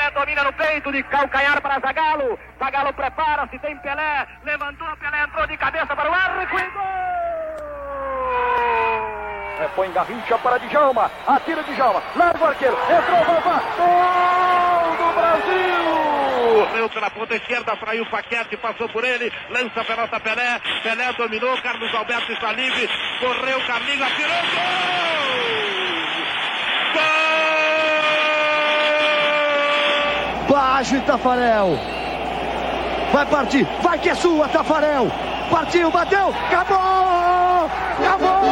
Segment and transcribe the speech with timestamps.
[0.00, 2.38] Pelé domina no peito de calcanhar para Zagalo.
[2.58, 4.26] Zagalo prepara-se, tem Pelé.
[4.44, 6.80] Levantou, Pelé entrou de cabeça para o arco e gol!
[9.76, 11.10] Põe Garrincha para Djalma.
[11.26, 12.02] Atira Djalma.
[12.16, 12.78] Larga o arqueiro.
[12.84, 13.60] Entrou, Vavá.
[13.76, 16.64] Gol do Brasil!
[16.66, 21.12] Correu pela ponta esquerda, fraiu o Paquete, passou por ele, lança a pelota Pelé, Pelé
[21.12, 22.88] dominou, Carlos Alberto está livre,
[23.20, 24.70] correu, Carlinhos, atirou, gol!
[26.94, 27.19] Gol!
[30.60, 31.78] Baixo Tafarel,
[33.10, 35.10] vai partir, vai que é sua, Tafarel,
[35.50, 38.42] partiu, bateu, acabou, acabou!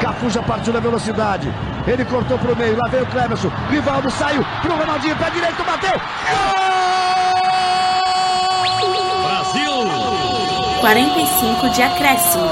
[0.00, 1.52] Cafu já partiu na velocidade.
[1.86, 2.78] Ele cortou pro meio.
[2.78, 3.50] Lá veio o Clemerson.
[3.68, 5.14] Rivaldo saiu pro Ronaldinho.
[5.18, 6.00] Pé direito, bateu.
[6.30, 7.42] Gol!
[9.28, 10.80] Brasil!
[10.80, 12.48] 45 de acréscimo.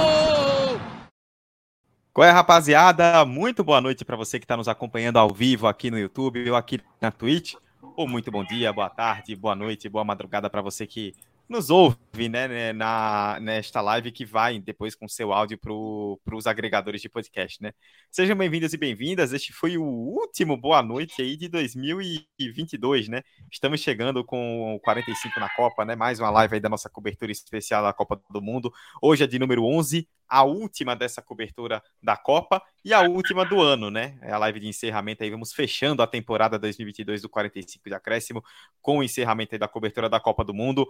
[2.12, 3.24] Qual é, rapaziada?
[3.24, 6.56] Muito boa noite para você que está nos acompanhando ao vivo aqui no YouTube ou
[6.56, 7.54] aqui na Twitch.
[8.00, 11.14] Ou muito bom dia, boa tarde, boa noite, boa madrugada para você que
[11.46, 11.98] nos ouve
[12.30, 17.10] né, né, na, nesta live que vai depois com seu áudio para os agregadores de
[17.10, 17.74] podcast, né?
[18.10, 19.34] Sejam bem-vindos e bem-vindas.
[19.34, 23.20] Este foi o último Boa Noite aí de 2022, né?
[23.52, 25.94] Estamos chegando com 45 na Copa, né?
[25.94, 28.72] Mais uma live aí da nossa cobertura especial da Copa do Mundo.
[29.02, 33.60] Hoje é de número 11, a última dessa cobertura da Copa e a última do
[33.60, 34.18] ano, né?
[34.22, 38.42] É a live de encerramento aí, vamos fechando a temporada 2022 do 45 de acréscimo
[38.80, 40.86] com o encerramento aí da cobertura da Copa do Mundo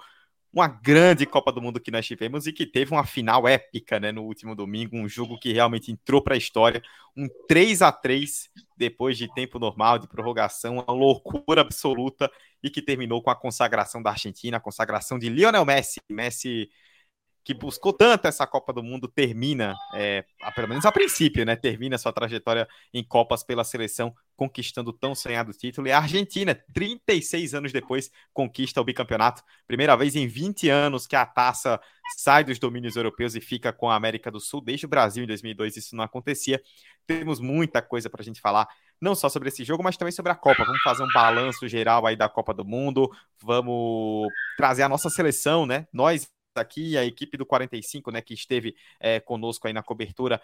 [0.52, 4.11] uma grande Copa do Mundo que nós tivemos e que teve uma final épica né,
[4.11, 6.83] no último domingo, um jogo que realmente entrou para a história,
[7.16, 12.30] um 3 a 3 depois de tempo normal, de prorrogação, uma loucura absoluta
[12.62, 16.00] e que terminou com a consagração da Argentina, a consagração de Lionel Messi.
[16.08, 16.68] Messi
[17.51, 21.57] que buscou tanto essa Copa do Mundo termina, é, pelo menos a princípio, né?
[21.57, 25.89] Termina sua trajetória em Copas pela seleção, conquistando tão sonhado título.
[25.89, 29.42] E a Argentina, 36 anos depois, conquista o bicampeonato.
[29.67, 31.81] Primeira vez em 20 anos que a taça
[32.17, 34.61] sai dos domínios europeus e fica com a América do Sul.
[34.61, 36.63] Desde o Brasil, em 2002, isso não acontecia.
[37.05, 38.69] Temos muita coisa para a gente falar
[39.01, 40.64] não só sobre esse jogo, mas também sobre a Copa.
[40.64, 43.11] Vamos fazer um balanço geral aí da Copa do Mundo,
[43.42, 45.89] vamos trazer a nossa seleção, né?
[45.92, 50.40] Nós aqui, a equipe do 45, né, que esteve é, conosco aí na cobertura,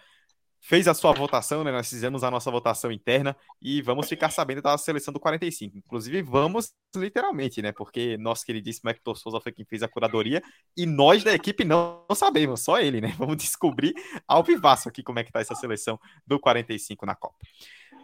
[0.59, 1.71] fez a sua votação, né?
[1.71, 5.77] Nós fizemos a nossa votação interna e vamos ficar sabendo da seleção do 45.
[5.77, 7.71] Inclusive, vamos literalmente, né?
[7.71, 10.41] Porque nosso queridíssimo Hector Souza foi quem fez a curadoria
[10.75, 13.13] e nós da equipe não, sabemos, só ele, né?
[13.17, 13.93] Vamos descobrir
[14.27, 17.37] ao vivaço aqui como é que tá essa seleção do 45 na Copa.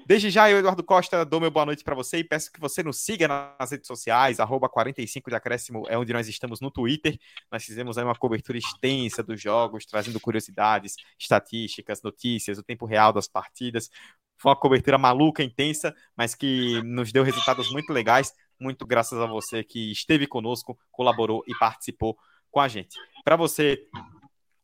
[0.05, 2.83] Desde já, eu, Eduardo Costa, dou meu boa noite para você e peço que você
[2.83, 7.17] nos siga nas redes sociais, arroba 45 de acréscimo é onde nós estamos no Twitter.
[7.49, 13.13] Nós fizemos aí uma cobertura extensa dos jogos, trazendo curiosidades, estatísticas, notícias, o tempo real
[13.13, 13.89] das partidas.
[14.37, 19.25] Foi uma cobertura maluca, intensa, mas que nos deu resultados muito legais, muito graças a
[19.25, 22.17] você que esteve conosco, colaborou e participou
[22.51, 22.97] com a gente.
[23.23, 23.87] Para você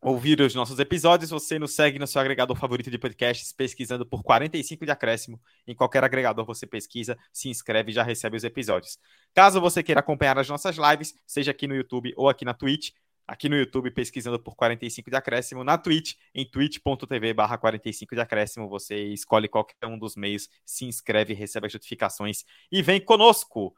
[0.02, 4.24] ouvir os nossos episódios, você nos segue no seu agregador favorito de podcasts, pesquisando por
[4.24, 5.42] 45 de acréscimo.
[5.68, 8.98] Em qualquer agregador você pesquisa, se inscreve e já recebe os episódios.
[9.34, 12.92] Caso você queira acompanhar as nossas lives, seja aqui no YouTube ou aqui na Twitch,
[13.28, 18.22] aqui no YouTube pesquisando por 45 de acréscimo, na Twitch, em twitch.tv barra 45 de
[18.22, 23.76] acréscimo, você escolhe qualquer um dos meios, se inscreve, recebe as notificações e vem conosco.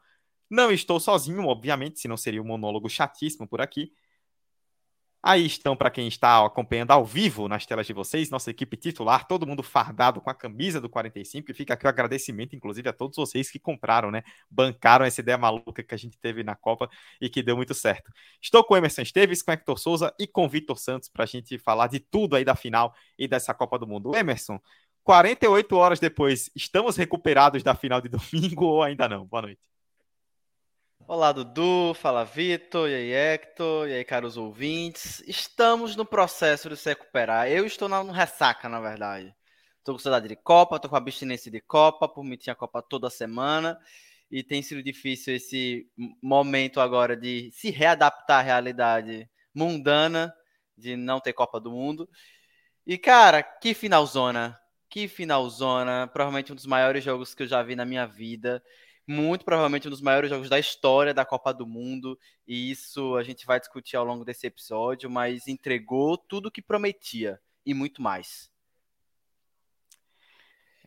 [0.48, 3.92] Não estou sozinho, obviamente, senão seria um monólogo chatíssimo por aqui.
[5.24, 9.28] Aí estão, para quem está acompanhando ao vivo nas telas de vocês, nossa equipe titular,
[9.28, 12.92] todo mundo fardado com a camisa do 45, e fica aqui o agradecimento, inclusive, a
[12.92, 14.24] todos vocês que compraram, né?
[14.50, 16.90] Bancaram essa ideia maluca que a gente teve na Copa
[17.20, 18.10] e que deu muito certo.
[18.40, 21.22] Estou com o Emerson Esteves, com o Hector Souza e com o Vitor Santos para
[21.22, 24.16] a gente falar de tudo aí da final e dessa Copa do Mundo.
[24.16, 24.60] Emerson,
[25.04, 29.24] 48 horas depois, estamos recuperados da final de domingo ou ainda não?
[29.24, 29.71] Boa noite.
[31.14, 35.22] Olá, Dudu, fala Vitor, e aí, Hector, e aí, caros ouvintes.
[35.28, 37.50] Estamos no processo de se recuperar.
[37.50, 39.34] Eu estou na ressaca, na verdade.
[39.76, 43.10] Estou com saudade de Copa, estou com abstinência de Copa, por mim tinha Copa toda
[43.10, 43.78] semana.
[44.30, 45.86] E tem sido difícil esse
[46.22, 50.34] momento agora de se readaptar à realidade mundana,
[50.78, 52.08] de não ter Copa do Mundo.
[52.86, 54.58] E, cara, que finalzona.
[54.88, 56.08] Que finalzona.
[56.10, 58.62] Provavelmente um dos maiores jogos que eu já vi na minha vida
[59.06, 63.22] muito provavelmente um dos maiores jogos da história da Copa do Mundo, e isso a
[63.22, 68.00] gente vai discutir ao longo desse episódio, mas entregou tudo o que prometia e muito
[68.00, 68.50] mais.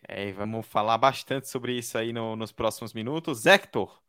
[0.07, 3.45] É, vamos falar bastante sobre isso aí no, nos próximos minutos.
[3.45, 3.99] Hector,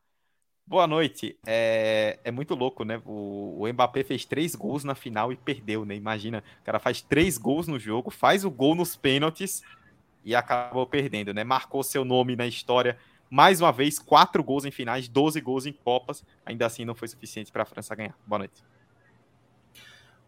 [0.67, 1.39] boa noite.
[1.47, 3.01] É, é muito louco, né?
[3.07, 5.95] O, o Mbappé fez três gols na final e perdeu, né?
[5.95, 9.63] Imagina, o cara faz três gols no jogo, faz o gol nos pênaltis
[10.23, 11.45] e acabou perdendo, né?
[11.45, 12.99] Marcou seu nome na história
[13.31, 16.25] mais uma vez, quatro gols em finais, 12 gols em Copas.
[16.45, 18.17] Ainda assim, não foi suficiente para a França ganhar.
[18.27, 18.63] Boa noite.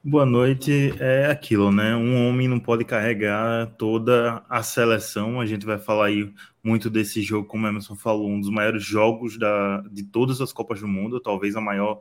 [0.02, 0.94] Boa noite.
[1.00, 1.94] É aquilo, né?
[1.94, 5.40] Um homem não pode carregar toda a seleção.
[5.40, 8.84] A gente vai falar aí muito desse jogo, como o Emerson falou, um dos maiores
[8.84, 12.00] jogos da, de todas as Copas do Mundo, talvez a maior,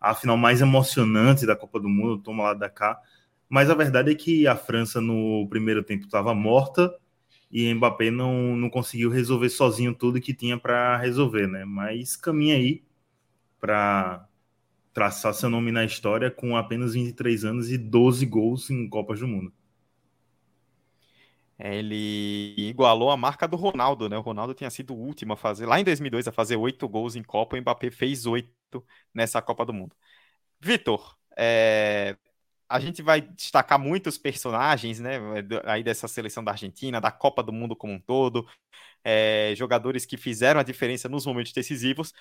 [0.00, 3.00] a final mais emocionante da Copa do Mundo, toma lá da cá.
[3.48, 6.92] Mas a verdade é que a França no primeiro tempo estava morta
[7.50, 11.64] e Mbappé não, não conseguiu resolver sozinho tudo que tinha para resolver, né?
[11.64, 12.84] Mas caminha aí
[13.60, 14.28] para
[14.92, 19.28] traçar seu nome na história com apenas 23 anos e 12 gols em Copas do
[19.28, 19.52] Mundo.
[21.58, 24.16] É, ele igualou a marca do Ronaldo, né?
[24.16, 27.16] O Ronaldo tinha sido o último a fazer, lá em 2002, a fazer oito gols
[27.16, 27.56] em Copa.
[27.56, 28.52] O Mbappé fez oito
[29.12, 29.96] nessa Copa do Mundo.
[30.60, 32.16] Vitor, é,
[32.68, 35.18] a gente vai destacar muitos personagens, né,
[35.64, 38.46] aí dessa seleção da Argentina, da Copa do Mundo como um todo,
[39.04, 42.12] é, jogadores que fizeram a diferença nos momentos decisivos,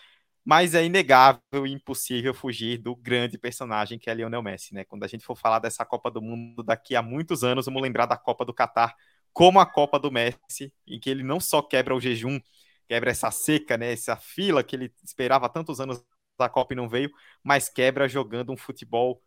[0.45, 4.85] mas é inegável e impossível fugir do grande personagem que é Lionel Messi, né?
[4.85, 8.05] Quando a gente for falar dessa Copa do Mundo daqui a muitos anos, vamos lembrar
[8.05, 8.95] da Copa do Catar
[9.33, 12.39] como a Copa do Messi, em que ele não só quebra o jejum,
[12.87, 16.01] quebra essa seca, né, essa fila que ele esperava tantos anos
[16.39, 17.11] da Copa e não veio,
[17.43, 19.21] mas quebra jogando um futebol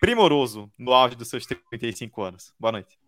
[0.00, 2.54] primoroso no auge dos seus 35 anos.
[2.58, 2.98] Boa noite.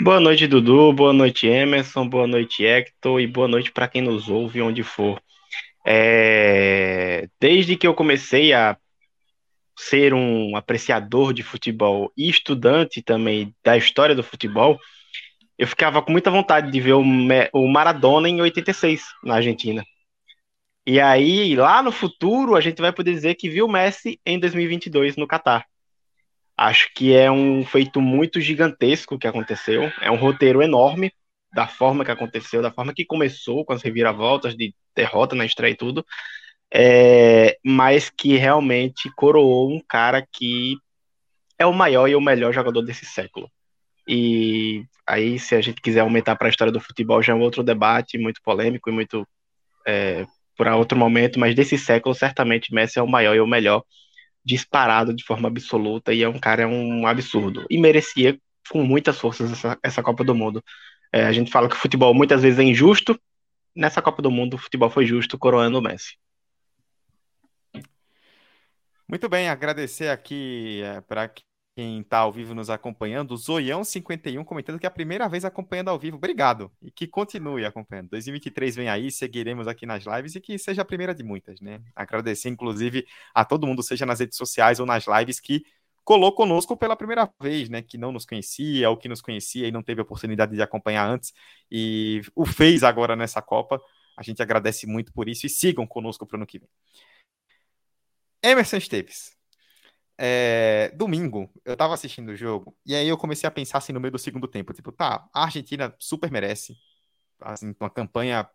[0.00, 0.92] Boa noite, Dudu.
[0.92, 2.08] Boa noite, Emerson.
[2.08, 3.20] Boa noite, Hector.
[3.20, 5.22] E boa noite para quem nos ouve, onde for.
[5.86, 7.28] É...
[7.40, 8.76] Desde que eu comecei a
[9.76, 14.78] ser um apreciador de futebol e estudante também da história do futebol,
[15.58, 19.84] eu ficava com muita vontade de ver o Maradona em 86, na Argentina.
[20.86, 25.16] E aí, lá no futuro, a gente vai poder dizer que viu Messi em 2022
[25.16, 25.66] no Catar.
[26.56, 29.90] Acho que é um feito muito gigantesco que aconteceu.
[30.00, 31.12] É um roteiro enorme
[31.52, 35.72] da forma que aconteceu, da forma que começou, com as reviravoltas de derrota na estreia
[35.72, 36.04] e tudo.
[36.72, 40.76] É, mas que realmente coroou um cara que
[41.58, 43.50] é o maior e o melhor jogador desse século.
[44.06, 47.40] E aí, se a gente quiser aumentar para a história do futebol, já é um
[47.40, 49.26] outro debate muito polêmico e muito
[49.86, 53.82] é, para outro momento, mas desse século, certamente Messi é o maior e o melhor,
[54.44, 57.66] disparado de forma absoluta, e é um cara, é um absurdo.
[57.70, 58.38] E merecia
[58.70, 60.62] com muitas forças essa, essa Copa do Mundo.
[61.12, 63.18] É, a gente fala que o futebol muitas vezes é injusto,
[63.74, 66.16] nessa Copa do Mundo o futebol foi justo, coroando o Messi.
[69.08, 71.30] Muito bem, agradecer aqui é, para
[71.74, 75.88] quem está ao vivo nos acompanhando, o Zoião51 comentando que é a primeira vez acompanhando
[75.88, 76.16] ao vivo.
[76.16, 76.70] Obrigado.
[76.80, 78.10] E que continue acompanhando.
[78.10, 81.80] 2023 vem aí, seguiremos aqui nas lives e que seja a primeira de muitas, né?
[81.94, 85.64] Agradecer, inclusive, a todo mundo, seja nas redes sociais ou nas lives, que
[86.04, 87.82] colou conosco pela primeira vez, né?
[87.82, 91.32] Que não nos conhecia, ou que nos conhecia e não teve oportunidade de acompanhar antes
[91.70, 93.80] e o fez agora nessa Copa.
[94.16, 96.68] A gente agradece muito por isso e sigam conosco para o ano que vem.
[98.42, 99.36] Emerson Esteves,
[100.18, 104.00] é, domingo, eu tava assistindo o jogo, e aí eu comecei a pensar assim no
[104.00, 106.76] meio do segundo tempo, tipo, tá, a Argentina super merece,
[107.40, 108.48] assim, uma campanha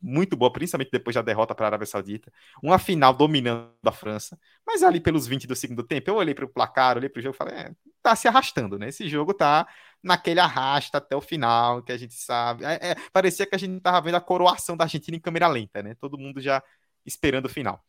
[0.00, 2.32] muito boa, principalmente depois da derrota para a Arábia Saudita,
[2.62, 6.44] uma final dominando a França, mas ali pelos 20 do segundo tempo, eu olhei para
[6.44, 7.72] o placar, olhei para o jogo e falei, é,
[8.02, 8.88] tá se arrastando, né?
[8.88, 9.66] Esse jogo tá
[10.02, 12.64] naquele arrasta até o final, que a gente sabe.
[12.64, 15.82] É, é, parecia que a gente tava vendo a coroação da Argentina em câmera lenta,
[15.82, 15.94] né?
[15.94, 16.62] Todo mundo já
[17.06, 17.84] esperando o final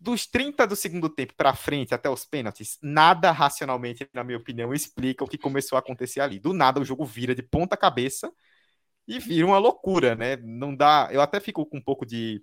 [0.00, 4.72] dos 30 do segundo tempo para frente até os pênaltis, nada racionalmente, na minha opinião,
[4.72, 6.38] explica o que começou a acontecer ali.
[6.38, 8.32] Do nada o jogo vira de ponta cabeça
[9.06, 10.36] e vira uma loucura, né?
[10.36, 12.42] Não dá, eu até fico com um pouco de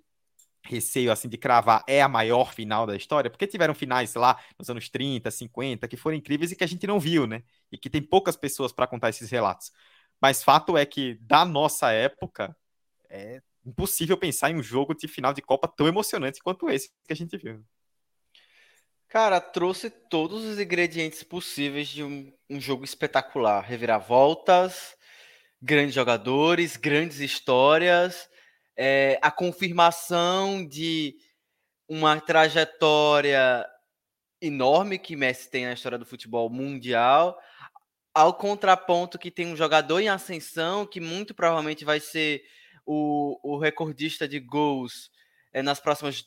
[0.64, 4.68] receio assim de cravar é a maior final da história, porque tiveram finais lá nos
[4.70, 7.42] anos 30, 50 que foram incríveis e que a gente não viu, né?
[7.72, 9.72] E que tem poucas pessoas para contar esses relatos.
[10.20, 12.56] Mas fato é que da nossa época
[13.10, 17.12] é, impossível pensar em um jogo de final de Copa tão emocionante quanto esse que
[17.12, 17.64] a gente viu.
[19.08, 23.62] Cara, trouxe todos os ingredientes possíveis de um, um jogo espetacular.
[23.62, 24.94] Reviravoltas,
[25.62, 28.28] grandes jogadores, grandes histórias,
[28.76, 31.16] é, a confirmação de
[31.88, 33.66] uma trajetória
[34.40, 37.36] enorme que Messi tem na história do futebol mundial,
[38.14, 42.42] ao contraponto que tem um jogador em ascensão que muito provavelmente vai ser
[42.90, 45.10] o, o recordista de gols
[45.52, 46.24] é, nas próximas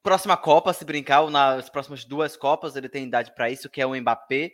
[0.00, 3.80] próxima Copa, se brincar, ou nas próximas duas Copas, ele tem idade para isso, que
[3.80, 4.52] é o Mbappé.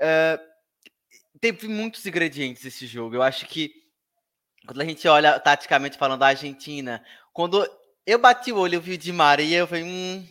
[0.00, 0.40] É,
[1.40, 3.14] teve muitos ingredientes esse jogo.
[3.14, 3.72] Eu acho que
[4.66, 7.64] quando a gente olha taticamente falando da Argentina, quando
[8.04, 10.26] eu bati o olho e vi o Di Maria, eu falei, hum,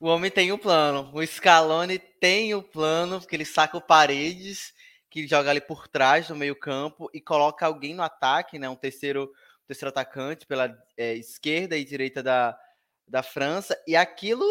[0.00, 1.08] o homem tem o um plano.
[1.14, 4.74] O Scaloni tem o um plano, porque ele saca o Paredes,
[5.08, 8.74] que joga ali por trás no meio campo e coloca alguém no ataque, né, um
[8.74, 9.32] terceiro
[9.66, 12.58] terceiro atacante pela é, esquerda e direita da,
[13.06, 14.44] da França, e aquilo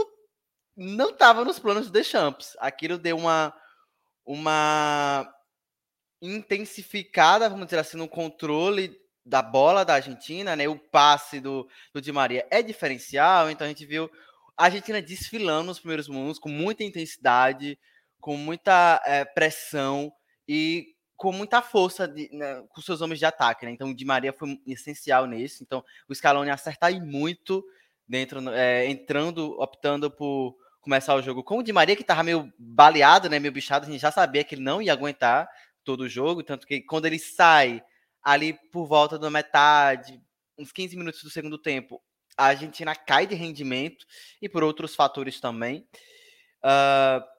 [0.75, 2.55] não estava nos planos do Deschamps.
[2.59, 3.53] Aquilo deu uma,
[4.25, 5.33] uma
[6.21, 10.67] intensificada, vamos dizer assim, no controle da bola da Argentina, né?
[10.67, 14.09] O passe do, do Di Maria é diferencial, então a gente viu
[14.57, 17.77] a Argentina desfilando nos primeiros minutos com muita intensidade,
[18.19, 20.11] com muita é, pressão
[20.47, 23.71] e com muita força de, né, com seus homens de ataque, né?
[23.71, 25.63] Então o Di Maria foi essencial nisso.
[25.63, 27.63] Então o Scaloni acertar aí muito
[28.07, 32.51] dentro, é, entrando, optando por começar o jogo com o Di Maria, que estava meio
[32.59, 33.39] baleado, né?
[33.39, 35.49] Meio bichado, a gente já sabia que ele não ia aguentar
[35.83, 37.83] todo o jogo, tanto que quando ele sai
[38.21, 40.21] ali por volta da metade,
[40.57, 42.01] uns 15 minutos do segundo tempo,
[42.37, 44.05] a Argentina cai de rendimento
[44.41, 45.87] e por outros fatores também.
[46.63, 47.34] Uh,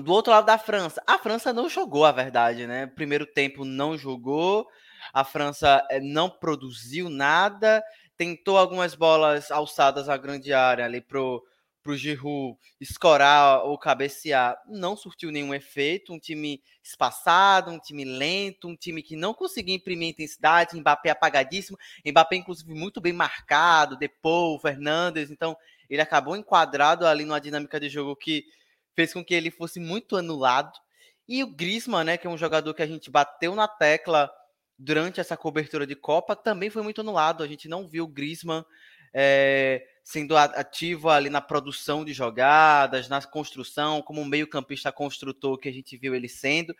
[0.00, 2.86] do outro lado da França, a França não jogou, a verdade, né?
[2.86, 4.66] Primeiro tempo não jogou,
[5.12, 7.82] a França eh, não produziu nada,
[8.16, 11.42] tentou algumas bolas alçadas à grande área ali pro
[11.84, 16.14] para o Giroud escorar ou cabecear, não surtiu nenhum efeito.
[16.14, 20.80] Um time espaçado, um time lento, um time que não conseguia imprimir intensidade.
[20.80, 21.76] Mbappé apagadíssimo.
[22.04, 23.98] Mbappé, inclusive, muito bem marcado.
[23.98, 25.30] Depou, Fernandes.
[25.30, 25.54] Então,
[25.90, 28.46] ele acabou enquadrado ali numa dinâmica de jogo que
[28.94, 30.78] fez com que ele fosse muito anulado.
[31.26, 34.30] E o Griezmann, né, que é um jogador que a gente bateu na tecla
[34.78, 37.42] durante essa cobertura de Copa, também foi muito anulado.
[37.42, 38.64] A gente não viu o Griezmann.
[39.12, 45.68] É sendo ativo ali na produção de jogadas, na construção, como um meio-campista construtor que
[45.68, 46.76] a gente viu ele sendo.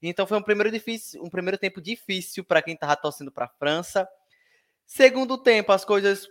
[0.00, 3.48] Então foi um primeiro difícil, um primeiro tempo difícil para quem estava torcendo para a
[3.48, 4.08] França.
[4.86, 6.28] Segundo tempo, as coisas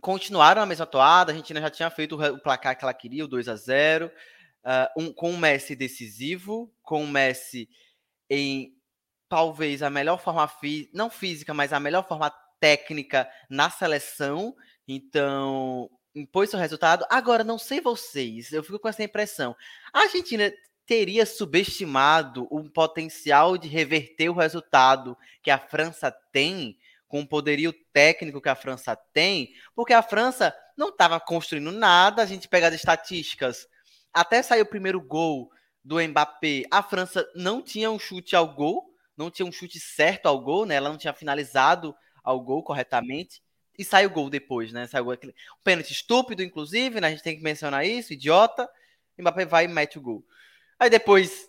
[0.00, 1.30] continuaram a mesma toada.
[1.30, 4.10] A Argentina já tinha feito o placar que ela queria, o 2 a 0
[4.64, 7.68] uh, um, com o Messi decisivo, com o Messi
[8.28, 8.74] em
[9.28, 10.50] talvez a melhor forma,
[10.92, 14.54] não física, mas a melhor forma técnica na seleção
[14.92, 17.06] então, impôs seu resultado.
[17.08, 19.54] Agora, não sei vocês, eu fico com essa impressão.
[19.92, 20.52] A Argentina
[20.84, 26.76] teria subestimado o potencial de reverter o resultado que a França tem,
[27.06, 32.22] com o poderio técnico que a França tem, porque a França não estava construindo nada.
[32.22, 33.68] A gente pega as estatísticas,
[34.12, 35.50] até sair o primeiro gol
[35.84, 40.26] do Mbappé, a França não tinha um chute ao gol, não tinha um chute certo
[40.26, 40.74] ao gol, né?
[40.74, 43.42] Ela não tinha finalizado ao gol corretamente
[43.78, 44.86] e sai o gol depois, né?
[44.86, 47.08] Sai o gol, aquele, um pênalti estúpido, inclusive, né?
[47.08, 48.68] A gente tem que mencionar isso, idiota.
[49.18, 50.24] Mbappé vai e mete o gol.
[50.78, 51.48] Aí depois,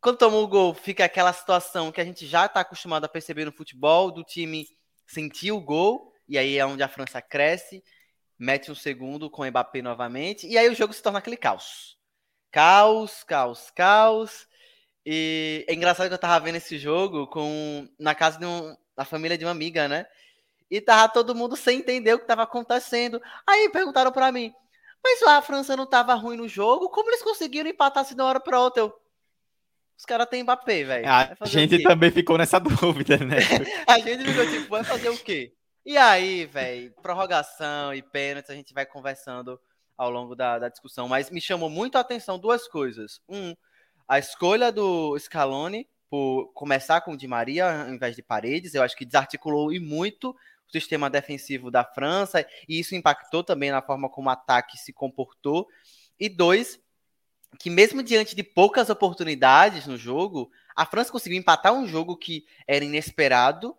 [0.00, 3.44] quando tomou o gol, fica aquela situação que a gente já está acostumado a perceber
[3.44, 4.66] no futebol, do time
[5.06, 7.82] sentir o gol, e aí é onde a França cresce,
[8.38, 11.97] mete um segundo com o Mbappé novamente, e aí o jogo se torna aquele caos.
[12.50, 14.46] Caos, caos, caos.
[15.04, 19.04] E é engraçado que eu tava vendo esse jogo com na casa de um, na
[19.04, 20.06] família de uma amiga, né?
[20.70, 23.20] e tava todo mundo sem entender o que estava acontecendo.
[23.46, 24.52] Aí perguntaram para mim,
[25.02, 26.90] mas a França não estava ruim no jogo?
[26.90, 28.82] Como eles conseguiram empatar assim de uma hora para outra?
[28.82, 28.94] Eu,
[29.96, 31.08] os caras têm Mbappé, velho.
[31.08, 33.38] A gente também ficou nessa dúvida, né?
[33.86, 35.52] a gente ficou tipo, vai fazer o quê?
[35.84, 39.58] E aí, velho, prorrogação e pênalti, a gente vai conversando
[39.98, 41.08] ao longo da, da discussão.
[41.08, 43.20] Mas me chamou muito a atenção duas coisas.
[43.28, 43.54] Um,
[44.06, 48.74] a escolha do Scaloni por começar com o Di Maria ao invés de Paredes.
[48.74, 53.70] Eu acho que desarticulou e muito o sistema defensivo da França, e isso impactou também
[53.70, 55.66] na forma como o ataque se comportou.
[56.20, 56.78] E dois,
[57.58, 62.44] que mesmo diante de poucas oportunidades no jogo, a França conseguiu empatar um jogo que
[62.66, 63.74] era inesperado,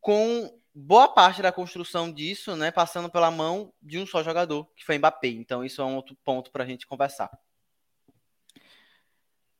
[0.00, 4.84] com boa parte da construção disso, né, passando pela mão de um só jogador, que
[4.84, 5.28] foi Mbappé.
[5.28, 7.30] Então isso é um outro ponto para a gente conversar.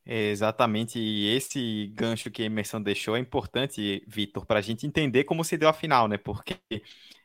[0.07, 5.25] Exatamente, e esse gancho que a Emerson deixou é importante, Vitor, para a gente entender
[5.25, 6.17] como se deu a final, né?
[6.17, 6.57] Porque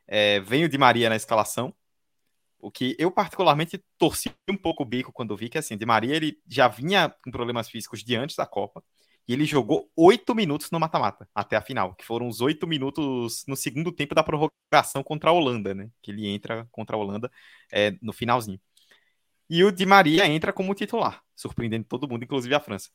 [0.05, 1.73] é, vem o Di Maria na escalação,
[2.59, 6.15] o que eu particularmente torci um pouco o bico quando vi que assim, Di Maria
[6.15, 8.83] ele já vinha com problemas físicos de antes da Copa,
[9.27, 13.45] e ele jogou oito minutos no mata-mata até a final, que foram os oito minutos
[13.47, 15.89] no segundo tempo da prorrogação contra a Holanda, né?
[16.01, 17.31] Que ele entra contra a Holanda
[17.71, 18.59] é, no finalzinho.
[19.49, 22.89] E o Di Maria entra como titular, surpreendendo todo mundo, inclusive a França.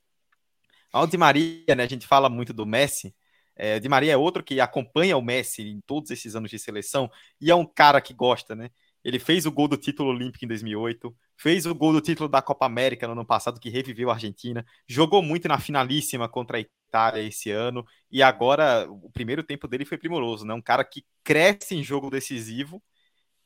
[0.93, 3.15] O Di Maria, né, a gente fala muito do Messi.
[3.57, 6.59] É, o Di Maria é outro que acompanha o Messi em todos esses anos de
[6.59, 8.71] seleção e é um cara que gosta, né?
[9.05, 12.43] Ele fez o gol do título olímpico em 2008, fez o gol do título da
[12.43, 16.61] Copa América no ano passado, que reviveu a Argentina, jogou muito na finalíssima contra a
[16.61, 20.55] Itália esse ano, e agora o primeiro tempo dele foi primoroso, né?
[20.55, 22.83] Um cara que cresce em jogo decisivo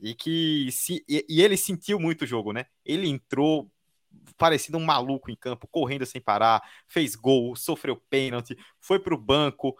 [0.01, 2.67] e que se, e, e ele sentiu muito o jogo, né?
[2.85, 3.72] Ele entrou
[4.37, 9.77] parecendo um maluco em campo, correndo sem parar, fez gol, sofreu pênalti, foi pro banco,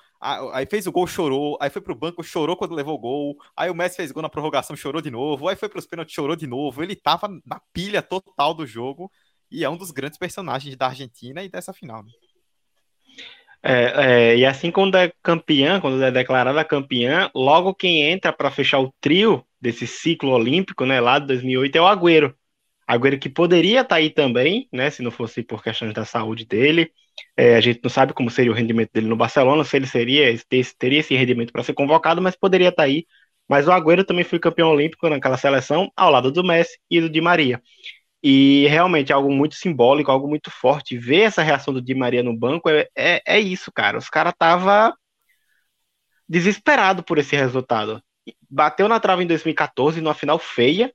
[0.53, 3.71] aí fez o gol, chorou, aí foi pro banco, chorou quando levou o gol, aí
[3.71, 6.47] o Messi fez gol na prorrogação, chorou de novo, aí foi pros pênaltis, chorou de
[6.47, 9.11] novo, ele tava na pilha total do jogo
[9.51, 12.03] e é um dos grandes personagens da Argentina e dessa final.
[12.03, 12.13] Né?
[13.65, 18.51] É, é, e assim quando é campeã, quando é declarada campeã, logo quem entra para
[18.51, 22.35] fechar o trio desse ciclo olímpico, né, lá de 2008 é o Agüero.
[22.87, 26.45] Agüero que poderia estar tá aí também, né, se não fosse por questões da saúde
[26.45, 26.93] dele.
[27.37, 30.37] É, a gente não sabe como seria o rendimento dele no Barcelona, se ele seria
[30.79, 33.07] teria esse rendimento para ser convocado, mas poderia estar tá aí.
[33.49, 37.11] Mas o Agüero também foi campeão olímpico naquela seleção, ao lado do Messi e do
[37.11, 37.63] Di Maria.
[38.23, 40.97] E realmente é algo muito simbólico, algo muito forte.
[40.97, 43.99] Ver essa reação do Di Maria no banco é, é, é isso, cara.
[43.99, 44.95] Os caras tava
[46.29, 48.03] desesperado por esse resultado.
[48.49, 50.93] Bateu na trave em 2014, numa final feia.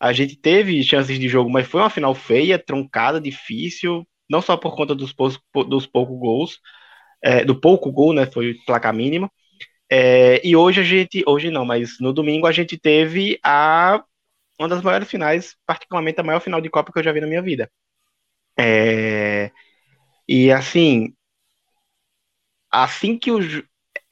[0.00, 4.56] A gente teve chances de jogo, mas foi uma final feia, truncada, difícil, não só
[4.56, 5.38] por conta dos, poucos,
[5.68, 6.60] dos poucos gols,
[7.22, 8.26] é, do pouco gol, né?
[8.26, 9.30] Foi placa mínima.
[9.90, 14.02] É, e hoje a gente, hoje não, mas no domingo a gente teve a
[14.58, 17.26] uma das maiores finais, particularmente a maior final de Copa que eu já vi na
[17.26, 17.70] minha vida.
[18.58, 19.50] É,
[20.28, 21.14] e assim,
[22.70, 23.38] assim que o,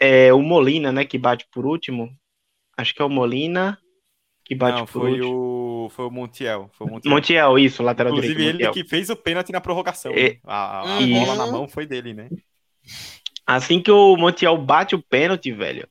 [0.00, 2.10] é, o Molina, né, que bate por último,
[2.76, 3.78] acho que é o Molina
[4.44, 5.34] que bate Não, por foi último.
[5.34, 6.70] O, foi o Montiel.
[6.72, 7.14] Foi o Montiel.
[7.14, 8.54] Montiel, isso, lateral Inclusive, direito.
[8.56, 10.12] Inclusive ele que fez o pênalti na prorrogação.
[10.12, 10.38] É, né?
[10.44, 12.28] A, a bola na mão foi dele, né?
[13.46, 15.88] Assim que o Montiel bate o pênalti, velho,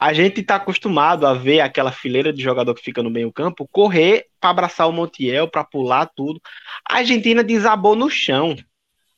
[0.00, 3.68] a gente está acostumado a ver aquela fileira de jogador que fica no meio campo
[3.70, 6.40] correr para abraçar o Montiel, para pular tudo.
[6.88, 8.56] A Argentina desabou no chão.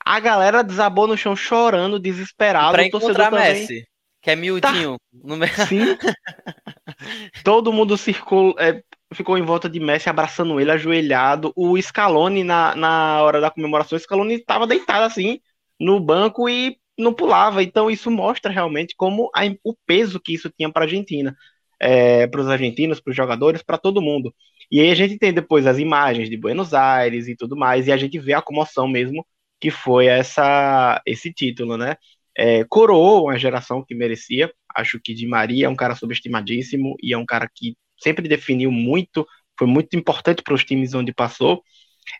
[0.04, 2.72] A galera desabou no chão chorando, desesperado.
[2.72, 3.86] Para encontrar Messi,
[4.20, 4.96] que é miudinho.
[4.98, 5.18] Tá.
[5.22, 5.36] No...
[5.68, 5.96] Sim.
[7.44, 8.82] Todo mundo circula, é,
[9.14, 11.52] ficou em volta de Messi, abraçando ele, ajoelhado.
[11.56, 15.40] O Scaloni, na, na hora da comemoração, o Scaloni estava deitado assim,
[15.78, 17.62] no banco e não pulava.
[17.62, 21.36] Então isso mostra realmente como a, o peso que isso tinha para a Argentina,
[21.80, 24.34] é, para os argentinos, para os jogadores, para todo mundo.
[24.70, 27.92] E aí a gente tem depois as imagens de Buenos Aires e tudo mais, e
[27.92, 29.26] a gente vê a comoção mesmo
[29.60, 31.96] que foi essa esse título, né?
[32.36, 34.52] É, coroou uma geração que merecia.
[34.74, 38.70] Acho que Di Maria é um cara subestimadíssimo e é um cara que sempre definiu
[38.70, 39.26] muito,
[39.58, 41.62] foi muito importante para os times onde passou.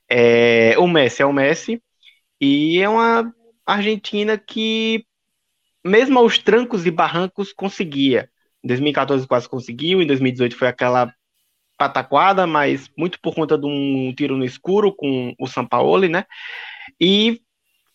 [0.08, 1.82] É, o Messi é o Messi
[2.40, 3.32] e é uma
[3.66, 5.04] Argentina que,
[5.84, 8.28] mesmo aos trancos e barrancos, conseguia.
[8.62, 11.12] Em 2014 quase conseguiu, em 2018 foi aquela
[11.76, 16.24] pataquada, mas muito por conta de um tiro no escuro com o Sampaoli, né?
[17.00, 17.40] E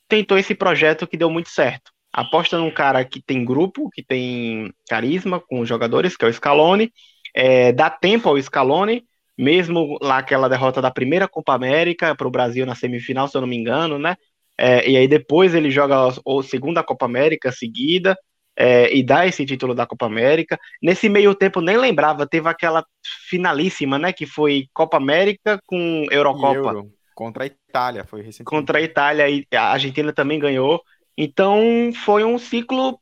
[0.08, 1.92] tentou esse projeto que deu muito certo.
[2.12, 6.34] Aposta num cara que tem grupo, que tem carisma com os jogadores, que é o
[6.34, 6.92] Scaloni,
[7.40, 9.06] é, dá tempo ao Scaloni,
[9.38, 13.42] mesmo lá aquela derrota da primeira Copa América para o Brasil na semifinal, se eu
[13.42, 14.16] não me engano, né?
[14.58, 18.18] É, e aí depois ele joga a segunda Copa América seguida
[18.56, 20.58] é, e dá esse título da Copa América.
[20.82, 22.84] Nesse meio tempo, nem lembrava, teve aquela
[23.30, 24.12] finalíssima, né?
[24.12, 26.70] Que foi Copa América com Eurocopa.
[26.70, 28.50] Euro, contra a Itália, foi recentemente.
[28.50, 30.82] Contra a Itália e a Argentina também ganhou.
[31.16, 33.00] Então foi um ciclo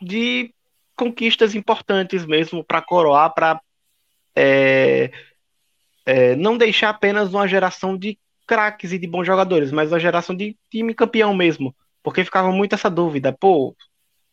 [0.00, 0.54] de
[0.94, 3.60] conquistas importantes mesmo para coroar, para
[4.34, 5.10] é,
[6.06, 10.34] é, não deixar apenas uma geração de craques e de bons jogadores, mas uma geração
[10.34, 11.74] de time campeão mesmo.
[12.02, 13.76] Porque ficava muito essa dúvida, pô,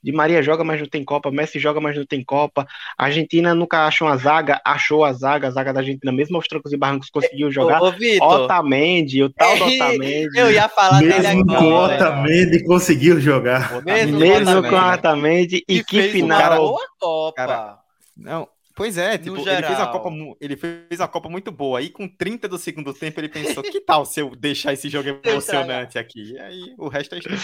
[0.01, 2.65] Di Maria joga, mas não tem Copa, Messi joga, mas não tem Copa.
[2.97, 6.47] A Argentina nunca achou uma zaga, achou a zaga, a zaga da Argentina, mesmo aos
[6.47, 7.81] trancos e barrancos, conseguiu jogar.
[7.81, 10.29] Ô, Otamendi, o tal do Otamendi.
[10.39, 11.59] Eu ia falar mesmo dele agora.
[11.59, 13.83] Com o Otamendi conseguiu jogar.
[13.83, 15.63] Mesmo, mesmo com o Otamendi.
[15.67, 16.57] E, e que final.
[16.57, 17.35] Boa Copa.
[17.35, 17.79] Cara,
[18.15, 18.47] não,
[18.79, 21.79] Pois é, tipo, ele fez, a Copa, ele fez a Copa muito boa.
[21.79, 25.09] Aí, com 30 do segundo tempo, ele pensou: que tal se eu deixar esse jogo
[25.21, 26.31] emocionante aqui?
[26.31, 27.39] E aí, o resto é história.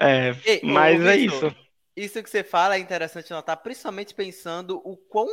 [0.00, 1.54] É, Ei, mas é isso.
[1.94, 5.28] Isso que você fala é interessante notar, principalmente pensando o quão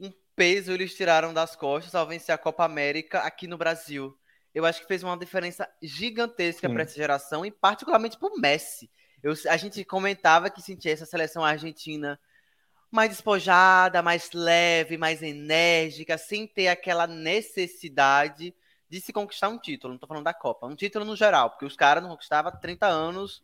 [0.00, 4.18] um peso eles tiraram das costas ao vencer a Copa América aqui no Brasil.
[4.54, 8.90] Eu acho que fez uma diferença gigantesca para essa geração e particularmente para o Messi.
[9.22, 12.18] Eu, a gente comentava que sentia essa seleção argentina
[12.94, 18.54] mais despojada, mais leve, mais enérgica, sem ter aquela necessidade
[18.88, 19.94] de se conquistar um título.
[19.94, 22.86] Não tô falando da Copa, um título no geral, porque os caras não conquistavam 30
[22.86, 23.42] anos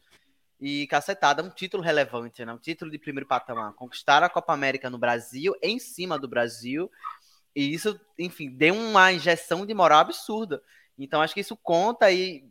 [0.61, 2.53] e cacetada, um título relevante, né?
[2.53, 3.73] Um título de primeiro patamar.
[3.73, 6.91] Conquistaram a Copa América no Brasil, em cima do Brasil,
[7.55, 10.63] e isso, enfim, deu uma injeção de moral absurda.
[10.97, 12.45] Então acho que isso conta e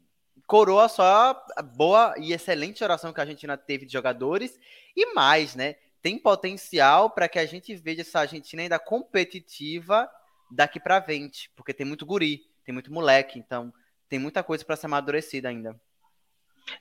[0.45, 4.59] coroa só a boa e excelente oração que a Argentina teve de jogadores
[4.95, 5.75] e mais, né?
[6.01, 10.09] Tem potencial para que a gente veja essa Argentina ainda competitiva
[10.51, 13.73] daqui para frente, porque tem muito guri, tem muito moleque, então
[14.07, 15.79] tem muita coisa para ser amadurecida ainda.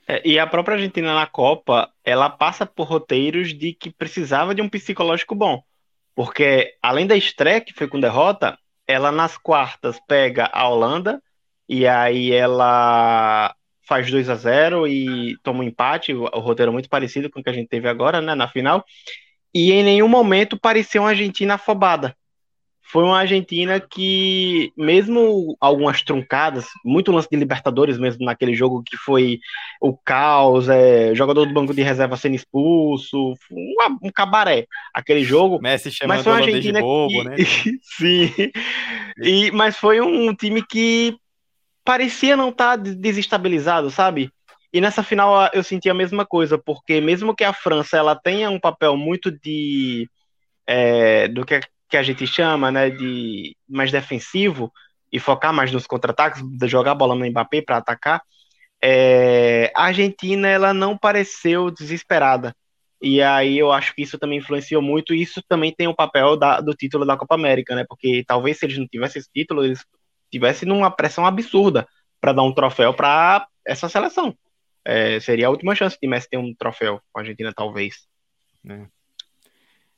[0.07, 4.61] É, e a própria Argentina na Copa, ela passa por roteiros de que precisava de
[4.61, 5.63] um psicológico bom.
[6.15, 11.21] Porque além da estreia, que foi com derrota, ela nas quartas pega a Holanda
[11.67, 13.55] e aí ela
[13.89, 17.43] faz 2 a 0 e toma um empate, o, roteiro é muito parecido com o
[17.43, 18.85] que a gente teve agora, né, na final.
[19.53, 22.15] E em nenhum momento pareceu uma Argentina afobada
[22.91, 28.97] foi uma Argentina que, mesmo algumas truncadas, muito lance de Libertadores mesmo naquele jogo que
[28.97, 29.39] foi
[29.79, 35.59] o caos, é, jogador do banco de reserva sendo expulso, um, um cabaré aquele jogo.
[35.61, 37.23] Messi mas foi uma Argentina bobo, que...
[37.23, 37.35] né?
[37.95, 38.31] Sim.
[39.21, 41.15] E, mas foi um time que
[41.89, 44.31] parecia não estar tá desestabilizado, sabe?
[44.71, 48.47] E nessa final eu senti a mesma coisa, porque mesmo que a França ela tenha
[48.51, 50.07] um papel muito de
[50.67, 54.71] é, do que que a gente chama, né, de mais defensivo
[55.11, 58.21] e focar mais nos contra-ataques, jogar a bola no Mbappé para atacar,
[58.79, 62.55] é, a Argentina ela não pareceu desesperada.
[63.01, 65.95] E aí eu acho que isso também influenciou muito, e isso também tem o um
[65.95, 67.83] papel da, do título da Copa América, né?
[67.89, 69.83] Porque talvez se eles não tivessem esse título, eles
[70.29, 71.87] tivessem numa pressão absurda
[72.19, 74.37] para dar um troféu para essa seleção.
[74.85, 78.07] É, seria a última chance de Messi ter um troféu com a Argentina, talvez.
[78.67, 78.87] É.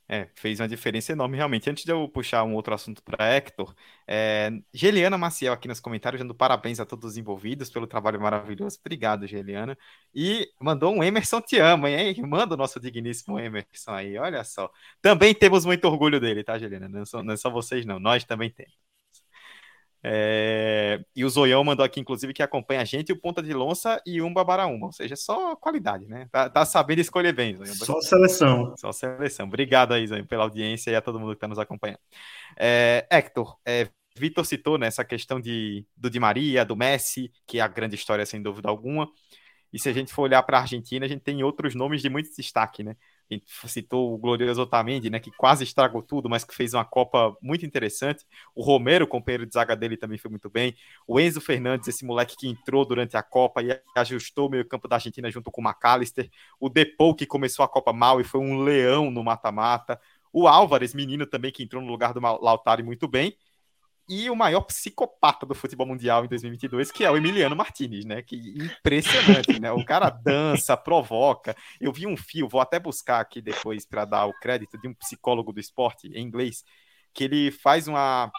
[0.08, 1.70] É, fez uma diferença enorme, realmente.
[1.70, 3.74] Antes de eu puxar um outro assunto para Hector,
[4.06, 8.78] é, Geliana Maciel aqui nos comentários, dando parabéns a todos os envolvidos pelo trabalho maravilhoso.
[8.80, 9.74] Obrigado, Geliana.
[10.14, 12.14] E mandou um Emerson te ama, hein?
[12.26, 14.70] Manda o nosso digníssimo Emerson aí, olha só.
[15.00, 16.88] Também temos muito orgulho dele, tá, Geliana?
[16.90, 17.98] Não, só, não é só vocês, não.
[17.98, 18.74] Nós também temos.
[20.04, 21.00] É...
[21.14, 24.20] E o Zoião mandou aqui, inclusive, que acompanha a gente, o Ponta de Lonça e
[24.20, 24.86] um Babaraúma.
[24.86, 26.28] Ou seja, só qualidade, né?
[26.30, 27.74] Tá, tá sabendo escolher bem, Zoião.
[27.74, 28.74] Só seleção.
[28.76, 29.46] Só seleção.
[29.46, 32.00] Obrigado aí, Zoião, pela audiência e a todo mundo que está nos acompanhando.
[32.56, 37.58] É, Hector, é, Vitor citou né, essa questão de, do Di Maria, do Messi, que
[37.58, 39.08] é a grande história, sem dúvida alguma.
[39.72, 42.10] E se a gente for olhar para a Argentina, a gente tem outros nomes de
[42.10, 42.94] muito destaque, né?
[43.32, 46.84] A gente citou o glorioso Otamendi, né, que quase estragou tudo, mas que fez uma
[46.84, 48.26] Copa muito interessante.
[48.54, 50.74] O Romero, companheiro de zaga dele, também foi muito bem.
[51.06, 54.96] O Enzo Fernandes, esse moleque que entrou durante a Copa e ajustou o meio-campo da
[54.96, 56.30] Argentina junto com o McAllister.
[56.60, 60.00] O Depou, que começou a Copa mal e foi um leão no mata-mata.
[60.32, 63.36] O Álvares, menino também, que entrou no lugar do Lautaro muito bem
[64.08, 68.22] e o maior psicopata do futebol mundial em 2022, que é o Emiliano Martinez, né?
[68.22, 69.70] Que impressionante, né?
[69.72, 71.56] O cara dança, provoca.
[71.80, 74.94] Eu vi um fio, vou até buscar aqui depois para dar o crédito de um
[74.94, 76.64] psicólogo do esporte em inglês,
[77.14, 78.30] que ele faz uma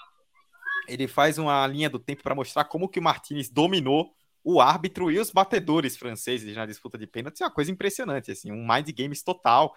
[0.87, 5.09] ele faz uma linha do tempo para mostrar como que o Martinez dominou o árbitro
[5.09, 7.41] e os batedores franceses na disputa de pênalti.
[7.41, 9.73] É uma coisa impressionante, assim, um mind games total.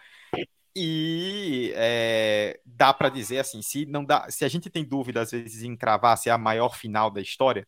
[0.78, 5.30] E é, dá para dizer assim, se não dá, se a gente tem dúvida às
[5.30, 7.66] vezes em cravar se é a maior final da história,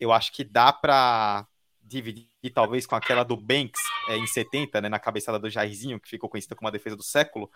[0.00, 1.46] eu acho que dá para
[1.82, 6.08] dividir talvez com aquela do Banks é, em 70, né, na cabeçada do Jairzinho, que
[6.08, 7.50] ficou conhecida como a defesa do século,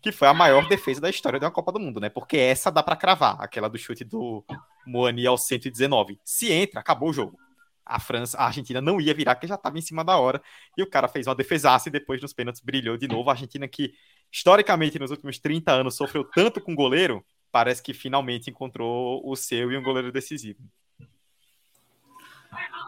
[0.00, 2.08] que foi a maior defesa da história de uma Copa do Mundo, né?
[2.08, 4.44] Porque essa dá para cravar, aquela do chute do
[4.86, 6.20] Moani ao 119.
[6.24, 7.36] Se entra, acabou o jogo.
[7.86, 10.42] A França, a Argentina não ia virar, porque já estava em cima da hora.
[10.76, 13.30] E o cara fez uma defesaça e depois nos pênaltis brilhou de novo.
[13.30, 13.94] A Argentina que
[14.30, 19.70] historicamente, nos últimos 30 anos, sofreu tanto com goleiro, parece que finalmente encontrou o seu
[19.70, 20.60] e um goleiro decisivo.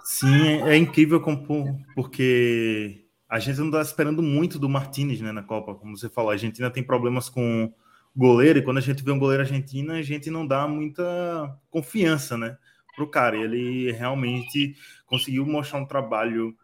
[0.05, 5.43] Sim, é incrível como, porque a gente não está esperando muito do Martinez né, na
[5.43, 5.75] Copa.
[5.75, 7.73] Como você falou, a Argentina tem problemas com
[8.17, 12.37] goleiro, e quando a gente vê um goleiro argentino, a gente não dá muita confiança
[12.37, 12.57] né,
[12.99, 13.37] para o cara.
[13.37, 14.75] Ele realmente
[15.07, 16.57] conseguiu mostrar um trabalho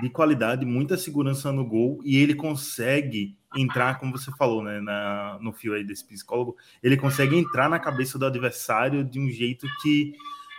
[0.00, 5.38] de qualidade, muita segurança no gol, e ele consegue entrar, como você falou, né, na,
[5.42, 9.66] no fio aí desse psicólogo, ele consegue entrar na cabeça do adversário de um jeito
[9.82, 10.14] que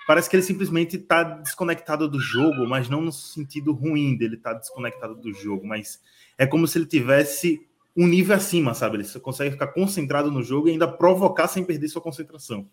[0.06, 4.54] parece que ele simplesmente está desconectado do jogo, mas não no sentido ruim dele estar
[4.54, 6.00] tá desconectado do jogo, mas
[6.38, 7.60] é como se ele tivesse
[7.96, 8.98] um nível acima, sabe?
[8.98, 12.68] Ele consegue ficar concentrado no jogo e ainda provocar sem perder sua concentração.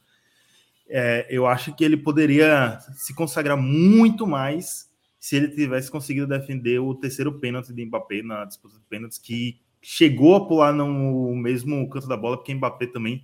[0.92, 6.80] É, eu acho que ele poderia se consagrar muito mais se ele tivesse conseguido defender
[6.80, 11.88] o terceiro pênalti de Mbappé na disputa de pênaltis, que chegou a pular no mesmo
[11.88, 13.22] canto da bola, porque Mbappé também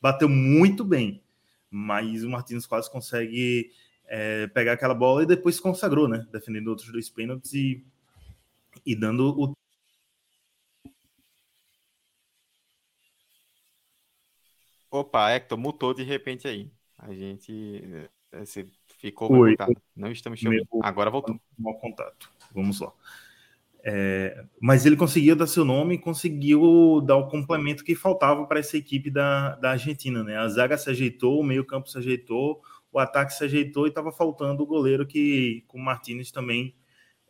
[0.00, 1.22] bateu muito bem.
[1.70, 3.70] Mas o Martins quase consegue
[4.06, 6.26] é, pegar aquela bola e depois se consagrou, né?
[6.30, 7.82] Defendendo outros dois pênaltis e,
[8.84, 9.56] e dando o.
[14.90, 16.70] Opa, Hector, mutou de repente aí.
[16.98, 18.08] A gente.
[18.32, 18.66] É, você
[18.98, 19.56] ficou Oi,
[19.94, 20.40] Não estamos.
[20.82, 21.38] Agora voltou.
[21.58, 22.30] Mau contato.
[22.54, 22.92] Vamos lá.
[23.88, 28.58] É, mas ele conseguiu dar seu nome e conseguiu dar o complemento que faltava para
[28.58, 30.24] essa equipe da, da Argentina.
[30.24, 30.36] Né?
[30.36, 34.62] A zaga se ajeitou, o meio-campo se ajeitou, o ataque se ajeitou e estava faltando
[34.62, 36.74] o goleiro que, com o Martinez, também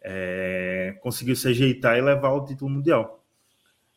[0.03, 3.23] é, conseguiu se ajeitar e levar o título mundial.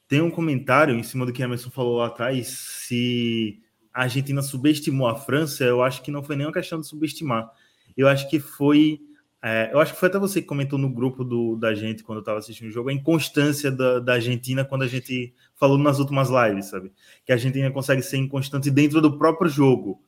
[0.06, 3.62] Tem um comentário em cima do que a Emerson falou lá atrás, se
[4.00, 7.52] a Argentina subestimou a França, eu acho que não foi nem uma questão de subestimar.
[7.98, 9.02] Eu acho que foi
[9.42, 12.20] é, eu acho que foi até você que comentou no grupo do, da gente quando
[12.20, 16.00] eu estava assistindo o jogo, a inconstância da, da, Argentina quando a gente falou nas
[16.00, 16.94] últimas lives, sabe?
[17.26, 20.02] Que a Argentina consegue ser inconstante dentro do próprio jogo.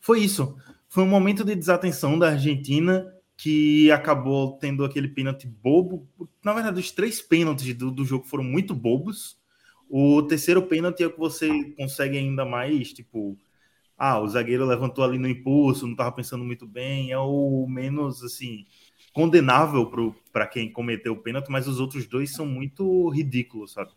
[0.00, 0.54] Foi isso.
[0.86, 6.06] Foi um momento de desatenção da Argentina que acabou tendo aquele pênalti bobo.
[6.44, 9.39] Na verdade, os três pênaltis do, do jogo foram muito bobos.
[9.90, 13.36] O terceiro pênalti é o que você consegue ainda mais, tipo,
[13.98, 18.22] ah, o zagueiro levantou ali no impulso, não estava pensando muito bem, é o menos
[18.22, 18.64] assim
[19.12, 19.90] condenável
[20.32, 23.90] para quem cometeu o pênalti, mas os outros dois são muito ridículos, sabe?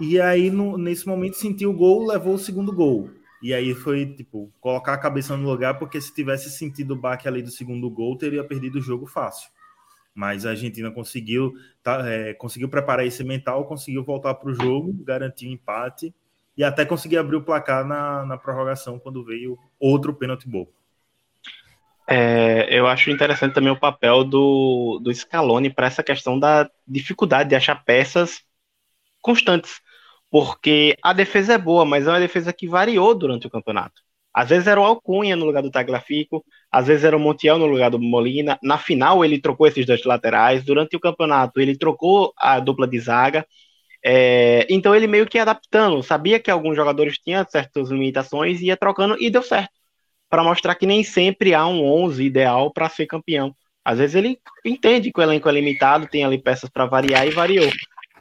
[0.00, 3.10] E aí, no, nesse momento, sentiu o gol, levou o segundo gol.
[3.42, 7.26] E aí foi, tipo, colocar a cabeça no lugar, porque se tivesse sentido o baque
[7.26, 9.50] ali do segundo gol, teria perdido o jogo fácil.
[10.18, 14.92] Mas a Argentina conseguiu, tá, é, conseguiu preparar esse mental, conseguiu voltar para o jogo,
[15.04, 16.12] garantiu o empate
[16.56, 20.72] e até conseguir abrir o placar na, na prorrogação quando veio outro pênalti bobo.
[22.04, 27.50] É, eu acho interessante também o papel do, do Scaloni para essa questão da dificuldade
[27.50, 28.42] de achar peças
[29.22, 29.80] constantes,
[30.28, 34.02] porque a defesa é boa, mas é uma defesa que variou durante o campeonato.
[34.38, 37.66] Às vezes era o Alcunha no lugar do Tagliafico, às vezes era o Montiel no
[37.66, 38.56] lugar do Molina.
[38.62, 40.62] Na final ele trocou esses dois laterais.
[40.62, 43.44] Durante o campeonato ele trocou a dupla de zaga.
[44.00, 49.16] É, então ele meio que adaptando, sabia que alguns jogadores tinham certas limitações ia trocando
[49.20, 49.72] e deu certo.
[50.30, 53.52] Para mostrar que nem sempre há um 11 ideal para ser campeão.
[53.84, 57.30] Às vezes ele entende que o elenco é limitado, tem ali peças para variar e
[57.30, 57.68] variou.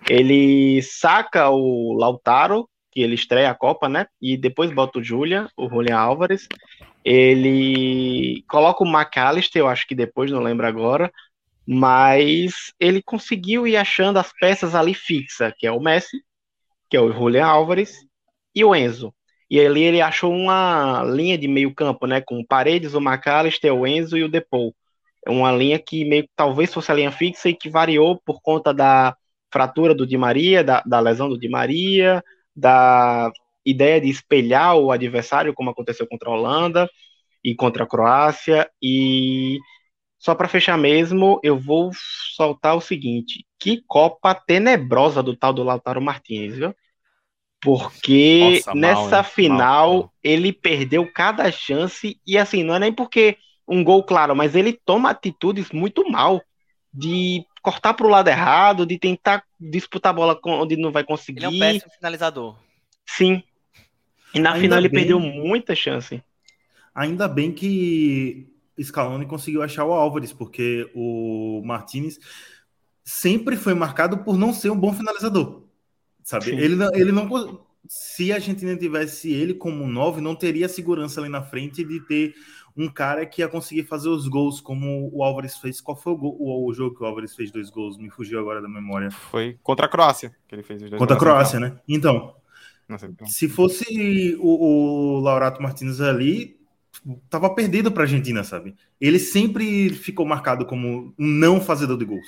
[0.10, 4.08] Ele saca o Lautaro, que ele estreia a Copa, né?
[4.20, 6.48] E depois bota o Julia, o Julian Álvares.
[7.06, 11.12] Ele coloca o McAllister, eu acho que depois, não lembro agora
[11.70, 16.24] mas ele conseguiu ir achando as peças ali fixa, que é o Messi,
[16.90, 17.94] que é o Julian Álvares
[18.56, 19.14] e o Enzo.
[19.52, 23.86] E ali ele achou uma linha de meio campo, né, com Paredes, o McAllister, o
[23.86, 24.74] Enzo e o Depou.
[25.26, 28.74] É uma linha que meio talvez fosse a linha fixa e que variou por conta
[28.74, 29.14] da
[29.52, 32.24] fratura do Di Maria, da, da lesão do Di Maria,
[32.58, 33.32] da
[33.66, 36.90] ideia de espelhar o adversário, como aconteceu contra a Holanda
[37.44, 39.60] e contra a Croácia, e
[40.20, 41.92] só para fechar mesmo, eu vou
[42.36, 46.76] soltar o seguinte: que Copa tenebrosa do tal do Lautaro Martins, viu?
[47.62, 52.94] Porque Nossa, nessa mal, final mal, ele perdeu cada chance e assim, não é nem
[52.94, 56.42] porque um gol claro, mas ele toma atitudes muito mal
[56.98, 61.40] de cortar para o lado errado, de tentar disputar a bola onde não vai conseguir.
[61.40, 62.56] Ele é um péssimo finalizador.
[63.06, 63.44] Sim.
[64.34, 65.00] E na Ainda final ele bem...
[65.02, 66.24] perdeu muita chance.
[66.96, 72.20] Ainda bem que Scaloni conseguiu achar o Álvares, porque o Martinez
[73.04, 75.64] sempre foi marcado por não ser um bom finalizador.
[76.24, 76.50] Sabe?
[76.50, 77.67] Ele não, ele não.
[77.90, 82.36] Se a Argentina tivesse ele como nove, não teria segurança ali na frente de ter
[82.76, 85.82] um cara que ia conseguir fazer os gols como o Álvares fez.
[85.82, 87.98] Qual foi o, gol, o, o jogo que o Álvares fez dois gols?
[87.98, 89.10] Me fugiu agora da memória.
[89.10, 91.80] Foi contra a Croácia que ele fez os dois Contra a Croácia, né?
[91.88, 92.36] Então,
[92.88, 93.26] Nossa, então.
[93.28, 96.58] se fosse o, o Laurato Martins ali,
[97.30, 98.76] tava perdido para a Argentina, sabe?
[99.02, 102.28] Ele sempre ficou marcado como um não fazedor de gols.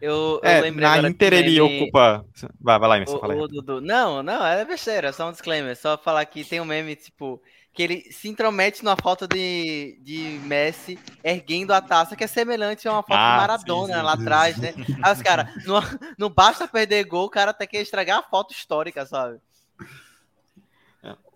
[0.00, 1.82] Eu, eu é, na Inter ele meme...
[1.82, 2.24] ocupa.
[2.60, 3.80] Vai, vai lá, Emerson, o, o Dudu...
[3.80, 5.76] Não, não, é besteira, só um disclaimer.
[5.76, 10.40] Só falar que tem um meme, tipo, que ele se intromete numa falta de, de
[10.44, 14.04] Messi erguendo a taça, que é semelhante a uma foto ah, de Maradona sim, sim,
[14.04, 14.74] lá atrás, né?
[15.02, 15.80] Aí os caras, não,
[16.18, 19.40] não basta perder gol, o cara tem que estragar a foto histórica, sabe?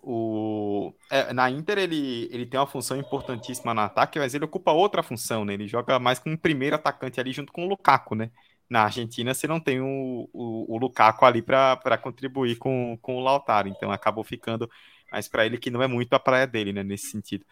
[0.05, 4.73] O, é, na Inter ele, ele tem uma função importantíssima no ataque, mas ele ocupa
[4.73, 5.53] outra função, né?
[5.53, 8.29] Ele joga mais como um primeiro atacante ali junto com o Lukaku, né?
[8.73, 13.19] Na Argentina você não tem o, o, o Lukaku ali para contribuir com, com o
[13.19, 14.67] Lautaro, então acabou ficando
[15.11, 16.81] mais para ele que não é muito a praia dele, né?
[16.81, 17.45] Nesse sentido.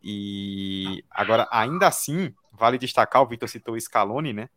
[0.00, 4.48] E agora, ainda assim, vale destacar, o Vitor citou o Scaloni, né?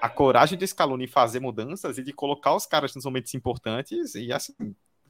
[0.00, 4.32] A coragem de Scaloni fazer mudanças e de colocar os caras nos momentos importantes e
[4.32, 4.54] assim,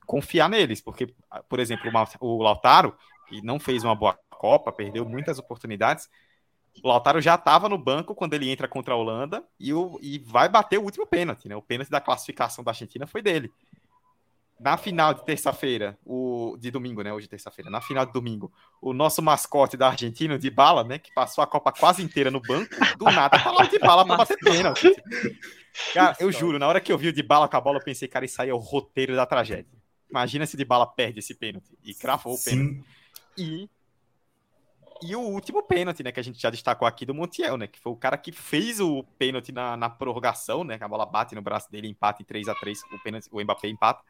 [0.06, 1.14] confiar neles, porque,
[1.46, 2.96] por exemplo, o Lautaro,
[3.28, 6.08] que não fez uma boa Copa, perdeu muitas oportunidades,
[6.82, 10.18] o Lautaro já estava no banco quando ele entra contra a Holanda e, o, e
[10.18, 11.56] vai bater o último pênalti, né?
[11.56, 13.52] O pênalti da classificação da Argentina foi dele.
[14.58, 17.12] Na final de terça-feira, o de domingo, né?
[17.12, 17.70] Hoje é terça-feira.
[17.70, 20.98] Na final de domingo, o nosso mascote da Argentina, de bala, né?
[20.98, 24.18] Que passou a Copa quase inteira no banco, do nada tá lá de bala para
[24.18, 24.94] bater pênalti.
[25.94, 27.84] Cara, eu juro, na hora que eu vi o de bala com a bola, eu
[27.84, 29.78] pensei, cara, isso aí é o roteiro da tragédia.
[30.10, 32.84] Imagina se de bala perde esse pênalti e cravou o pênalti.
[33.38, 33.70] E
[35.02, 37.78] e o último pênalti, né, que a gente já destacou aqui do Montiel, né, que
[37.78, 41.34] foi o cara que fez o pênalti na, na prorrogação, né, que a bola bate
[41.34, 44.02] no braço dele, empata em 3 a 3 o pênalti, o Mbappé empata.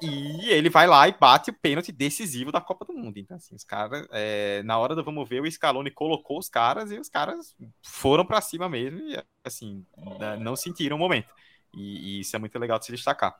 [0.00, 3.18] E ele vai lá e bate o pênalti decisivo da Copa do Mundo.
[3.18, 6.90] Então, assim, os caras, é, na hora do vamos ver, o Scaloni colocou os caras
[6.90, 9.86] e os caras foram para cima mesmo e, assim,
[10.40, 11.32] não sentiram o momento.
[11.72, 13.38] E, e, isso é muito legal de se destacar.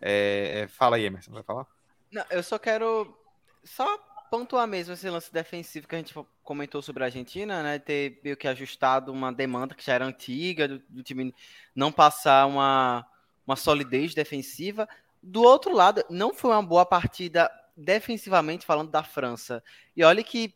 [0.00, 1.66] É, é, fala aí, Emerson, vai falar?
[2.10, 3.16] Não, eu só quero
[3.62, 3.98] só
[4.30, 7.78] pontuar mesmo esse lance defensivo que a gente comentou sobre a Argentina, né?
[7.78, 11.34] Ter meio que ajustado uma demanda que já era antiga, do, do time
[11.74, 13.06] não passar uma,
[13.46, 14.88] uma solidez defensiva.
[15.22, 19.62] Do outro lado, não foi uma boa partida defensivamente falando da França.
[19.96, 20.54] E olha que,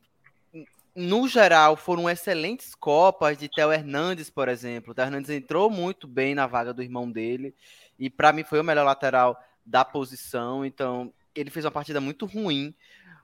[0.94, 4.92] no geral, foram excelentes Copas de Theo Hernandes, por exemplo.
[4.92, 7.54] O Theo Hernandes entrou muito bem na vaga do irmão dele.
[7.98, 10.64] E para mim foi o melhor lateral da posição.
[10.64, 12.74] Então, ele fez uma partida muito ruim.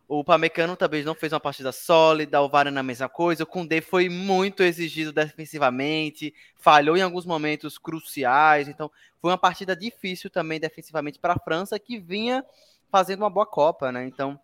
[0.09, 3.42] O Pamecano também não fez uma partida sólida, o Varane a mesma coisa.
[3.42, 8.68] O Koundé foi muito exigido defensivamente, falhou em alguns momentos cruciais.
[8.68, 8.90] Então,
[9.21, 12.42] foi uma partida difícil também defensivamente para a França, que vinha
[12.90, 14.07] fazendo uma boa Copa, né?
[14.07, 14.40] Então,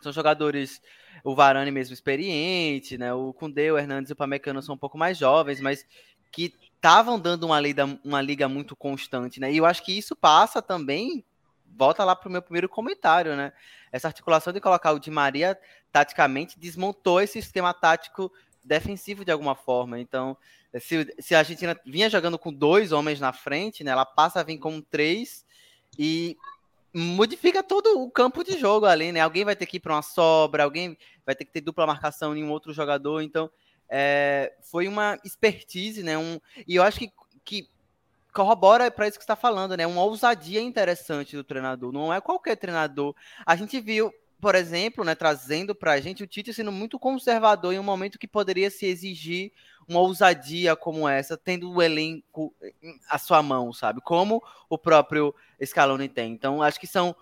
[0.00, 0.80] são jogadores,
[1.24, 3.12] o Varane mesmo experiente, né?
[3.12, 5.84] O Koundé, o Hernandes e o Pamecano são um pouco mais jovens, mas
[6.30, 9.52] que estavam dando uma liga, uma liga muito constante, né?
[9.52, 11.24] E eu acho que isso passa também
[11.76, 13.52] volta lá para o meu primeiro comentário, né?
[13.90, 15.58] Essa articulação de colocar o Di Maria
[15.90, 18.32] taticamente desmontou esse sistema tático
[18.64, 19.98] defensivo de alguma forma.
[19.98, 20.36] Então,
[20.80, 23.90] se, se a Argentina vinha jogando com dois homens na frente, né?
[23.90, 25.44] Ela passa a vir com três
[25.98, 26.36] e
[26.94, 29.20] modifica todo o campo de jogo ali, né?
[29.20, 32.36] Alguém vai ter que ir para uma sobra, alguém vai ter que ter dupla marcação
[32.36, 33.22] em um outro jogador.
[33.22, 33.50] Então,
[33.88, 36.16] é, foi uma expertise, né?
[36.16, 37.12] Um, e eu acho que,
[37.44, 37.68] que
[38.32, 39.86] corrobora para isso que está falando, né?
[39.86, 41.92] Uma ousadia interessante do treinador.
[41.92, 43.14] Não é qualquer treinador.
[43.44, 47.72] A gente viu, por exemplo, né, trazendo para a gente o Tite sendo muito conservador
[47.72, 49.52] em um momento que poderia se exigir
[49.88, 52.54] uma ousadia como essa, tendo o elenco
[53.08, 54.00] à sua mão, sabe?
[54.00, 56.32] Como o próprio Scaloni tem.
[56.32, 57.14] Então, acho que são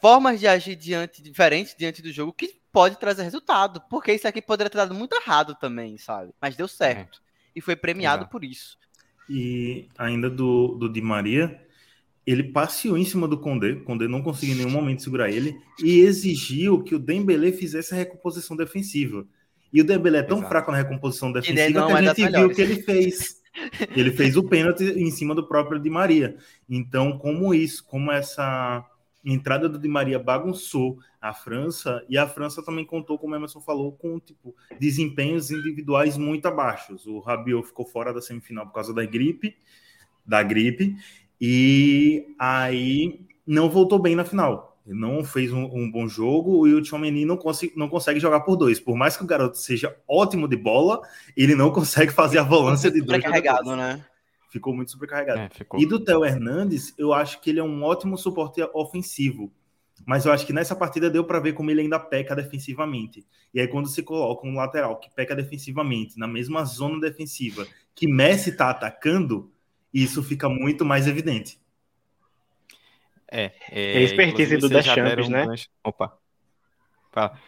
[0.00, 4.42] formas de agir diante diferentes diante do jogo que pode trazer resultado, porque isso aqui
[4.42, 6.34] poderia ter dado muito errado também, sabe?
[6.40, 7.20] Mas deu certo.
[7.20, 7.24] É.
[7.56, 8.32] E foi premiado Exato.
[8.32, 8.76] por isso.
[9.28, 11.60] E ainda do, do Di Maria,
[12.26, 15.56] ele passeou em cima do Condé, o Condé não conseguiu em nenhum momento segurar ele,
[15.82, 19.26] e exigiu que o Dembélé fizesse a recomposição defensiva.
[19.72, 20.48] E o Dembélé é tão Exato.
[20.50, 23.42] fraco na recomposição defensiva que a gente viu o que ele fez.
[23.94, 26.36] Ele fez o pênalti em cima do próprio Di Maria.
[26.68, 28.84] Então, como isso, como essa
[29.24, 33.60] entrada do Di Maria bagunçou a França, e a França também contou, como o Emerson
[33.60, 37.06] falou, com tipo, desempenhos individuais muito abaixos.
[37.06, 39.56] O Rabiot ficou fora da semifinal por causa da gripe,
[40.26, 40.96] da gripe,
[41.40, 44.74] e aí não voltou bem na final.
[44.86, 48.40] Ele não fez um, um, bom jogo e o Tchouameni não, cons não consegue jogar
[48.40, 48.78] por dois.
[48.78, 51.00] Por mais que o garoto seja ótimo de bola,
[51.34, 53.22] ele não consegue fazer a volância de dois.
[53.22, 54.04] Carregado, né?
[54.54, 55.40] Ficou muito sobrecarregado.
[55.40, 55.80] É, ficou.
[55.80, 59.52] E do Theo Hernandes, eu acho que ele é um ótimo suporte ofensivo.
[60.06, 63.26] Mas eu acho que nessa partida deu para ver como ele ainda peca defensivamente.
[63.52, 68.06] E aí, quando se coloca um lateral que peca defensivamente, na mesma zona defensiva que
[68.06, 69.50] Messi está atacando,
[69.92, 71.58] isso fica muito mais evidente.
[73.30, 75.46] É, é, é expertise do Deschamps, né?
[75.82, 76.16] Opa.
[77.10, 77.38] Fala.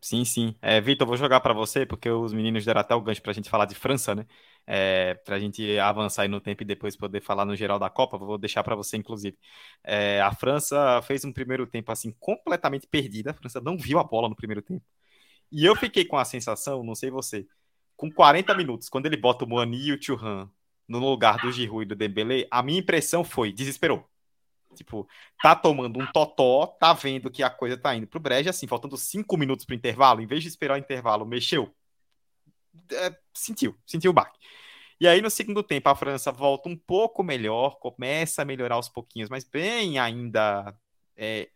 [0.00, 0.56] Sim, sim.
[0.60, 3.34] É, Vitor, vou jogar para você, porque os meninos deram até o gancho para a
[3.34, 4.26] gente falar de França, né?
[4.66, 7.90] É, para a gente avançar aí no tempo e depois poder falar no geral da
[7.90, 9.36] Copa, vou deixar para você, inclusive.
[9.82, 13.32] É, a França fez um primeiro tempo assim completamente perdida.
[13.32, 14.84] A França não viu a bola no primeiro tempo.
[15.50, 17.46] E eu fiquei com a sensação, não sei você,
[17.96, 20.48] com 40 minutos, quando ele bota o Moani e o Churran
[20.88, 24.04] no lugar do Giroud e do Dembélé, a minha impressão foi, desesperou.
[24.74, 25.06] Tipo,
[25.42, 28.96] tá tomando um totó, tá vendo que a coisa tá indo pro brejo, assim, faltando
[28.96, 31.74] cinco minutos pro intervalo, em vez de esperar o intervalo, mexeu.
[32.92, 34.38] É, sentiu, sentiu o baque.
[35.00, 38.88] E aí, no segundo tempo, a França volta um pouco melhor, começa a melhorar aos
[38.88, 40.74] pouquinhos, mas bem ainda
[41.16, 41.48] é,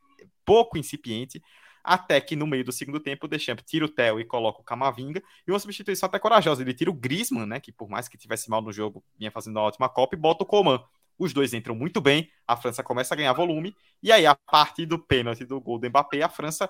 [0.45, 1.41] pouco incipiente,
[1.85, 4.65] até que no meio do segundo tempo o Deschamps tira o Theo e coloca o
[4.65, 8.19] Camavinga, e uma substituição até corajosa, ele tira o Griezmann, né, que por mais que
[8.19, 10.83] tivesse mal no jogo, vinha fazendo uma ótima Copa, e bota o Coman.
[11.17, 14.87] Os dois entram muito bem, a França começa a ganhar volume, e aí, a partir
[14.87, 16.69] do pênalti do gol do Mbappé, a França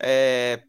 [0.00, 0.62] é,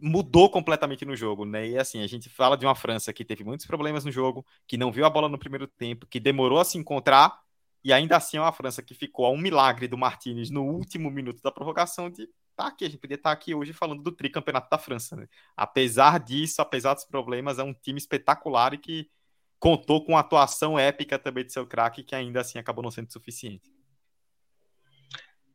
[0.00, 1.68] mudou completamente no jogo, né?
[1.68, 4.76] E assim, a gente fala de uma França que teve muitos problemas no jogo, que
[4.76, 7.38] não viu a bola no primeiro tempo, que demorou a se encontrar,
[7.84, 11.10] e ainda assim é uma França que ficou a um milagre do Martinez no último
[11.10, 14.70] minuto da prorrogação de tá aqui, a gente podia estar aqui hoje falando do tricampeonato
[14.70, 15.28] da França, né?
[15.54, 19.10] Apesar disso, apesar dos problemas, é um time espetacular e que
[19.58, 23.12] contou com a atuação épica também de seu craque, que ainda assim acabou não sendo
[23.12, 23.75] suficiente.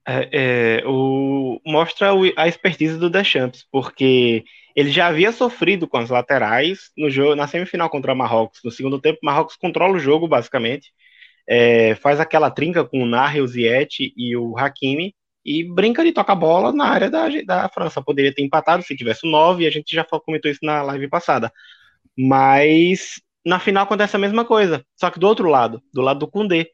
[0.08, 4.44] É, é, o mostra a expertise do Deschamps, porque
[4.76, 8.60] ele já havia sofrido com as laterais no jogo na semifinal contra o Marrocos.
[8.64, 10.92] No segundo tempo, Marrocos controla o jogo, basicamente.
[11.48, 16.12] É, faz aquela trinca com o Nahi, o Ziyech e o Hakimi e brinca de
[16.12, 18.02] tocar bola na área da, da França.
[18.02, 21.08] Poderia ter empatado se tivesse o 9, e a gente já comentou isso na live
[21.10, 21.52] passada.
[22.18, 26.28] Mas na final acontece a mesma coisa, só que do outro lado, do lado do
[26.28, 26.68] Koundé.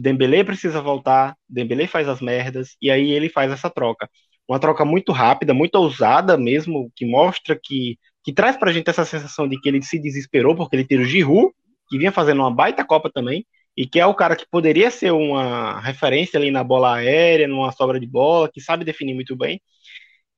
[0.00, 4.08] O Dembélé precisa voltar, o Dembélé faz as merdas, e aí ele faz essa troca.
[4.48, 9.04] Uma troca muito rápida, muito ousada mesmo, que mostra que, que traz pra gente essa
[9.04, 11.52] sensação de que ele se desesperou, porque ele tira o Giroud,
[11.86, 13.46] que vinha fazendo uma baita Copa também,
[13.76, 17.70] e que é o cara que poderia ser uma referência ali na bola aérea, numa
[17.70, 19.60] sobra de bola, que sabe definir muito bem,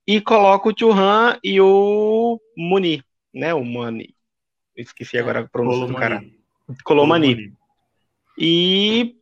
[0.05, 3.01] e coloca o Churran e o Muni,
[3.33, 4.13] né, o Mani.
[4.75, 6.21] Esqueci agora a pronúncia do cara.
[6.83, 7.53] Colomani.
[8.37, 9.15] E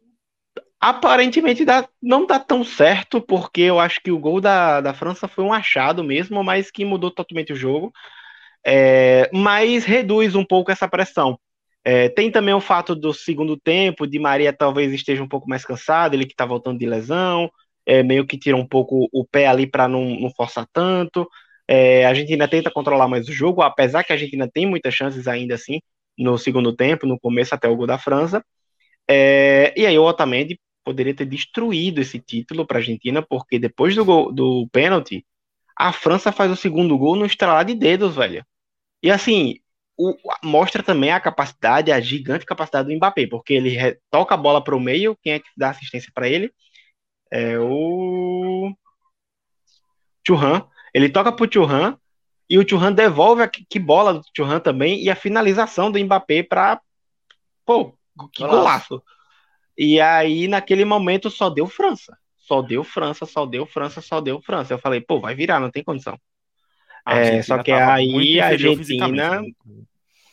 [0.81, 5.27] aparentemente dá, não dá tão certo, porque eu acho que o gol da, da França
[5.27, 7.93] foi um achado mesmo, mas que mudou totalmente o jogo.
[8.65, 11.39] É, mas reduz um pouco essa pressão.
[11.83, 15.65] É, tem também o fato do segundo tempo, de Maria talvez esteja um pouco mais
[15.65, 17.49] cansado, ele que está voltando de lesão,
[17.85, 21.27] é, meio que tira um pouco o pé ali para não, não, forçar tanto.
[21.67, 25.27] É, a Argentina tenta controlar mais o jogo, apesar que a Argentina tem muitas chances
[25.27, 25.79] ainda assim
[26.17, 28.43] no segundo tempo, no começo até o gol da França.
[29.09, 33.95] É, e aí o Otamendi poderia ter destruído esse título para a Argentina, porque depois
[33.95, 35.25] do, gol, do pênalti,
[35.77, 38.45] a França faz o segundo gol no estralar de dedos, velho.
[39.01, 39.55] E assim,
[39.97, 44.63] o, mostra também a capacidade, a gigante capacidade do Mbappé, porque ele toca a bola
[44.63, 46.51] para o meio, quem é que dá assistência para ele?
[47.31, 48.75] É o
[50.25, 50.67] Churran.
[50.93, 51.97] Ele toca pro Churran
[52.49, 56.43] e o Churran devolve a que bola do Churran também e a finalização do Mbappé
[56.43, 56.81] para
[57.65, 57.97] pô,
[58.33, 59.01] que golaço.
[59.83, 62.15] E aí, naquele momento, só deu França.
[62.37, 64.75] Só deu França, só deu França, só deu França.
[64.75, 66.19] Eu falei, pô, vai virar, não tem condição.
[67.03, 69.41] É, só que aí a Argentina.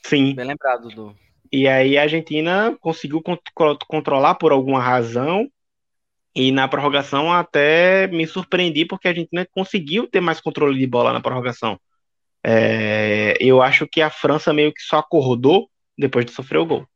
[0.05, 0.35] Sim.
[0.35, 1.17] Bem lembrado, do.
[1.51, 3.23] E aí a Argentina conseguiu
[3.87, 5.51] controlar por alguma razão.
[6.35, 11.11] E na prorrogação até me surpreendi porque a Argentina conseguiu ter mais controle de bola
[11.11, 11.81] na prorrogação.
[12.45, 16.87] É, eu acho que a França meio que só acordou depois de sofrer o gol.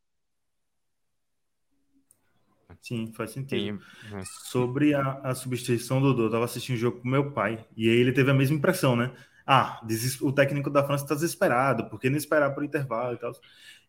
[2.83, 3.81] Sim, faz sentido.
[3.81, 4.15] Sim.
[4.15, 4.23] Uhum.
[4.25, 7.89] Sobre a, a substituição do Dodô, eu estava assistindo o jogo com meu pai, e
[7.89, 9.15] aí ele teve a mesma impressão, né?
[9.47, 9.81] Ah,
[10.21, 13.33] o técnico da França está desesperado, por que não esperar por intervalo e tal?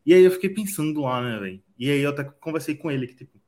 [0.06, 1.64] E aí eu fiquei pensando lá, né, velho?
[1.78, 3.40] E aí eu até conversei com ele que, tipo,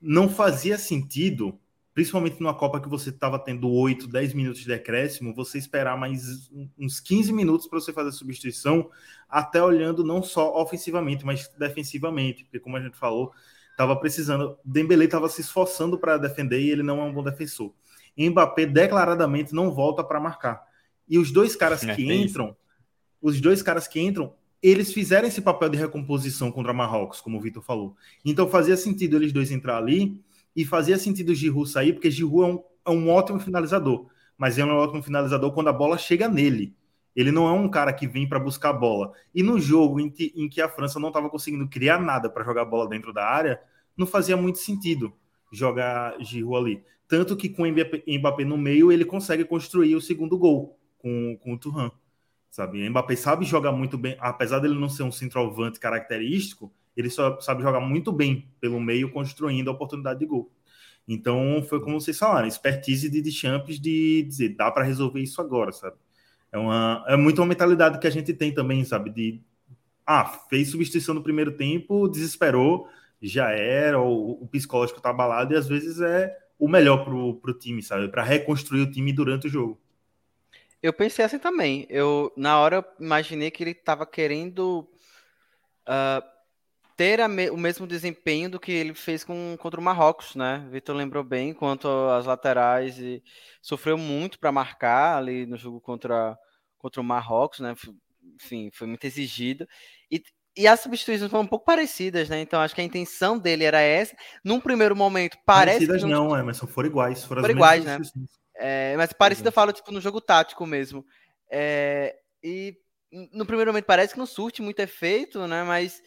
[0.00, 1.58] não fazia sentido,
[1.92, 6.50] principalmente numa Copa que você estava tendo 8, 10 minutos de decréscimo, você esperar mais
[6.78, 8.90] uns 15 minutos para você fazer a substituição,
[9.28, 13.32] até olhando não só ofensivamente, mas defensivamente, porque como a gente falou,
[13.80, 14.58] estava precisando.
[14.62, 17.72] Dembele estava se esforçando para defender e ele não é um bom defensor.
[18.16, 20.62] E Mbappé declaradamente não volta para marcar.
[21.08, 22.54] E os dois caras é, que entram,
[23.22, 27.40] os dois caras que entram, eles fizeram esse papel de recomposição contra Marrocos, como o
[27.40, 27.96] Vitor falou.
[28.22, 30.20] Então fazia sentido eles dois entrar ali
[30.54, 34.58] e fazia sentido o Giroud sair, porque Giroud é um, é um ótimo finalizador, mas
[34.58, 36.74] é um ótimo finalizador quando a bola chega nele.
[37.14, 39.12] Ele não é um cara que vem para buscar bola.
[39.34, 42.44] E no jogo em que, em que a França não estava conseguindo criar nada para
[42.44, 43.60] jogar bola dentro da área,
[43.96, 45.12] não fazia muito sentido
[45.52, 46.84] jogar Giroud ali.
[47.08, 51.54] Tanto que com o Mbappé no meio, ele consegue construir o segundo gol com, com
[51.54, 51.90] o Turan.
[52.50, 52.86] Sabe?
[52.86, 57.40] O Mbappé sabe jogar muito bem, apesar dele não ser um centroavante característico, ele só
[57.40, 60.52] sabe jogar muito bem pelo meio, construindo a oportunidade de gol.
[61.06, 65.72] Então, foi como vocês falaram, expertise de, Champs de dizer, dá para resolver isso agora,
[65.72, 65.96] sabe?
[66.52, 69.10] É, uma, é muito uma mentalidade que a gente tem também, sabe?
[69.10, 69.40] De,
[70.06, 72.88] ah, fez substituição no primeiro tempo, desesperou,
[73.22, 77.58] já era, o, o psicológico tá abalado e às vezes é o melhor pro, pro
[77.58, 78.08] time, sabe?
[78.08, 79.80] Para reconstruir o time durante o jogo.
[80.82, 81.86] Eu pensei assim também.
[81.90, 84.88] Eu, na hora, imaginei que ele estava querendo
[85.86, 86.22] uh,
[87.00, 90.68] ter me, o mesmo desempenho do que ele fez com, contra o Marrocos, né?
[90.70, 93.22] Vitor lembrou bem quanto às laterais e
[93.62, 96.36] sofreu muito para marcar ali no jogo contra,
[96.76, 97.74] contra o Marrocos, né?
[98.34, 99.66] Enfim, foi muito exigido.
[100.10, 100.22] E,
[100.54, 102.38] e as substituições foram um pouco parecidas, né?
[102.38, 104.14] Então acho que a intenção dele era essa.
[104.44, 105.86] Num primeiro momento, parece.
[105.86, 107.24] Parecidas não, não, é, mas foram iguais.
[107.24, 107.98] Foram, foram iguais, né?
[108.56, 111.02] É, mas parecida eu falo, tipo, no jogo tático mesmo.
[111.50, 112.76] É, e
[113.32, 115.62] no primeiro momento parece que não surte muito efeito, né?
[115.62, 116.02] Mas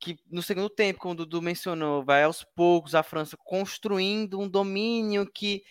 [0.00, 4.48] que no segundo tempo, como o Dudu mencionou, vai aos poucos a França construindo um
[4.48, 5.62] domínio que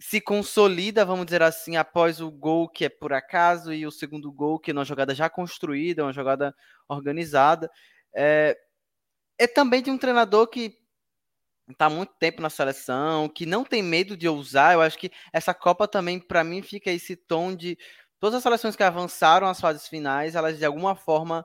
[0.00, 4.32] se consolida, vamos dizer assim, após o gol que é por acaso e o segundo
[4.32, 6.54] gol que é uma jogada já construída, uma jogada
[6.88, 7.70] organizada.
[8.14, 8.56] É,
[9.36, 10.78] é também de um treinador que
[11.70, 14.74] está há muito tempo na seleção, que não tem medo de ousar.
[14.74, 17.76] Eu acho que essa Copa também, para mim, fica esse tom de
[18.18, 21.44] todas as seleções que avançaram às fases finais, elas de alguma forma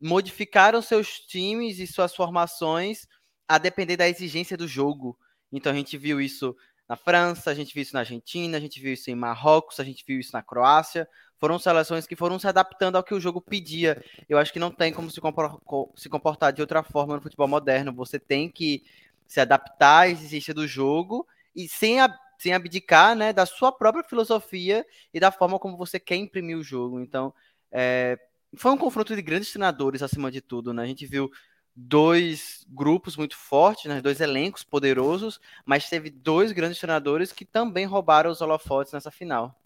[0.00, 3.06] modificaram seus times e suas formações
[3.46, 5.18] a depender da exigência do jogo.
[5.52, 6.56] Então a gente viu isso
[6.88, 9.84] na França, a gente viu isso na Argentina, a gente viu isso em Marrocos, a
[9.84, 11.08] gente viu isso na Croácia.
[11.38, 14.02] Foram seleções que foram se adaptando ao que o jogo pedia.
[14.28, 17.92] Eu acho que não tem como se comportar de outra forma no futebol moderno.
[17.92, 18.84] Você tem que
[19.26, 21.98] se adaptar à exigência do jogo e sem,
[22.38, 24.84] sem abdicar né, da sua própria filosofia
[25.14, 27.00] e da forma como você quer imprimir o jogo.
[27.00, 27.32] Então,
[27.70, 28.18] é,
[28.54, 30.72] foi um confronto de grandes treinadores acima de tudo.
[30.72, 30.82] Né?
[30.82, 31.30] A gente viu
[31.74, 34.00] dois grupos muito fortes, né?
[34.00, 39.56] dois elencos poderosos, mas teve dois grandes treinadores que também roubaram os holofotes nessa final.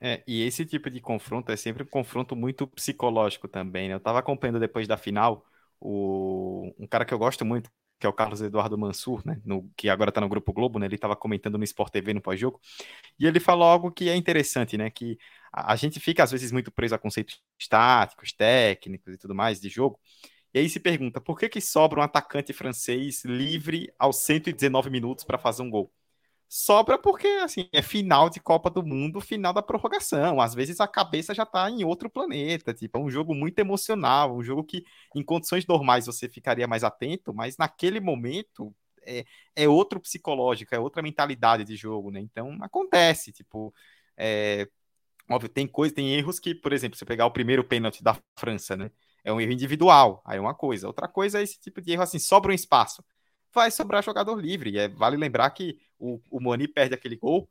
[0.00, 3.94] É, e esse tipo de confronto é sempre um confronto muito psicológico também, né?
[3.94, 5.44] Eu estava acompanhando depois da final
[5.80, 9.40] o, um cara que eu gosto muito, que é o Carlos Eduardo Mansur, né?
[9.44, 10.86] No, que agora está no Grupo Globo, né?
[10.86, 12.60] Ele estava comentando no Sport TV no pós-jogo,
[13.18, 14.90] e ele falou algo que é interessante, né?
[14.90, 15.18] Que
[15.52, 19.60] a, a gente fica às vezes muito preso a conceitos estáticos, técnicos e tudo mais
[19.60, 19.98] de jogo,
[20.54, 25.24] e aí se pergunta, por que que sobra um atacante francês livre aos 119 minutos
[25.24, 25.92] para fazer um gol?
[26.48, 30.40] Sobra porque, assim, é final de Copa do Mundo, final da prorrogação.
[30.40, 32.72] Às vezes a cabeça já tá em outro planeta.
[32.72, 34.84] Tipo, é um jogo muito emocional, um jogo que,
[35.14, 38.74] em condições normais, você ficaria mais atento, mas naquele momento
[39.04, 39.24] é,
[39.56, 42.20] é outro psicológico, é outra mentalidade de jogo, né?
[42.20, 43.74] Então acontece, tipo.
[44.16, 44.68] É,
[45.30, 48.76] óbvio, tem coisa, tem erros que, por exemplo, você pegar o primeiro pênalti da França,
[48.76, 48.90] né?
[49.24, 50.86] é um erro individual, aí é uma coisa.
[50.86, 53.04] Outra coisa é esse tipo de erro assim, sobra um espaço.
[53.56, 54.78] Vai sobrar jogador livre.
[54.78, 57.48] É, vale lembrar que o, o Mani perde aquele gol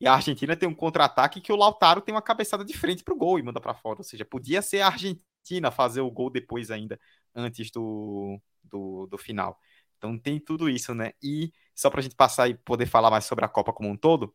[0.00, 3.16] e a Argentina tem um contra-ataque que o Lautaro tem uma cabeçada de frente pro
[3.16, 3.98] gol e manda para fora.
[3.98, 7.00] Ou seja, podia ser a Argentina fazer o gol depois ainda,
[7.34, 9.58] antes do, do, do final.
[9.96, 11.12] Então tem tudo isso, né?
[11.20, 13.96] E só para a gente passar e poder falar mais sobre a Copa como um
[13.96, 14.32] todo,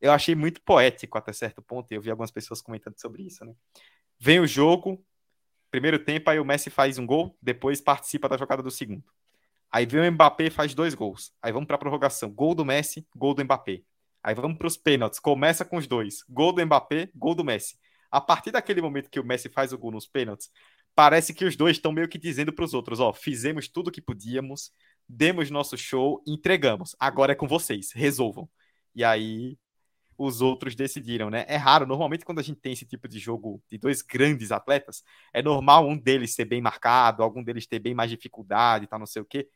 [0.00, 3.54] eu achei muito poético até certo ponto, eu vi algumas pessoas comentando sobre isso, né?
[4.20, 5.04] Vem o jogo,
[5.72, 9.04] Primeiro tempo, aí o Messi faz um gol, depois participa da jogada do segundo.
[9.72, 11.32] Aí vem o Mbappé faz dois gols.
[11.40, 12.30] Aí vamos para a prorrogação.
[12.30, 13.82] Gol do Messi, gol do Mbappé.
[14.22, 15.18] Aí vamos para os pênaltis.
[15.18, 16.22] Começa com os dois.
[16.28, 17.76] Gol do Mbappé, gol do Messi.
[18.10, 20.50] A partir daquele momento que o Messi faz o gol nos pênaltis,
[20.94, 23.90] parece que os dois estão meio que dizendo para os outros: ó, fizemos tudo o
[23.90, 24.70] que podíamos,
[25.08, 26.94] demos nosso show, entregamos.
[27.00, 28.48] Agora é com vocês, resolvam.
[28.94, 29.56] E aí
[30.18, 31.44] os outros decidiram, né?
[31.48, 35.02] É raro, normalmente quando a gente tem esse tipo de jogo de dois grandes atletas,
[35.32, 38.98] é normal um deles ser bem marcado, algum deles ter bem mais dificuldade e tal,
[38.98, 39.48] não sei o quê.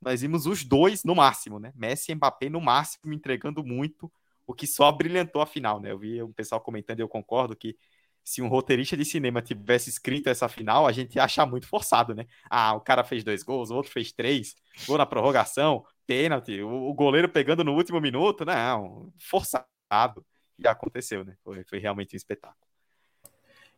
[0.00, 1.72] Nós vimos os dois no máximo, né?
[1.76, 4.10] Messi e Mbappé no máximo, entregando muito,
[4.46, 5.92] o que só brilhantou a final, né?
[5.92, 7.76] Eu vi o pessoal comentando e eu concordo que
[8.24, 12.14] se um roteirista de cinema tivesse escrito essa final, a gente ia achar muito forçado,
[12.14, 12.26] né?
[12.48, 14.54] Ah, o cara fez dois gols, o outro fez três,
[14.86, 20.24] gol na prorrogação, pênalti, o goleiro pegando no último minuto, não, forçado
[20.58, 21.36] e aconteceu, né?
[21.42, 22.70] Foi, foi realmente um espetáculo.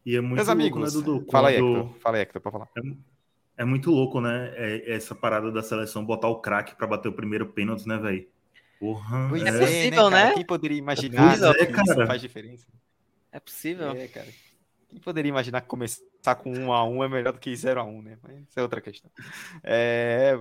[0.04, 1.26] E é muito Meus louco, amigos, né, Dudu?
[1.30, 1.94] Fala aí, Hector.
[2.00, 2.68] Fala aí, Hector, pra falar.
[2.76, 2.80] É,
[3.62, 4.52] é muito louco, né?
[4.56, 8.26] É, essa parada da seleção botar o craque para bater o primeiro pênalti, né, velho?
[8.80, 9.28] Porra.
[9.28, 10.24] Pois é, é possível, né?
[10.24, 10.34] né?
[10.34, 11.82] Quem poderia imaginar é, que cara.
[11.82, 12.66] isso faz diferença?
[13.30, 13.90] É possível.
[13.92, 14.26] É, cara.
[14.88, 17.84] Quem poderia imaginar que começar com 1 a 1 é melhor do que 0 a
[17.84, 18.18] 1 né?
[18.20, 19.10] Mas isso é outra questão.
[19.62, 20.36] É...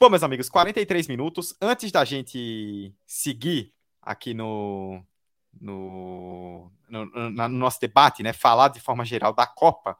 [0.00, 1.54] Bom, meus amigos, 43 minutos.
[1.60, 5.04] Antes da gente seguir aqui no,
[5.60, 9.96] no, no, no, nosso debate, né, falar de forma geral da Copa,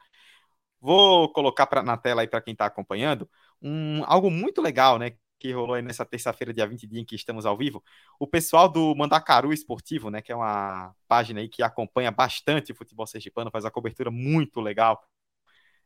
[0.82, 3.30] vou colocar pra, na tela aí para quem está acompanhando
[3.62, 7.14] um, algo muito legal, né, que rolou aí nessa terça-feira, dia 20 de em que
[7.14, 7.82] estamos ao vivo.
[8.18, 12.74] O pessoal do Mandacaru Esportivo, né, que é uma página aí que acompanha bastante o
[12.74, 15.02] futebol sergipano, faz uma cobertura muito legal.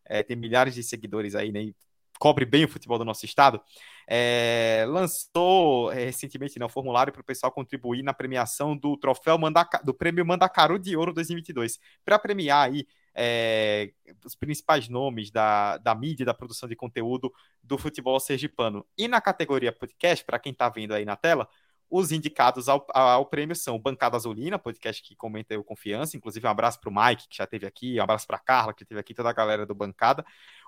[0.05, 1.73] É, tem milhares de seguidores aí, né,
[2.19, 3.61] cobre bem o futebol do nosso estado,
[4.09, 9.37] é, lançou é, recentemente né, um formulário para o pessoal contribuir na premiação do troféu
[9.37, 12.87] Mandaca, do prêmio Mandacaru de Ouro 2022, para premiar aí
[13.17, 13.93] é,
[14.25, 18.87] os principais nomes da, da mídia da produção de conteúdo do futebol sergipano.
[18.97, 21.49] E na categoria podcast, para quem está vendo aí na tela,
[21.89, 26.51] os indicados ao, ao prêmio são Bancada Azulina, podcast que comenta eu confiança, inclusive um
[26.51, 29.15] abraço para o Mike, que já esteve aqui, um abraço para Carla, que esteve aqui,
[29.15, 30.25] toda a galera do Bancada.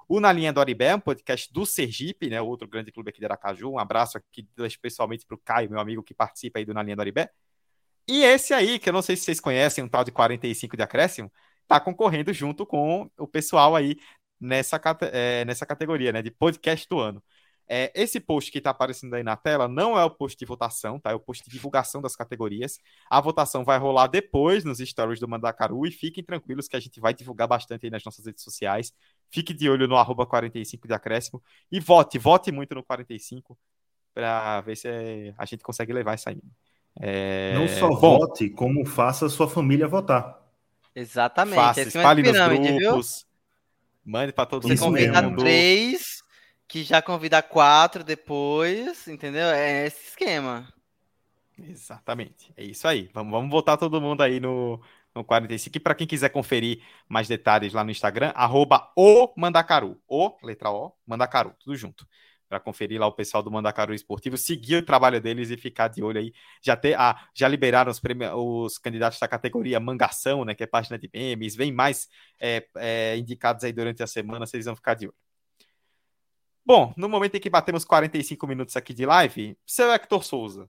[0.09, 2.41] O Na Linha do Aribé, um podcast do Sergipe, né?
[2.41, 3.73] Outro grande clube aqui de Aracaju.
[3.73, 6.97] Um abraço aqui especialmente para o Caio, meu amigo que participa aí do Na Linha
[6.97, 7.31] do Aribé.
[8.09, 10.83] E esse aí, que eu não sei se vocês conhecem, um tal de 45 de
[10.83, 11.31] acréscimo,
[11.69, 13.97] tá concorrendo junto com o pessoal aí
[14.41, 14.81] nessa,
[15.13, 16.23] é, nessa categoria, né?
[16.23, 17.23] De podcast do ano.
[17.71, 20.99] É, esse post que está aparecendo aí na tela não é o post de votação,
[20.99, 21.11] tá?
[21.11, 22.79] É o post de divulgação das categorias.
[23.11, 26.99] A votação vai rolar depois nos stories do Mandacaru e fiquem tranquilos que a gente
[26.99, 28.95] vai divulgar bastante aí nas nossas redes sociais.
[29.31, 33.59] Fique de olho no arroba 45 de acréscimo e vote, vote muito no 45
[34.15, 34.89] para ver se
[35.37, 36.41] a gente consegue levar isso aí.
[36.99, 37.53] É...
[37.55, 40.48] Não só Bom, vote, como faça a sua família votar.
[40.95, 41.57] Exatamente.
[41.57, 43.27] Faça, espalhe nos grupos,
[44.05, 44.13] viu?
[44.13, 46.23] mande para todo Você convida três,
[46.67, 49.49] que já convida quatro depois, entendeu?
[49.49, 50.73] É esse esquema.
[51.59, 52.53] Exatamente.
[52.57, 53.11] É isso aí.
[53.13, 54.81] Vamos, vamos voltar todo mundo aí no,
[55.15, 55.77] no 45.
[55.77, 60.01] E para quem quiser conferir mais detalhes lá no Instagram, arroba o Mandacaru.
[60.07, 62.07] O, letra O, Mandacaru, tudo junto
[62.49, 66.03] para conferir lá o pessoal do Mandacaru Esportivo, seguir o trabalho deles e ficar de
[66.03, 66.33] olho aí.
[66.63, 68.01] Já, ter, ah, já liberaram os,
[68.35, 72.09] os candidatos da categoria Mangação, né, que é página de memes, vem mais
[72.41, 75.15] é, é, indicados aí durante a semana, vocês vão ficar de olho.
[76.65, 80.69] Bom, no momento em que batemos 45 minutos aqui de live, seu Hector Souza,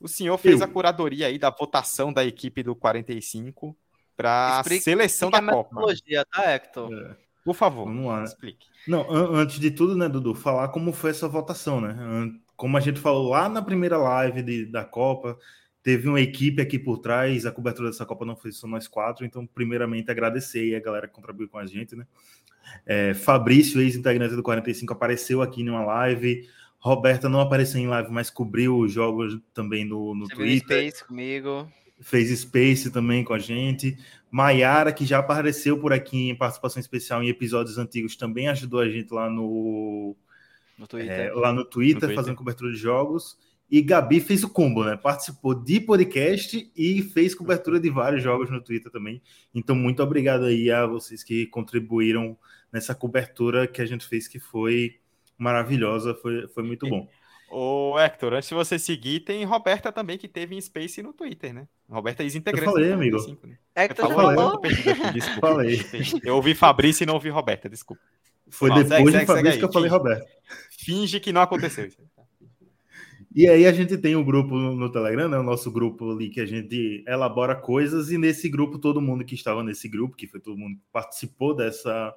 [0.00, 0.66] o senhor fez Eu.
[0.66, 3.76] a curadoria aí da votação da equipe do 45
[4.14, 5.76] para a seleção da Copa.
[6.30, 6.92] Tá, Hector?
[6.92, 7.25] É.
[7.46, 8.24] Por favor, Vamos lá.
[8.24, 8.66] explique.
[8.88, 11.96] Não, an antes de tudo, né, Dudu, falar como foi essa votação, né?
[12.56, 15.38] Como a gente falou lá na primeira live de, da Copa,
[15.80, 19.24] teve uma equipe aqui por trás, a cobertura dessa Copa não foi só nós quatro,
[19.24, 22.04] então, primeiramente, agradecer a galera que contribuiu com a gente, né?
[22.84, 26.48] É, Fabrício, ex-integrante do 45, apareceu aqui numa live.
[26.80, 30.90] Roberta não apareceu em live, mas cobriu os jogos também no, no Twitter.
[30.90, 31.70] Space comigo.
[32.00, 33.96] Fez Space também com a gente.
[34.36, 38.86] Maiara, que já apareceu por aqui em participação especial em episódios antigos, também ajudou a
[38.86, 40.14] gente lá no,
[40.76, 43.38] no Twitter, é, lá no Twitter, no Twitter, fazendo cobertura de jogos.
[43.70, 44.94] E Gabi fez o combo, né?
[44.94, 49.22] Participou de podcast e fez cobertura de vários jogos no Twitter também.
[49.54, 52.36] Então, muito obrigado aí a vocês que contribuíram
[52.70, 54.96] nessa cobertura que a gente fez, que foi
[55.38, 57.08] maravilhosa, foi, foi muito bom.
[57.48, 61.54] Ô, Hector, antes de você seguir, tem Roberta também, que teve em Space no Twitter,
[61.54, 61.68] né?
[61.88, 62.66] Roberta é ex-integrante.
[62.66, 63.18] Eu falei, amigo.
[63.44, 63.56] né?
[63.74, 64.60] Hector falou, falou.
[65.12, 65.48] Desculpa.
[65.48, 65.80] Falei.
[66.24, 68.02] Eu ouvi Fabrício e não ouvi Roberta, desculpa.
[68.48, 70.26] Foi depois segue, de Fabrício que eu falei Roberta.
[70.70, 71.98] Finge que não aconteceu isso.
[73.34, 75.38] E aí a gente tem um grupo no Telegram, né?
[75.38, 79.34] O nosso grupo ali que a gente elabora coisas, e nesse grupo, todo mundo que
[79.34, 82.14] estava nesse grupo, que foi todo mundo que participou dessa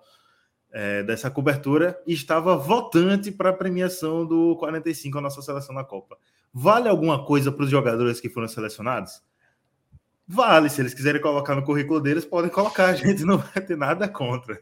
[0.72, 5.84] é, dessa cobertura e estava votante para a premiação do 45, a nossa seleção na
[5.84, 6.18] Copa.
[6.54, 9.22] Vale alguma coisa para os jogadores que foram selecionados?
[10.28, 13.76] Vale, se eles quiserem colocar no currículo deles, podem colocar, a gente não vai ter
[13.78, 14.62] nada contra.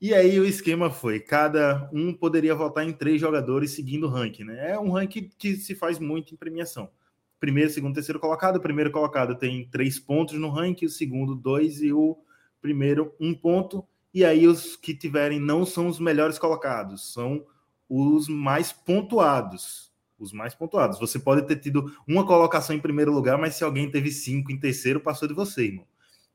[0.00, 4.44] E aí o esquema foi, cada um poderia votar em três jogadores seguindo o ranking,
[4.44, 4.72] né?
[4.72, 6.90] É um ranking que se faz muito em premiação.
[7.38, 8.56] Primeiro, segundo, terceiro colocado.
[8.56, 12.18] O primeiro colocado tem três pontos no ranking, o segundo, dois, e o
[12.60, 17.44] primeiro, um ponto e aí os que tiverem não são os melhores colocados, são
[17.88, 19.90] os mais pontuados.
[20.18, 20.98] Os mais pontuados.
[20.98, 24.58] Você pode ter tido uma colocação em primeiro lugar, mas se alguém teve cinco em
[24.58, 25.86] terceiro, passou de você, irmão.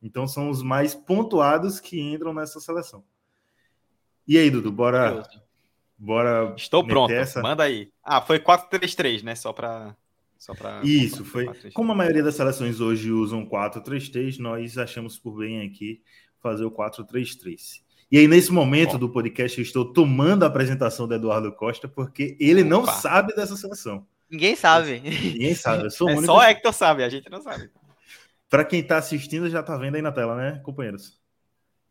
[0.01, 3.03] Então são os mais pontuados que entram nessa seleção.
[4.27, 5.23] E aí, Dudu, bora.
[5.97, 6.53] Bora.
[6.57, 7.11] Estou pronto.
[7.11, 7.41] Essa...
[7.41, 7.91] Manda aí.
[8.03, 9.35] Ah, foi 4-3-3, né?
[9.35, 9.95] Só para.
[10.37, 10.81] Só pra...
[10.83, 11.47] Isso, foi.
[11.73, 16.01] Como a maioria das seleções hoje usam 4-3-3, nós achamos por bem aqui
[16.45, 17.81] fazer o 4-3-3.
[18.11, 18.99] E aí, nesse momento Bom.
[18.99, 22.69] do podcast, eu estou tomando a apresentação do Eduardo Costa, porque ele Opa.
[22.69, 24.05] não sabe dessa seleção.
[24.29, 24.99] Ninguém sabe.
[25.01, 25.85] Ninguém sabe.
[25.85, 27.71] Eu sou é só o Hector sabe, a gente não sabe.
[28.47, 31.19] Para quem está assistindo, já está vendo aí na tela, né, companheiros?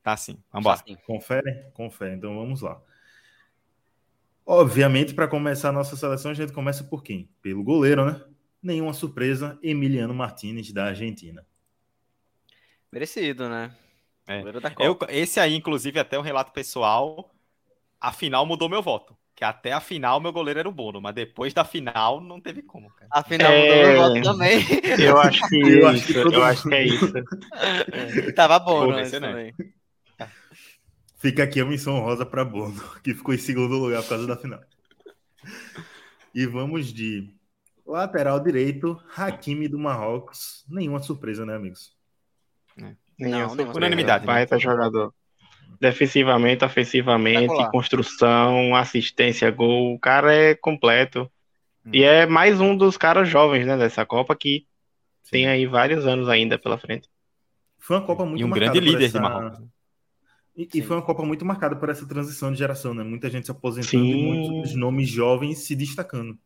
[0.04, 0.38] Tá sim.
[0.52, 0.84] Vamos lá.
[1.04, 1.66] Confere?
[1.72, 2.14] Confere.
[2.14, 2.80] Então vamos lá.
[4.46, 7.28] Obviamente, para começar a nossa seleção, a gente começa por quem?
[7.42, 8.22] Pelo goleiro, né?
[8.62, 11.44] Nenhuma surpresa, Emiliano Martinez, da Argentina.
[12.92, 13.74] Merecido, né?
[14.26, 14.42] É.
[14.78, 17.30] Eu, esse aí, inclusive, até um relato pessoal,
[18.00, 19.16] a final mudou meu voto.
[19.34, 22.62] Que até a final meu goleiro era o Bono, mas depois da final não teve
[22.62, 23.08] como, cara.
[23.10, 23.60] A final é...
[23.60, 24.64] mudou meu voto também.
[25.04, 27.12] Eu acho que eu acho que, eu acho que é isso.
[27.16, 28.32] É.
[28.32, 29.10] Tava bom, né?
[29.10, 29.52] Também.
[31.16, 34.36] Fica aqui a missão rosa para Bono, que ficou em segundo lugar por causa da
[34.36, 34.60] final.
[36.34, 37.34] E vamos de
[37.84, 40.64] lateral direito, Hakimi do Marrocos.
[40.68, 41.96] Nenhuma surpresa, né, amigos?
[42.80, 42.94] É.
[43.18, 44.26] Não, não unanimidade.
[44.26, 44.58] Vai né?
[44.58, 45.12] jogador.
[45.80, 49.94] Defensivamente, ofensivamente, construção, assistência, gol.
[49.94, 51.30] O cara é completo.
[51.84, 51.90] Hum.
[51.92, 54.66] E é mais um dos caras jovens, né, dessa Copa que
[55.22, 55.30] Sim.
[55.30, 57.08] tem aí vários anos ainda pela frente.
[57.78, 59.18] Foi uma Copa muito E um grande líder essa...
[59.18, 59.62] de Marrocos.
[60.56, 63.02] E, e, foi uma Copa muito marcada por essa transição de geração, né?
[63.02, 64.10] Muita gente se aposentando Sim.
[64.10, 66.38] e muitos nomes jovens se destacando.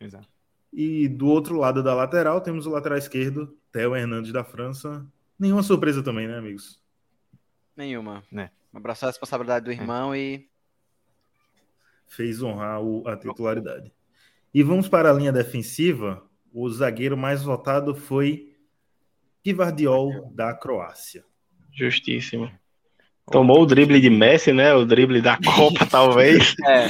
[0.00, 0.28] Exato.
[0.72, 5.06] E do outro lado da lateral temos o lateral esquerdo, Theo Hernandes da França,
[5.38, 6.80] Nenhuma surpresa também, né, amigos?
[7.76, 8.24] Nenhuma.
[8.30, 8.50] Né?
[8.74, 10.18] Abraçar a responsabilidade do irmão é.
[10.18, 10.48] e.
[12.06, 13.92] fez honrar o, a titularidade.
[14.52, 16.22] E vamos para a linha defensiva.
[16.52, 18.54] O zagueiro mais votado foi
[19.44, 21.24] Givardiol, da Croácia.
[21.72, 22.50] Justíssimo.
[23.30, 24.74] Tomou o drible de Messi, né?
[24.74, 26.54] O drible da Copa, talvez.
[26.64, 26.88] É,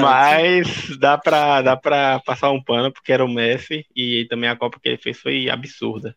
[0.00, 3.86] Mas dá pra, dá pra passar um pano, porque era o Messi.
[3.94, 6.16] E também a Copa que ele fez foi absurda.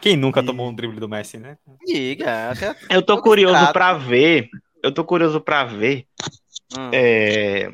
[0.00, 1.56] Quem nunca E- tomou um drible do Messi, né?
[1.86, 2.52] Diga.
[2.90, 3.72] Eu tô curioso prato.
[3.72, 4.48] pra ver.
[4.82, 6.06] Eu tô curioso pra ver
[6.76, 6.90] Hum.
[6.92, 7.70] é,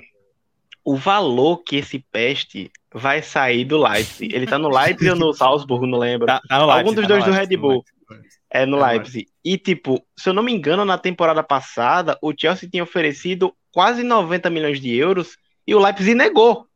[0.85, 4.35] o valor que esse peste vai sair do Leipzig.
[4.35, 6.27] Ele tá no Leipzig ou no Salzburgo, não lembro.
[6.27, 7.85] Tá, tá no Algum Leipzig, dos tá dois no do Leipzig, Red no Bull.
[8.11, 8.39] Leipzig.
[8.51, 9.29] É no É, Leipzig.
[9.45, 14.03] E, tipo, se eu não me engano, na temporada passada, o Chelsea tinha oferecido quase
[14.03, 16.67] 90 milhões de euros e o Leipzig negou.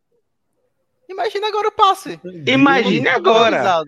[1.08, 2.18] Imagina agora o passe.
[2.46, 3.84] Imagine Muito agora.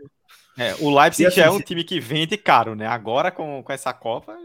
[0.58, 2.86] É, o Leipzig assim, já é um se- time que vende caro, né?
[2.86, 4.36] Agora com, com essa Copa.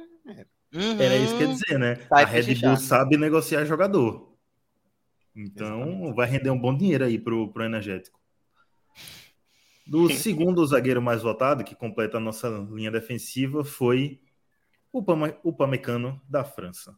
[0.73, 1.01] Uhum.
[1.01, 1.95] Era isso que eu ia dizer, né?
[2.09, 2.55] Vai a Red.
[2.55, 4.33] Bull sabe negociar jogador.
[5.35, 8.19] Então vai render um bom dinheiro aí pro, pro energético.
[9.85, 14.21] Do segundo zagueiro mais votado, que completa a nossa linha defensiva, foi
[14.91, 16.95] o, Pama, o Pamecano da França.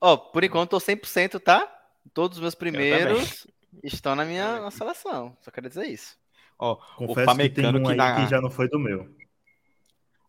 [0.00, 1.70] Ó, por enquanto tô 100%, tá?
[2.12, 3.46] Todos os meus primeiros
[3.82, 5.36] estão na minha na seleção.
[5.40, 6.16] Só quero dizer isso.
[6.58, 9.08] Ó, Confesso que tem Pamecano um que aí na- que já não foi do meu.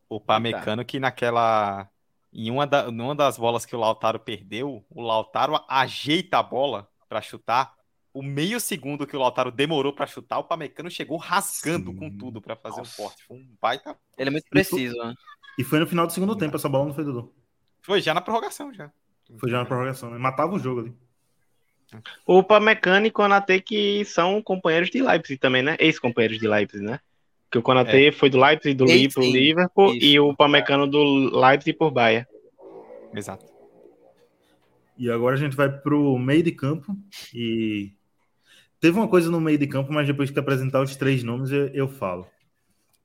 [0.10, 1.90] o Pamecano que naquela.
[2.34, 6.90] Em uma, da, numa das bolas que o Lautaro perdeu, o Lautaro ajeita a bola
[7.08, 7.74] pra chutar.
[8.14, 11.98] O meio segundo que o Lautaro demorou pra chutar, o Pamecano chegou rasgando Sim.
[11.98, 13.02] com tudo pra fazer Nossa.
[13.02, 13.24] um corte.
[13.26, 13.98] Foi um baita.
[14.18, 15.14] Ele é muito preciso, né?
[15.58, 17.34] E foi no final do segundo tempo, essa bola não foi Dudu.
[17.82, 18.92] Foi já na prorrogação já.
[19.38, 20.18] Foi já na prorrogação, né?
[20.18, 20.94] Matava o jogo ali.
[22.26, 25.76] O Pamecano e Konatê que são companheiros de Leipzig também, né?
[25.80, 27.00] Ex-companheiros de Leipzig, né?
[27.52, 29.22] Que o Konatê foi do Leipzig, do pro.
[29.32, 30.06] Liverpool Isso.
[30.06, 32.28] e o Pamecano do Leipzig por Bahia.
[33.14, 33.46] Exato.
[34.98, 36.96] E agora a gente vai pro meio de campo
[37.34, 37.92] e
[38.80, 41.68] teve uma coisa no meio de campo, mas depois que apresentar os três nomes eu,
[41.68, 42.28] eu falo.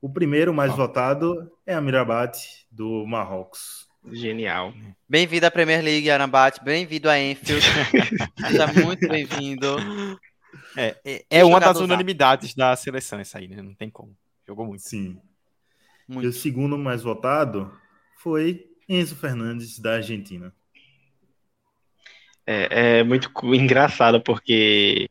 [0.00, 0.76] O primeiro mais Ah.
[0.76, 3.89] votado é a Mirabat do Marrocos.
[4.04, 4.72] Genial.
[5.08, 6.62] Bem-vindo à Premier League, Arambate.
[6.64, 7.64] Bem-vindo a Enfield.
[8.40, 9.76] Seja muito bem-vindo.
[10.76, 13.60] É, é, é uma das unanimidades da seleção essa aí, né?
[13.62, 14.16] Não tem como.
[14.46, 14.80] Jogou muito.
[14.82, 15.20] Sim.
[16.08, 16.32] E o Muito.
[16.32, 17.72] segundo mais votado
[18.16, 20.52] foi Enzo Fernandes da Argentina.
[22.46, 25.08] É, é muito engraçado porque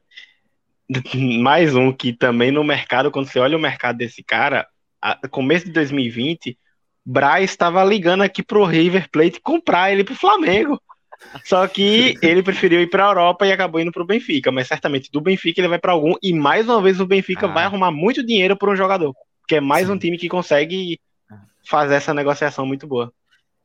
[1.39, 4.67] mais um que também no mercado, quando você olha o mercado desse cara,
[5.01, 6.57] a- começo de 2020,
[7.11, 10.79] Braz estava ligando aqui pro River Plate comprar ele pro Flamengo.
[11.43, 15.11] Só que ele preferiu ir para a Europa e acabou indo pro Benfica, mas certamente
[15.11, 17.51] do Benfica ele vai para algum e mais uma vez o Benfica Ah.
[17.51, 19.93] vai arrumar muito dinheiro por um jogador, porque é mais Sim.
[19.93, 20.97] um time que consegue
[21.65, 23.11] fazer essa negociação muito boa.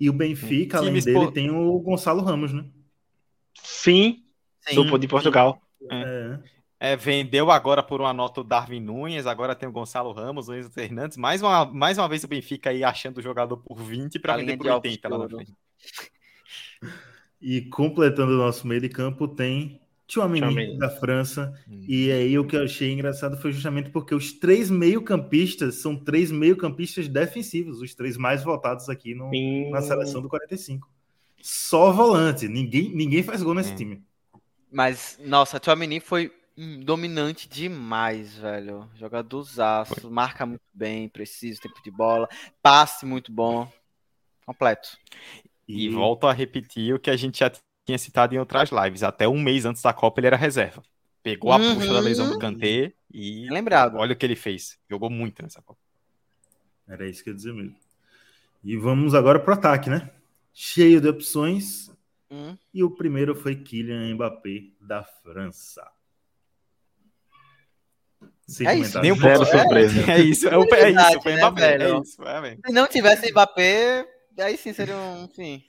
[0.00, 2.64] E o Benfica, além dele, por- tem o Gonçalo Ramos, né?
[3.62, 4.18] Sim,
[4.60, 4.74] Sim.
[4.86, 5.60] do de Portugal.
[5.90, 5.96] É.
[6.02, 6.38] É,
[6.98, 10.70] vendeu agora por uma nota o Darwin Nunes, agora tem o Gonçalo Ramos, o Enzo
[10.70, 11.16] Fernandes.
[11.16, 14.56] Mais uma, mais uma vez o Benfica aí achando o jogador por 20 para vender
[14.56, 15.52] por de ovos 80 lá na frente.
[17.40, 21.52] E completando o nosso meio de campo tem Tchouameni da França.
[21.68, 21.84] Hum.
[21.88, 26.30] E aí o que eu achei engraçado foi justamente porque os três meio-campistas são três
[26.30, 29.70] meio-campistas defensivos, os três mais votados aqui no, Sim.
[29.70, 30.88] na seleção do 45.
[31.40, 33.76] Só volante, ninguém, ninguém faz gol nesse É.
[33.76, 34.02] time.
[34.70, 38.88] Mas, nossa, Tchouameni foi hum, dominante demais, velho.
[38.94, 42.28] Jogadorzaço, marca muito bem, preciso, tempo de bola,
[42.62, 43.70] passe muito bom.
[44.46, 44.96] Completo.
[45.66, 47.50] E volto a repetir o que a gente já
[47.86, 49.02] tinha citado em outras lives.
[49.02, 50.82] Até um mês antes da Copa ele era reserva.
[51.22, 51.74] Pegou a Uhum.
[51.76, 53.96] puxa da lesão do Kanté e Lembrado.
[53.96, 54.78] olha o que ele fez.
[54.90, 55.80] Jogou muito nessa Copa.
[56.86, 57.74] Era isso que eu ia dizer mesmo.
[58.62, 60.10] E vamos agora pro ataque, né?
[60.52, 61.90] Cheio de opções.
[62.30, 62.56] Hum.
[62.72, 65.90] E o primeiro foi Kylian Mbappé, da França.
[68.46, 69.00] Sem É isso.
[69.00, 69.58] Nem um Zero pouco.
[69.58, 70.10] surpresa.
[70.12, 71.74] É isso, é, o- é isso, foi né, Mbappé.
[71.82, 72.56] É isso, é.
[72.66, 74.06] Se não tivesse Mbappé,
[74.38, 75.24] aí sim seria um.
[75.24, 75.64] Enfim.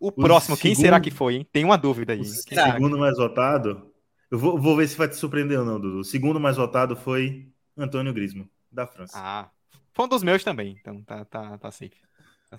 [0.00, 1.46] O próximo, quem segundo- será que foi, hein?
[1.52, 2.20] Tem uma dúvida aí.
[2.20, 2.44] O?
[2.46, 3.90] Quem segundo mais votado,
[4.30, 5.98] eu vou, vou ver se vai te surpreender ou não, Dudu.
[6.00, 7.46] O segundo mais votado foi
[7.76, 9.14] Antônio Griezmann, da França.
[9.18, 9.50] Ah,
[9.92, 11.92] foi um dos meus também, então tá, tá, tá safe.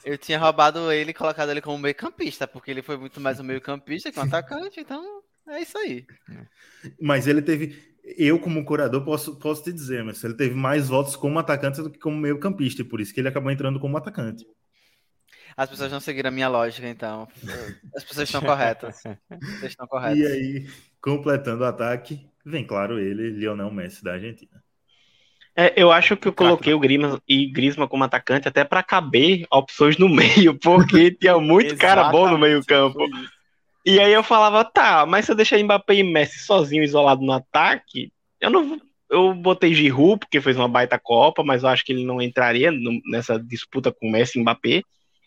[0.04, 3.40] Eu tinha roubado ele e colocado ele como meio campista, porque ele foi muito mais
[3.40, 6.06] um meio campista que um atacante, então é isso aí.
[7.02, 7.95] Mas ele teve.
[8.18, 11.90] Eu, como curador, posso, posso te dizer, mas ele teve mais votos como atacante do
[11.90, 14.46] que como meio-campista, e por isso que ele acabou entrando como atacante.
[15.58, 17.28] As pessoas não seguiram a minha lógica, então.
[17.96, 19.02] As pessoas estão corretas.
[19.02, 20.20] Vocês estão corretas.
[20.20, 20.68] E aí,
[21.02, 24.62] completando o ataque, vem claro ele, Lionel Messi, da Argentina.
[25.58, 29.46] É, eu acho que eu coloquei o Griezmann e Griezmann como atacante até para caber
[29.50, 32.62] opções no meio, porque tinha muito cara bom no meio
[33.86, 37.32] E aí eu falava, tá, mas se eu deixar Mbappé e Messi sozinho, isolado no
[37.32, 38.12] ataque,
[38.42, 38.80] eu não.
[39.10, 42.72] Eu botei Giroud, porque fez uma baita Copa, mas eu acho que ele não entraria
[42.72, 44.82] no- nessa disputa com Messi e Mbappé.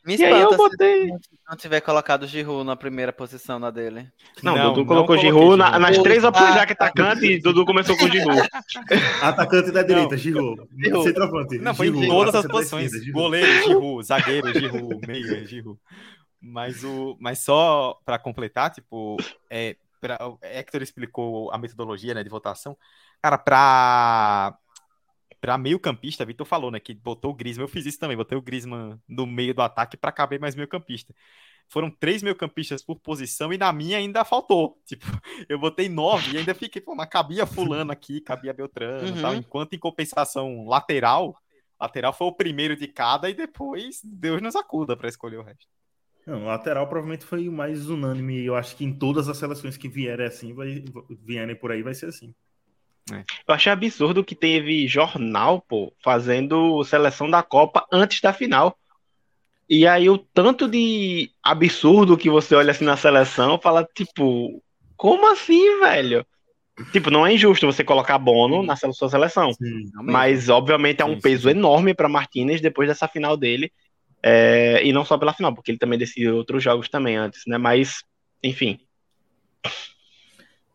[0.05, 1.07] Me E aí eu espanta botei.
[1.09, 1.13] se
[1.49, 4.09] não tiver colocado o Giroud na primeira posição na dele.
[4.43, 5.81] Não, Não, Dudu não colocou coloquei Giroud na- Giroud.
[5.83, 8.41] nas três opções, já que atacante, e Dudu começou com Giroud.
[9.23, 10.63] Atacante da direita, Giroud.
[10.77, 11.05] Giroud.
[11.07, 11.59] Centroavante.
[11.59, 12.09] Não, foi em Giroud.
[12.09, 12.91] todas as posições.
[13.13, 15.79] Goleiro, Giroud, zagueiro, Giroud, meia, Giroud.
[16.41, 19.17] Mas, o, mas só para completar, tipo,
[19.51, 22.77] é, pra, o Hector explicou a metodologia né, de votação.
[23.21, 24.59] Cara, para
[25.41, 27.65] para meio campista, Vitor falou, né, que botou o Griezmann.
[27.65, 30.67] Eu fiz isso também, botei o Griezmann no meio do ataque para caber mais meio
[30.67, 31.15] campista.
[31.69, 34.81] Foram três meio campistas por posição e na minha ainda faltou.
[34.87, 35.07] Tipo,
[35.49, 39.23] eu botei nove e ainda fiquei, pô, mas cabia fulano aqui, cabia Beltrano Uhum.
[39.23, 39.35] tal.
[39.35, 41.37] Enquanto em compensação lateral,
[41.79, 45.78] lateral foi o primeiro de cada e depois Deus nos acuda para escolher o resto.
[46.29, 48.45] Não, lateral provavelmente foi o mais unânime.
[48.45, 50.85] Eu acho que em todas as seleções que vierem assim, vai,
[51.25, 52.35] vierem por aí, vai ser assim.
[53.11, 58.79] Eu achei absurdo que teve jornal, pô, fazendo seleção da Copa antes da final.
[59.67, 64.63] E aí o tanto de absurdo que você olha assim na seleção, fala, tipo,
[64.99, 66.27] como assim, velho?
[66.93, 69.51] Tipo, não é injusto você colocar Bono na sua seleção.
[69.55, 69.91] Sim.
[69.95, 73.73] Mas, obviamente, é um Sim, peso enorme para Martinez depois dessa final dele.
[74.23, 77.57] É, e não só pela final, porque ele também decidiu outros jogos também antes, né?
[77.57, 78.03] Mas,
[78.43, 78.81] enfim.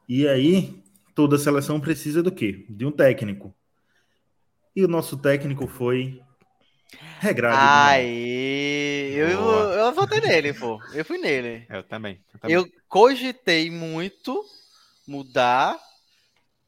[0.07, 0.81] E aí,
[1.15, 2.65] toda seleção precisa do quê?
[2.69, 3.53] De um técnico.
[4.75, 6.21] E o nosso técnico foi
[7.19, 7.57] regrado.
[7.57, 9.73] Aí, eu, Boa.
[9.73, 10.79] eu votei nele, pô.
[10.93, 11.65] Eu fui nele.
[11.69, 12.19] Eu também.
[12.33, 12.55] Eu também.
[12.55, 14.43] Eu cogitei muito
[15.07, 15.77] mudar,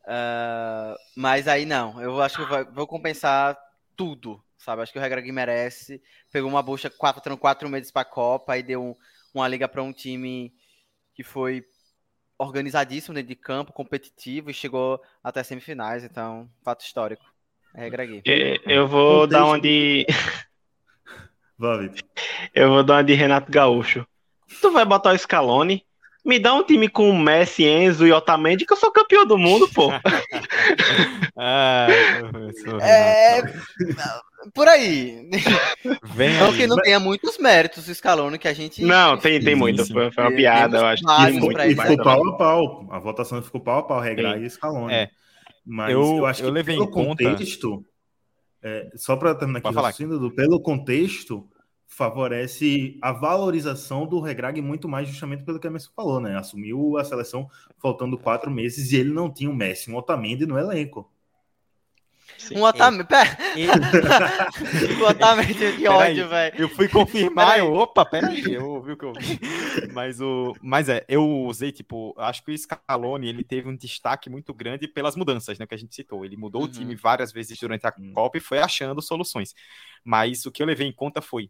[0.07, 2.01] ah, mas aí não.
[2.01, 3.57] Eu acho que vou- vou compensar
[3.95, 4.82] tudo, sabe?
[4.82, 6.01] Acho que o Regra Gui merece.
[6.32, 8.95] Pegou uma bucha quatro, quatro meses pra Copa, aí deu um-
[9.34, 10.51] uma liga pra um time
[11.13, 11.63] que foi
[12.38, 16.03] organizadíssimo dentro de campo, competitivo e chegou até semifinais.
[16.03, 17.24] Então, fato histórico.
[17.74, 18.22] É Regra Gui.
[18.26, 20.05] É, Eu vou dar uma de.
[21.57, 22.03] Vá, Vitor.
[22.53, 24.05] Eu vou dar uma de Renato Gaúcho.
[24.61, 25.86] Tu vai botar o Scaloni?
[26.26, 29.38] Me dá um time com o Messi, Enzo e Otamendi, que eu sou campeão do
[29.38, 29.89] mundo, pô.
[31.38, 31.88] Ah,
[32.82, 33.41] É.
[34.53, 35.29] por aí.
[36.13, 36.57] Vem Não aí.
[36.57, 38.83] que não tenha muitos méritos o Scaloni que a gente.
[38.83, 39.85] Não, tem, tem muito.
[39.87, 41.03] Foi foi uma Tem- piada, eu acho.
[41.03, 41.61] que tem muito.
[41.61, 42.87] E ficou pau a pau.
[42.91, 44.93] A votação ficou pau a pau, Regra e Scaloni.
[44.93, 45.09] É.
[45.65, 47.83] Mas Eu- eu, acho que eu levei pelo em conta- contexto,
[48.61, 49.93] é, só para terminar aqui o falar.
[50.35, 51.47] pelo contexto,
[51.87, 56.37] favorece a valorização do Regrag muito mais justamente pelo que a Messi falou, né?
[56.37, 57.47] Assumiu a seleção
[57.81, 61.09] faltando quatro meses e ele não tinha um Messi, um Otamendi no elenco.
[62.51, 63.07] Um Otamendi.
[63.07, 63.38] Pera.
[64.99, 66.55] o Otamendi de ódio, velho.
[66.61, 67.59] Eu fui confirmar, Peraí.
[67.61, 69.39] eu, opa, peraí, eu ouvi o que eu vi.
[69.93, 74.30] Mas, o, mas é, eu usei, tipo, acho que o Scaloni, ele teve um destaque
[74.30, 76.26] muito grande pelas mudanças, né, que a gente citou.
[76.26, 76.67] Ele mudou Uhum.
[76.67, 78.11] o time várias vezes durante a Uhum.
[78.13, 79.53] Copa e foi achando soluções.
[80.03, 81.49] Mas o que eu levei em conta foi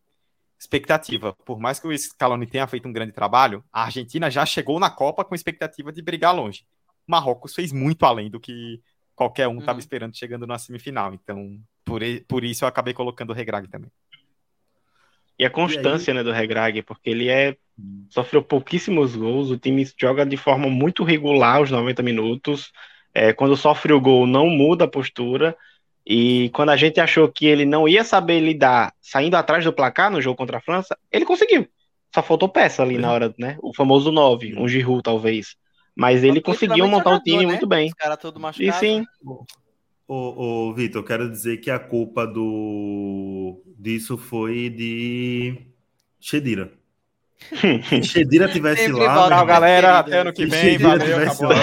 [0.59, 1.33] expectativa.
[1.45, 4.89] Por mais que o Scaloni tenha feito um grande trabalho, a Argentina já chegou na
[4.89, 6.65] Copa com expectativa de brigar longe.
[7.07, 8.81] Marrocos fez muito além do que
[9.15, 9.79] qualquer um estava Uhum.
[9.79, 11.13] esperando chegando na semifinal.
[11.13, 13.89] Então, por, e- por isso eu acabei colocando o Regrag também.
[15.37, 17.57] E a constância, né, do Regrag, porque ele é
[18.09, 22.71] sofreu pouquíssimos gols, o time joga de forma muito regular os 90 minutos.
[23.13, 25.55] É, quando sofre o gol, não muda a postura.
[26.07, 30.09] E quando a gente achou que ele não ia saber lidar saindo atrás do placar
[30.11, 31.67] no jogo contra a França, ele conseguiu.
[32.13, 33.57] Só faltou peça ali na hora, né?
[33.61, 35.57] O famoso 9, um Giroud, talvez.
[35.95, 37.87] Mas ele conseguiu montar um time muito bem.
[37.87, 38.79] Os caras todos E machucados.
[38.79, 39.05] sim,
[40.07, 45.61] Ô, ô Vitor, eu quero dizer que a culpa do disso foi de
[46.19, 46.71] Chedira.
[47.89, 49.99] Se Chedira tivesse Sempre lá, Tchau, irmão, galera.
[49.99, 50.77] Até ano que vem.
[50.77, 51.57] Valeu, tivesse acabou.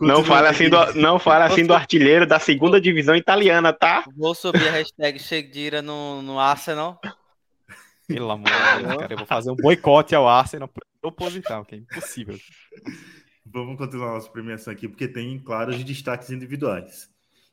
[0.00, 4.04] não fale assim do, não fale assim do artilheiro da segunda divisão italiana, tá?
[4.16, 7.00] Vou subir a hashtag Chedira no, no Arsenal.
[8.06, 9.12] Pelo amor de Deus, cara.
[9.12, 12.38] Eu vou fazer um boicote ao Arsenal proposital, que é impossível.
[13.46, 17.10] Vamos continuar nossa premiação aqui, porque tem claros destaques individuais.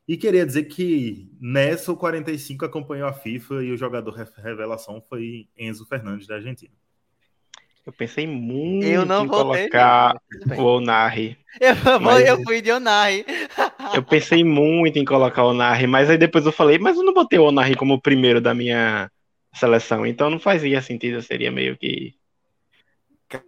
[0.08, 5.02] E queria dizer que nessa o 45 acompanhou a FIFA e o jogador re- revelação
[5.08, 6.74] foi Enzo Fernandes da Argentina.
[7.86, 10.16] Eu pensei muito Eu não em colocar
[10.58, 11.38] o Onari.
[11.60, 13.26] Eu, Mas- eu fui de Onari.
[13.96, 17.14] Eu pensei muito em colocar o Onari, mas aí depois eu falei, mas eu não
[17.14, 19.10] botei o Onari como o primeiro da minha
[19.54, 22.14] seleção, então não fazia sentido, seria meio que.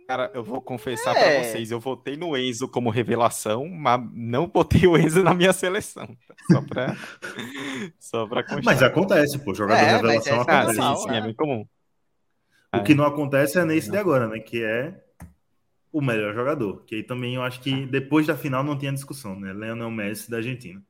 [0.07, 1.39] Cara, eu vou confessar É.
[1.39, 5.51] pra vocês, eu votei no Enzo como revelação, mas não botei o Enzo na minha
[5.53, 6.05] seleção.
[6.05, 6.35] tá?
[6.51, 6.95] Só pra,
[7.99, 8.63] só pra constar.
[8.63, 10.71] Mas acontece, pô, jogador É, revelação é Ah, acontece.
[10.73, 11.17] sim, normal, sim, né?
[11.17, 11.65] é bem comum.
[12.75, 14.39] O que não acontece é nesse de agora, né?
[14.39, 14.93] Que é
[15.91, 16.83] o melhor jogador.
[16.85, 19.51] Que aí também eu acho que depois da final não tinha discussão, né?
[19.51, 20.81] Leonel Messi da Argentina.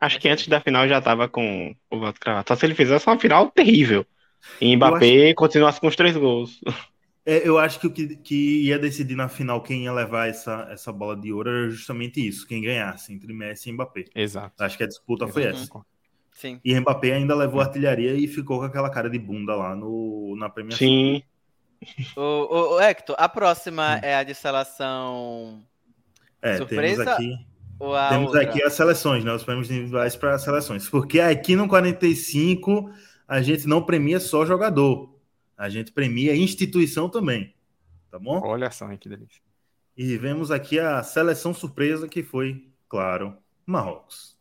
[0.00, 2.46] Acho que antes da final já tava com o voto cravado.
[2.48, 4.06] Só se ele fizesse uma final terrível.
[4.60, 5.34] E Mbappé acho...
[5.34, 6.60] continuasse com os três gols.
[7.26, 10.66] É, eu acho que o que, que, ia decidir na final quem ia levar essa,
[10.70, 14.06] essa bola de ouro era justamente isso, quem ganhasse entre Messi e Mbappé.
[14.14, 14.64] Exato.
[14.64, 15.34] Acho que a disputa Exato.
[15.34, 15.86] foi essa.
[16.32, 16.60] Sim.
[16.64, 20.48] E Mbappé ainda levou artilharia e ficou com aquela cara de bunda lá no, na
[20.48, 20.78] premiação.
[20.78, 21.22] Sim.
[22.16, 24.00] O, o, o Hector, a próxima hum.
[24.02, 25.62] é a de seleção
[26.40, 27.04] é, surpresa?
[27.04, 27.46] Temos aqui,
[27.78, 28.42] temos outra?
[28.42, 29.32] aqui as seleções, né?
[29.32, 30.88] Os prêmios individuais para as seleções.
[30.88, 32.90] Porque aqui no 45
[33.26, 35.14] a gente não premia só jogador.
[35.56, 37.54] A gente premia instituição também.
[38.10, 38.40] Tá bom?
[38.44, 39.42] Olha só, que delícia.
[39.96, 44.38] E vemos aqui a seleção surpresa que foi, claro, Marrocos.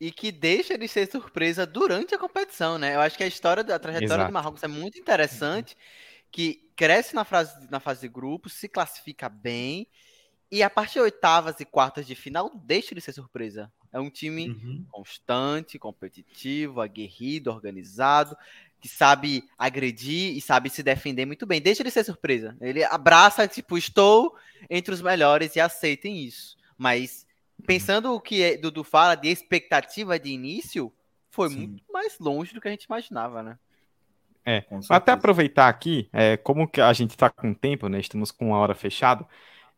[0.00, 2.96] E que deixa de ser surpresa durante a competição, né?
[2.96, 4.30] Eu acho que a história da trajetória Exato.
[4.30, 5.76] do Marrocos é muito interessante,
[6.30, 9.86] que cresce na fase, na fase de grupos, se classifica bem,
[10.52, 13.72] e a partir de oitavas e quartas de final deixa de ser surpresa.
[13.90, 14.84] É um time uhum.
[14.90, 18.36] constante, competitivo, aguerrido, organizado,
[18.78, 21.58] que sabe agredir e sabe se defender muito bem.
[21.58, 22.54] Deixa de ser surpresa.
[22.60, 24.36] Ele abraça, tipo, estou
[24.68, 26.58] entre os melhores e aceitem isso.
[26.76, 27.26] Mas
[27.66, 30.92] pensando o que é, Dudu fala de expectativa de início,
[31.30, 31.56] foi Sim.
[31.56, 33.58] muito mais longe do que a gente imaginava, né?
[34.44, 38.00] É, até aproveitar aqui, é, como que a gente está com tempo, né?
[38.00, 39.26] Estamos com uma hora fechada,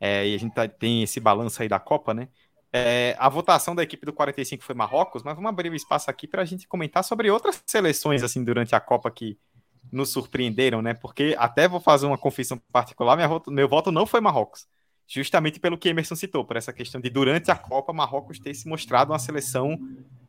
[0.06, 2.28] é, e a gente tá, tem esse balanço aí da Copa, né?
[2.70, 6.28] É, a votação da equipe do 45 foi Marrocos, mas vamos abrir um espaço aqui
[6.28, 9.38] para a gente comentar sobre outras seleções assim durante a Copa que
[9.90, 10.92] nos surpreenderam, né?
[10.92, 14.66] Porque até vou fazer uma confissão particular, voto, meu voto não foi Marrocos,
[15.08, 18.68] justamente pelo que Emerson citou, por essa questão de durante a Copa Marrocos ter se
[18.68, 19.78] mostrado uma seleção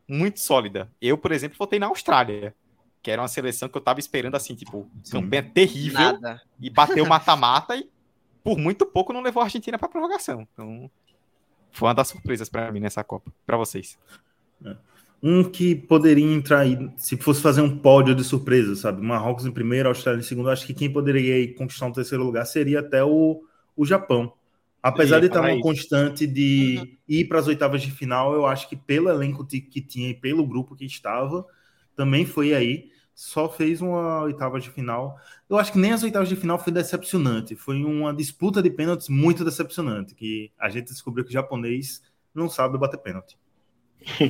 [0.08, 0.90] muito sólida.
[1.02, 2.54] Eu, por exemplo, votei na Austrália,
[3.02, 5.20] que era uma seleção que eu estava esperando assim, tipo, Sim.
[5.20, 6.42] campanha terrível Nada.
[6.58, 7.90] e bateu mata-mata e
[8.46, 10.46] por muito pouco não levou a Argentina para prorrogação.
[10.52, 10.88] Então,
[11.72, 13.98] foi uma das surpresas para mim nessa Copa, para vocês.
[14.64, 14.76] É.
[15.20, 19.02] Um que poderia entrar aí, se fosse fazer um pódio de surpresa, sabe?
[19.02, 22.78] Marrocos em primeiro, Austrália em segundo, acho que quem poderia conquistar um terceiro lugar seria
[22.78, 23.42] até o,
[23.76, 24.32] o Japão.
[24.80, 26.96] Apesar de estar numa constante de uhum.
[27.08, 30.46] ir para as oitavas de final, eu acho que pelo elenco que tinha e pelo
[30.46, 31.44] grupo que estava,
[31.96, 35.18] também foi aí só fez uma oitava de final.
[35.48, 37.56] Eu acho que nem as oitavas de final foi decepcionante.
[37.56, 40.14] Foi uma disputa de pênaltis muito decepcionante.
[40.14, 42.02] Que a gente descobriu que o japonês
[42.34, 43.38] não sabe bater pênalti.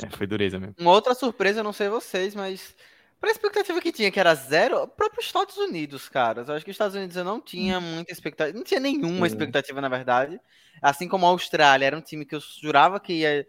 [0.00, 0.76] é, foi dureza mesmo.
[0.78, 2.76] Uma outra surpresa, não sei vocês, mas
[3.20, 6.44] para a expectativa que tinha, que era zero, o próprio Estados Unidos, cara.
[6.46, 9.80] Eu acho que os Estados Unidos eu não tinha muita expectativa, não tinha nenhuma expectativa,
[9.80, 10.40] na verdade.
[10.80, 13.44] Assim como a Austrália, era um time que eu jurava que ia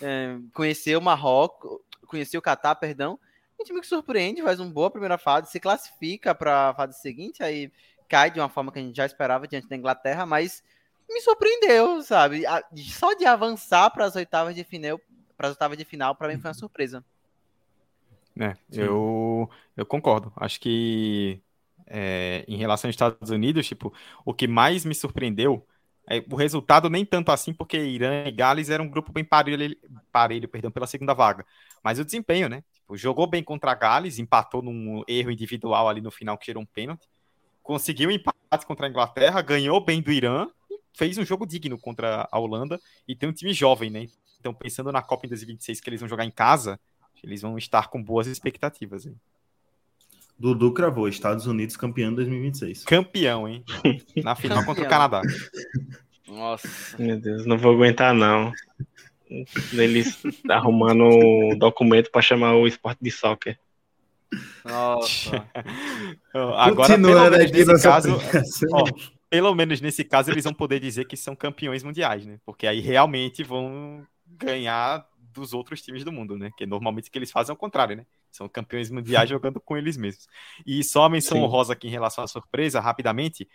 [0.00, 3.20] é, conhecer o Marrocos, conhecer o Catar, perdão,
[3.62, 7.42] um time que surpreende, faz uma boa primeira fase, se classifica para a fase seguinte,
[7.42, 7.72] aí
[8.08, 10.62] cai de uma forma que a gente já esperava diante da Inglaterra, mas
[11.08, 12.42] me surpreendeu, sabe?
[12.76, 15.00] Só de avançar para as oitavas de final,
[15.36, 17.04] para as oitavas de final, para mim foi uma surpresa.
[18.38, 20.32] É, eu, eu concordo.
[20.36, 21.42] Acho que
[21.86, 23.92] é, em relação aos Estados Unidos, tipo,
[24.24, 25.66] o que mais me surpreendeu
[26.08, 29.76] é o resultado nem tanto assim, porque Irã e Gales eram um grupo bem parelho,
[30.10, 31.46] parelho perdão, pela segunda vaga.
[31.82, 32.64] Mas o desempenho, né?
[32.92, 36.62] Tipo, jogou bem contra a Gales, empatou num erro individual ali no final que gerou
[36.62, 37.08] um pênalti.
[37.62, 40.48] Conseguiu um empate contra a Inglaterra, ganhou bem do Irã,
[40.92, 44.06] fez um jogo digno contra a Holanda e tem um time jovem, né?
[44.38, 46.78] Então, pensando na Copa em 2026 que eles vão jogar em casa,
[47.22, 49.06] eles vão estar com boas expectativas.
[49.06, 49.14] Hein?
[50.38, 52.84] Dudu cravou, Estados Unidos campeão 2026.
[52.84, 53.64] Campeão, hein?
[54.22, 55.22] Na final contra o Canadá.
[56.26, 56.96] Nossa.
[56.98, 58.52] Meu Deus, não vou aguentar, não.
[59.72, 63.58] Eles arrumando um documento para chamar o esporte de soccer.
[64.64, 65.48] Nossa.
[66.56, 68.18] Agora, pelo menos nesse caso,
[68.72, 68.84] ó,
[69.28, 72.38] pelo menos nesse caso, eles vão poder dizer que são campeões mundiais, né?
[72.44, 76.50] Porque aí realmente vão ganhar dos outros times do mundo, né?
[76.56, 78.06] Que normalmente que eles fazem é o contrário, né?
[78.30, 80.26] São campeões mundiais jogando com eles mesmos.
[80.66, 81.44] E só a menção Sim.
[81.44, 83.48] honrosa aqui em relação à surpresa, rapidamente,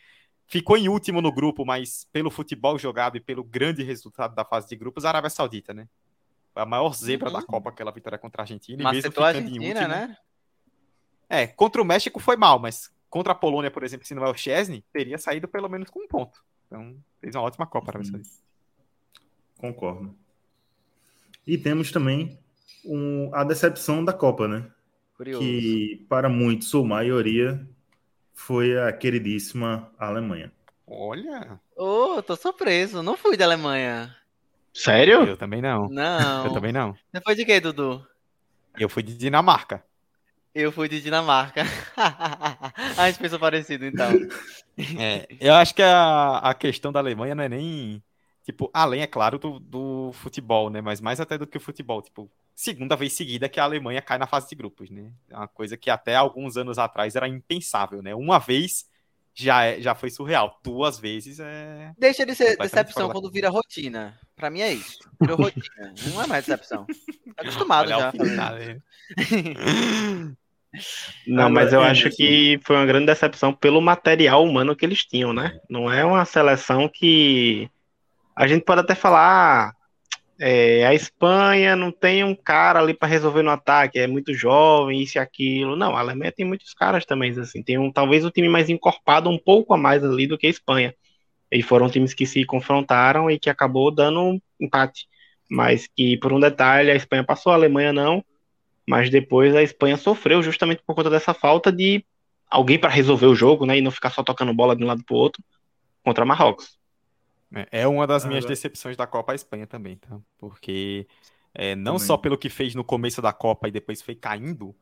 [0.48, 4.70] ficou em último no grupo, mas pelo futebol jogado e pelo grande resultado da fase
[4.70, 5.88] de grupos, a Arábia Saudita, né?
[6.56, 7.36] A maior zebra uhum.
[7.36, 8.82] da Copa, aquela vitória contra a Argentina.
[8.84, 10.18] Mas e mesmo ficando Argentina, em último, né?
[11.30, 14.30] É, contra o México foi mal, mas contra a Polônia, por exemplo, se não é
[14.30, 16.43] o Chesney, teria saído pelo menos com um ponto.
[16.66, 18.36] Então, fez uma ótima Copa a Arábia Saudita.
[19.58, 20.16] Concordo.
[21.45, 22.39] E temos também
[22.86, 24.70] um, a decepção da Copa, né?
[25.16, 25.39] Curioso.
[25.39, 27.68] Que para muitos, ou maioria,
[28.38, 30.52] foi a queridíssima Alemanha.
[30.86, 31.60] Olha!
[31.76, 33.02] Ô, oh, tô surpreso.
[33.02, 34.16] Não fui da Alemanha.
[34.72, 35.24] Sério?
[35.24, 35.90] Eu também não.
[35.90, 36.46] Não.
[36.46, 36.94] Eu também não.
[36.94, 38.08] Você foi de quê, Dudu?
[38.80, 39.84] Eu fui de Dinamarca.
[40.54, 41.64] Eu fui de Dinamarca.
[42.96, 44.08] a gente pensou parecido, então.
[45.00, 48.04] É, eu acho que a, a questão da Alemanha não é nem.
[48.44, 50.82] Tipo, além, é claro, do, do futebol, né?
[50.82, 52.00] Mas mais até do que o futebol.
[52.00, 55.12] Tipo, segunda vez seguida que a Alemanha cai na fase de grupos, né?
[55.30, 58.16] É uma coisa que até alguns anos atrás era impensável, né?
[58.16, 58.88] Uma vez
[59.36, 60.60] já, é, já foi surreal.
[60.64, 61.93] Duas vezes é.
[61.95, 64.20] Deixa de ser decepção quando vira rotina.
[64.36, 64.97] Pra mim é isso.
[65.22, 65.93] Virou rotina.
[66.08, 66.88] Não é mais decepção.
[67.36, 68.12] Tá acostumado Olha já.
[68.12, 68.82] final, né?
[71.28, 75.32] Não, mas eu acho que foi uma grande decepção pelo material humano que eles tinham,
[75.32, 75.60] né?
[75.70, 77.70] Não é uma seleção que
[78.36, 79.77] a gente pode até falar, ah,
[80.40, 85.02] é, a Espanha não tem um cara ali para resolver no ataque, é muito jovem,
[85.02, 85.76] isso e aquilo.
[85.76, 89.30] Não, a Alemanha tem muitos caras também, assim, tem um, talvez o time mais encorpado
[89.30, 90.94] um pouco a mais ali do que a Espanha.
[91.52, 95.08] E foram times que se confrontaram e que acabou dando um empate.
[95.50, 98.24] Mas que, por um detalhe, a Espanha passou, a Alemanha não.
[98.88, 102.06] Mas depois a Espanha sofreu justamente por conta dessa falta de
[102.50, 103.78] alguém para resolver o jogo, né?
[103.78, 105.44] E não ficar só tocando bola de um lado para outro
[106.04, 106.77] contra Marrocos.
[107.54, 110.20] É, é uma das minhas decepções da Copa a Espanha também, tá?
[110.38, 111.08] Porque
[111.54, 112.08] é, não Também.
[112.08, 114.76] só pelo que fez no começo da Copa e depois foi caindo,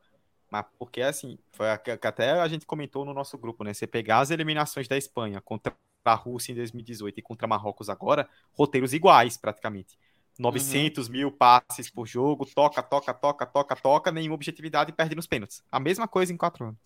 [0.50, 3.72] mas porque assim, foi a, que até a gente comentou no nosso grupo, né?
[3.72, 8.28] Você pegar as eliminações da Espanha contra a Rússia em 2018 e contra Marrocos agora,
[8.52, 9.98] roteiros iguais praticamente.
[10.38, 15.26] 900 mil passes por jogo, toca, toca, toca, toca, toca, nenhuma objetividade e perde nos
[15.26, 15.62] pênaltis.
[15.72, 16.78] A mesma coisa em quatro anos.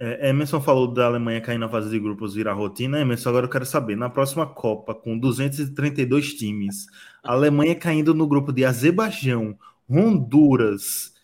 [0.00, 3.00] É, Emerson falou da Alemanha cair na fase de grupos virar rotina.
[3.00, 6.86] Emerson, agora eu quero saber, na próxima Copa, com 232 times,
[7.22, 9.58] a Alemanha caindo no grupo de Azerbaijão,
[9.90, 11.14] Honduras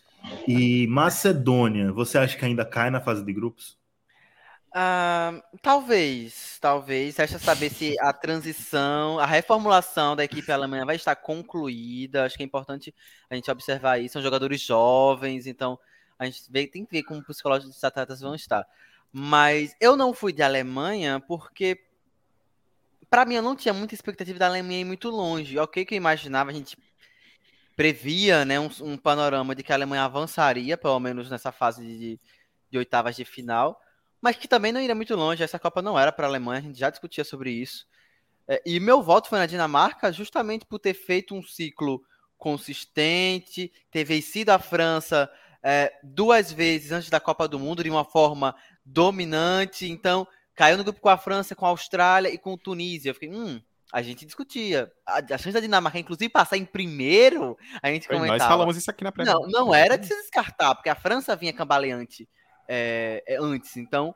[0.47, 3.77] e Macedônia, você acha que ainda cai na fase de grupos?
[4.77, 7.15] Ah, talvez, talvez.
[7.15, 12.25] Resta saber se a transição, a reformulação da equipe alemã vai estar concluída.
[12.25, 12.93] Acho que é importante
[13.29, 14.13] a gente observar isso.
[14.13, 15.79] São jogadores jovens, então
[16.17, 18.65] a gente vê- tem que ver como o psicológico dos atletas vão estar.
[19.11, 21.79] Mas eu não fui de Alemanha porque,
[23.09, 25.57] para mim, eu não tinha muita expectativa da Alemanha ir muito longe.
[25.57, 26.77] Ok, que eu imaginava, a gente
[27.75, 32.19] previa né, um, um panorama de que a Alemanha avançaria, pelo menos nessa fase de,
[32.69, 33.79] de oitavas de final
[34.25, 35.43] mas que também não iria muito longe.
[35.43, 37.85] Essa Copa não era para a Alemanha, a gente já discutia sobre isso.
[38.47, 42.03] É, e meu voto foi na Dinamarca justamente por ter feito um ciclo
[42.35, 45.29] consistente, ter vencido a França
[45.65, 48.55] é, duas vezes antes da Copa do Mundo de uma forma
[48.85, 49.89] dominante.
[49.89, 53.09] Então, caiu no grupo com a França, com a Austrália e com a Tunísia.
[53.09, 53.59] Eu fiquei, hum,
[53.91, 54.91] a gente discutia.
[55.07, 58.37] A, a chance da Dinamarca, inclusive, passar em primeiro, a gente Foi, comentava.
[58.37, 59.33] Nós falamos isso aqui na prévia.
[59.33, 62.29] Não, não era de se descartar, porque a França vinha cambaleante
[62.67, 63.75] é, é, antes.
[63.75, 64.13] Então,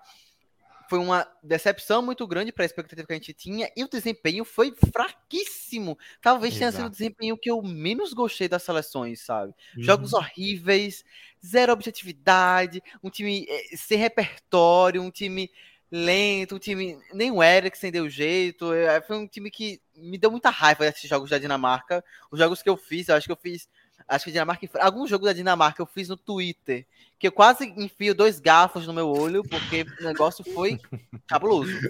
[0.89, 4.43] foi uma decepção muito grande para a expectativa que a gente tinha e o desempenho
[4.43, 5.97] foi fraquíssimo.
[6.21, 6.91] Talvez tenha sido o Exato.
[6.91, 9.53] desempenho que eu menos gostei das seleções, sabe?
[9.79, 11.03] Jogos horríveis,
[11.45, 15.49] zero objetividade, um time eh, sem repertório, um time
[15.91, 16.97] lento, um time.
[17.13, 18.73] Nem o Eriksen deu jeito.
[18.73, 22.03] eh, Foi um time que me deu muita raiva esses jogos da Dinamarca.
[22.31, 23.67] Os jogos que eu fiz, eu acho que eu fiz.
[24.09, 24.65] Acho que Dinamarca.
[24.65, 26.85] e Alguns jogos da Dinamarca eu fiz no Twitter.
[27.19, 30.79] Que eu quase enfio dois garfos no meu olho, porque o negócio foi
[31.27, 31.81] cabuloso.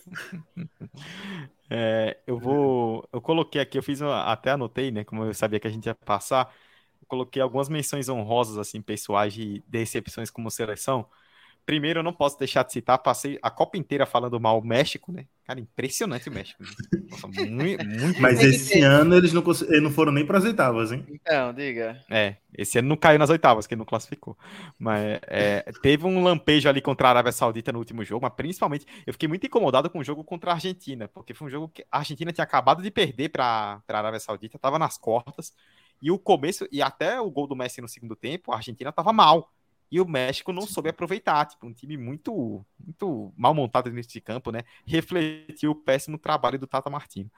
[1.69, 3.07] É, eu vou.
[3.13, 5.03] Eu coloquei aqui, eu fiz, uma- até anotei, né?
[5.03, 6.53] Como eu sabia que a gente ia passar,
[7.07, 11.07] coloquei algumas menções honrosas, assim, pessoais de decepções como seleção.
[11.69, 15.11] Primeiro, eu não posso deixar de citar, passei a Copa inteira falando mal o México,
[15.11, 15.27] né?
[15.45, 16.63] Cara, impressionante o México.
[16.63, 16.69] né?
[17.11, 20.91] Nossa, muito, muito Mas esse ano eles não, eles não foram nem para as oitavas,
[20.91, 21.05] hein?
[21.07, 22.03] Então, diga.
[22.09, 24.35] É, esse ano não caiu nas oitavas, que não classificou.
[24.79, 28.87] Mas é, teve um lampejo ali contra a Arábia Saudita no último jogo, mas principalmente
[29.05, 31.85] eu fiquei muito incomodado com o jogo contra a Argentina, porque foi um jogo que
[31.91, 35.53] a Argentina tinha acabado de perder para a Arábia Saudita, estava nas cortas,
[36.01, 39.13] e o começo, e até o gol do Messi no segundo tempo, a Argentina estava
[39.13, 39.51] mal.
[39.91, 44.21] E o México não soube aproveitar, tipo, um time muito, muito mal montado nesse de
[44.21, 44.61] campo, né?
[44.85, 47.31] Refletiu o péssimo trabalho do Tata Martino.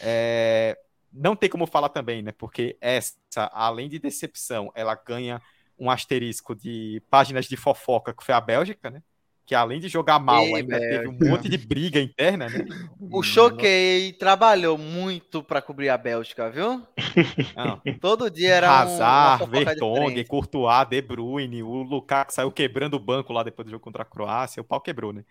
[0.00, 0.78] É,
[1.12, 2.32] não tem como falar também, né?
[2.32, 3.16] Porque essa,
[3.52, 5.40] além de decepção, ela ganha
[5.78, 9.02] um asterisco de páginas de fofoca, que foi a Bélgica, né?
[9.46, 12.64] Que além de jogar mal, Ei, ainda teve um monte de briga interna, né?
[13.12, 16.82] O Choquei trabalhou muito pra cobrir a Bélgica, viu?
[17.56, 20.24] Não, Todo dia era um, Hazard, fofoca Vertonghen.
[20.26, 24.06] Courtois, De Bruyne, o Lukaku saiu quebrando o banco lá depois do jogo contra a
[24.06, 25.24] Croácia, o pau quebrou, né?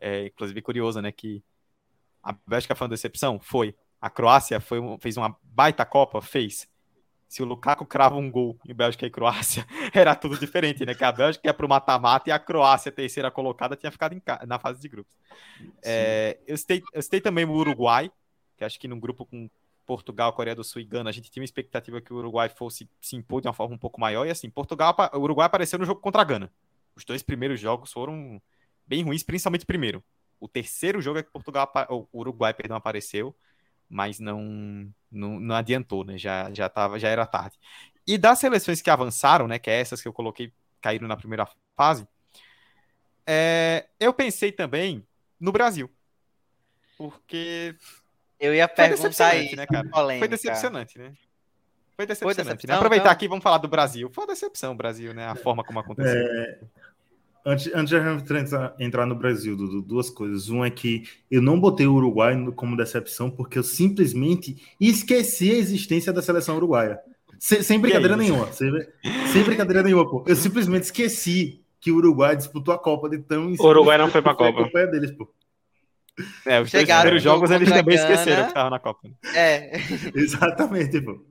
[0.00, 1.42] É, inclusive curioso, né, que
[2.22, 3.40] a Bélgica foi uma decepção?
[3.40, 3.74] Foi.
[4.00, 6.20] A Croácia foi, um- fez uma baita Copa?
[6.22, 6.68] Fez.
[7.28, 10.94] Se o Lukaku crava um gol em Bélgica e Croácia, era tudo diferente, né?
[10.94, 14.58] Que a Bélgica ia pro mata-mata e a Croácia, terceira colocada, tinha ficado ca- na
[14.58, 15.14] fase de grupos.
[15.82, 18.10] É, eu, citei, eu citei também o Uruguai,
[18.56, 19.48] que acho que num grupo com
[19.86, 22.88] Portugal, Coreia do Sul e Gana, a gente tinha uma expectativa que o Uruguai fosse
[23.00, 24.26] se impor de uma forma um pouco maior.
[24.26, 26.52] E assim, Portugal, o Uruguai apareceu no jogo contra a Gana.
[26.94, 28.40] Os dois primeiros jogos foram
[28.86, 30.02] bem ruins, principalmente o primeiro.
[30.40, 33.34] O terceiro jogo é que Portugal, o Uruguai, perdão, apareceu,
[33.88, 36.18] mas não, não, não adiantou, né?
[36.18, 37.56] Já, já, tava, já era tarde.
[38.06, 39.58] E das seleções que avançaram, né?
[39.58, 41.46] Que é essas que eu coloquei, caíram na primeira
[41.76, 42.06] fase,
[43.26, 45.06] é, eu pensei também
[45.38, 45.90] no Brasil.
[46.96, 47.76] Porque.
[48.40, 49.88] Eu ia perguntar aí, né, cara?
[50.18, 51.12] Foi decepcionante, né?
[51.96, 52.60] Foi decepcionante.
[52.62, 52.76] Foi né?
[52.76, 53.12] Aproveitar então...
[53.12, 54.08] aqui, vamos falar do Brasil.
[54.10, 55.26] Foi uma decepção o Brasil, né?
[55.26, 56.16] A forma como aconteceu.
[56.16, 56.58] É...
[57.46, 60.50] Antes, antes de a gente entrar, entrar no Brasil, Dudu, duas coisas.
[60.50, 65.58] Um é que eu não botei o Uruguai como decepção porque eu simplesmente esqueci a
[65.58, 67.00] existência da seleção uruguaia.
[67.38, 68.52] Sem, sem brincadeira é nenhuma.
[68.52, 68.70] Sem,
[69.32, 70.24] sem, brincadeira nenhuma, pô.
[70.26, 73.54] Eu simplesmente esqueci que o Uruguai disputou a Copa de tão.
[73.58, 74.60] O Uruguai não foi pra Copa.
[74.60, 75.32] A Copa é deles, pô.
[76.44, 78.12] É, os Chegaram primeiros jogos eles também Gana.
[78.12, 79.08] esqueceram que estavam na Copa.
[79.08, 79.14] Né?
[79.34, 79.72] É.
[80.14, 81.24] Exatamente, pô.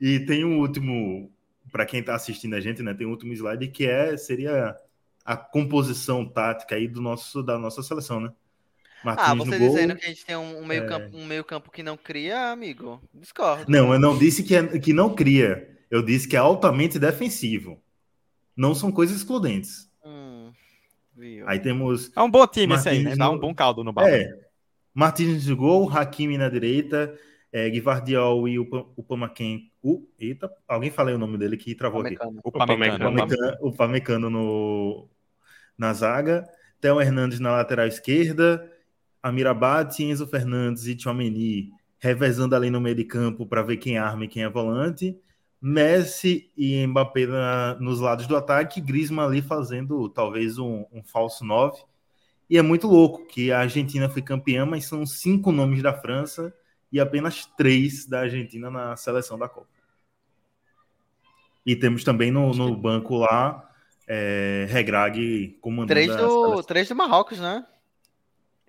[0.00, 1.30] E tem um último,
[1.70, 2.94] para quem tá assistindo a gente, né?
[2.94, 4.74] Tem um último slide que é seria
[5.28, 8.32] a composição tática aí do nosso, da nossa seleção, né?
[9.04, 10.86] Martins ah, você dizendo que a gente tem um, meio, é...
[10.86, 13.70] campo, um meio campo que não cria, amigo, discordo.
[13.70, 15.68] Não, eu não disse que, é, que não cria.
[15.90, 17.78] Eu disse que é altamente defensivo.
[18.56, 19.90] Não são coisas excludentes.
[20.02, 20.50] Hum,
[21.44, 22.10] aí temos...
[22.16, 23.14] É um bom time Martins esse aí, né?
[23.14, 24.08] Dá um bom caldo no bar.
[24.08, 24.30] É.
[24.94, 27.14] Martins de gol, Hakimi na direita,
[27.52, 28.66] é, Guivardiol e o.
[29.80, 32.16] O, eita, alguém falei o nome dele que travou aqui.
[32.42, 33.12] O Pamecano.
[33.60, 35.08] O Pamecano no,
[35.78, 36.46] na zaga,
[36.80, 38.70] Theo Hernandes na lateral esquerda,
[39.22, 44.24] Amirabat, Enzo Fernandes e Tchouameni revezando ali no meio de campo para ver quem arma
[44.24, 45.18] e quem é volante.
[45.60, 51.44] Messi e Mbappé na, nos lados do ataque, Griezmann ali fazendo talvez um, um falso
[51.44, 51.82] 9.
[52.48, 56.54] E é muito louco que a Argentina foi campeã, mas são cinco nomes da França
[56.90, 59.68] e apenas três da Argentina na seleção da Copa.
[61.66, 63.67] E temos também no, no banco lá
[64.08, 65.88] é, Regrag comandando.
[65.88, 67.64] Três do, três do Marrocos, né?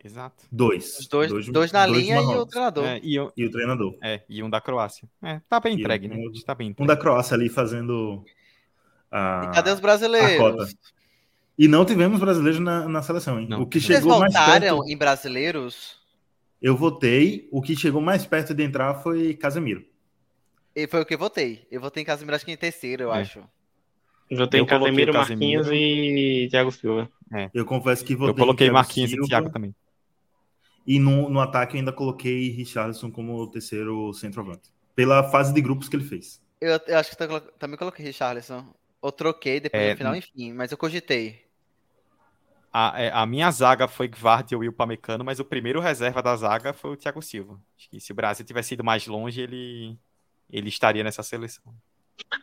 [0.03, 0.45] Exato.
[0.51, 0.99] Dois.
[0.99, 2.85] Os dois, dois, dois na dois linha e o treinador.
[2.85, 3.97] É, e, o, e, o, treinador.
[4.01, 5.09] É, e um da Croácia.
[5.21, 6.15] É, tá bem entregue, né?
[6.15, 6.83] Um, tá bem entregue.
[6.83, 8.23] um da Croácia ali fazendo.
[9.11, 10.75] A, e cadê os brasileiros?
[11.57, 13.47] E não tivemos brasileiros na, na seleção, hein?
[13.49, 13.61] Não.
[13.61, 14.87] O que Vocês chegou mais perto.
[14.87, 15.99] em brasileiros?
[16.61, 17.49] Eu votei.
[17.51, 19.85] O que chegou mais perto de entrar foi Casemiro.
[20.73, 21.67] E foi o que eu votei.
[21.69, 23.21] Eu votei em Casemiro, acho que em terceiro, eu é.
[23.21, 23.43] acho.
[24.29, 27.09] Eu tenho Casemiro, Marquinhos e Thiago Silva.
[27.33, 27.49] É.
[27.53, 28.31] Eu confesso que votei.
[28.31, 29.73] Eu coloquei Marquinhos Silva, e Thiago também.
[30.85, 34.69] E no, no ataque eu ainda coloquei Richardson como terceiro centroavante.
[34.95, 36.41] Pela fase de grupos que ele fez.
[36.61, 38.65] Eu, eu acho que eu também coloquei Richardson.
[39.01, 41.41] Ou troquei depois é, no final, enfim, mas eu cogitei.
[42.71, 46.35] A, é, a minha zaga foi Gvardiol e o Pamecano, mas o primeiro reserva da
[46.35, 47.59] zaga foi o Thiago Silva.
[47.77, 49.97] Acho que se o Brasil tivesse ido mais longe, ele,
[50.51, 51.73] ele estaria nessa seleção.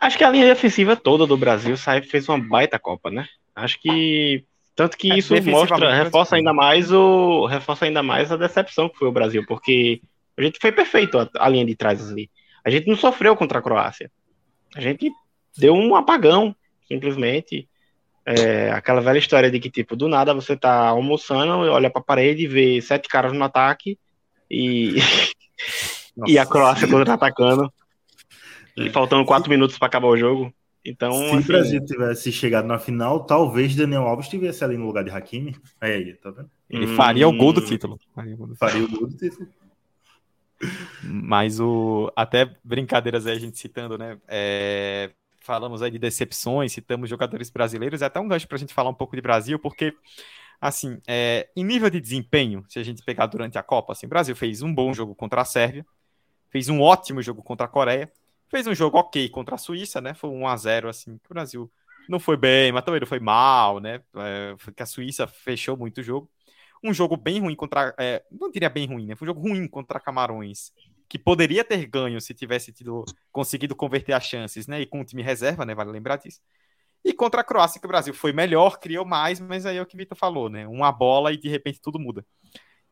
[0.01, 3.27] Acho que a linha defensiva toda do Brasil sai fez uma baita Copa, né?
[3.55, 4.45] Acho que
[4.75, 8.99] tanto que é, isso mostra, reforça ainda mais o reforça ainda mais a decepção que
[8.99, 10.03] foi o Brasil, porque
[10.37, 12.31] a gente foi perfeito a, a linha de trás ali.
[12.63, 14.11] A gente não sofreu contra a Croácia.
[14.75, 15.11] A gente
[15.57, 16.55] deu um apagão,
[16.87, 17.69] simplesmente.
[18.29, 22.43] É, aquela velha história de que, tipo, do nada você tá almoçando, olha pra parede
[22.43, 23.97] e vê sete caras no ataque
[24.51, 24.97] e,
[26.27, 27.73] e a Croácia contra-atacando.
[28.77, 30.53] E faltando quatro minutos para acabar o jogo.
[30.85, 34.87] Então, se assim, o Brasil tivesse chegado na final, talvez Daniel Alves estivesse ali no
[34.87, 35.57] lugar de Hakimi.
[35.81, 36.51] Aí, tá vendo?
[36.71, 36.95] Ele hum...
[36.95, 37.99] faria o gol do título.
[38.15, 39.49] Faria o gol do título.
[41.03, 44.19] Mas o até brincadeiras aí a gente citando, né?
[44.29, 48.73] É, falamos aí de decepções, citamos jogadores brasileiros, é até um gancho para a gente
[48.73, 49.95] falar um pouco de Brasil, porque
[50.61, 54.09] assim, é, em nível de desempenho, se a gente pegar durante a Copa, assim, o
[54.09, 55.85] Brasil fez um bom jogo contra a Sérvia,
[56.49, 58.11] fez um ótimo jogo contra a Coreia,
[58.49, 60.15] Fez um jogo ok contra a Suíça, né?
[60.15, 61.71] Foi um 1x0, assim, que o Brasil
[62.09, 64.01] não foi bem, mas também não foi mal, né?
[64.17, 66.31] É, que a Suíça fechou muito o jogo.
[66.83, 67.95] Um jogo bem ruim contra.
[67.99, 69.17] É, não diria bem ruim, né?
[69.17, 70.73] Foi um jogo ruim contra Camarões,
[71.09, 74.81] que poderia ter ganho se tivesse tido, conseguido converter as chances, né?
[74.81, 75.75] E com o time reserva, né?
[75.75, 76.41] Vale lembrar disso.
[77.05, 79.87] E contra a Croácia, que o Brasil foi melhor, criou mais, mas aí é o
[79.87, 80.67] que o Vitor falou, né?
[80.67, 82.25] Uma bola e de repente tudo muda.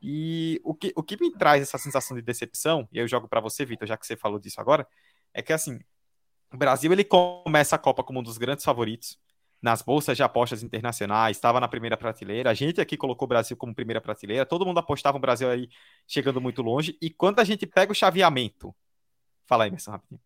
[0.01, 3.40] E o que, o que me traz essa sensação de decepção, e eu jogo para
[3.40, 4.86] você, Vitor, já que você falou disso agora,
[5.35, 5.81] é que assim,
[6.52, 9.19] o Brasil ele começa a Copa como um dos grandes favoritos
[9.62, 12.51] nas bolsas de apostas internacionais, estava na primeira prateleira.
[12.51, 15.69] A gente aqui colocou o Brasil como primeira prateleira, todo mundo apostava o Brasil aí
[16.06, 16.98] chegando muito longe.
[17.02, 18.74] E quando a gente pega o chaveamento,
[19.47, 20.20] fala aí, Emerson, rapidinho.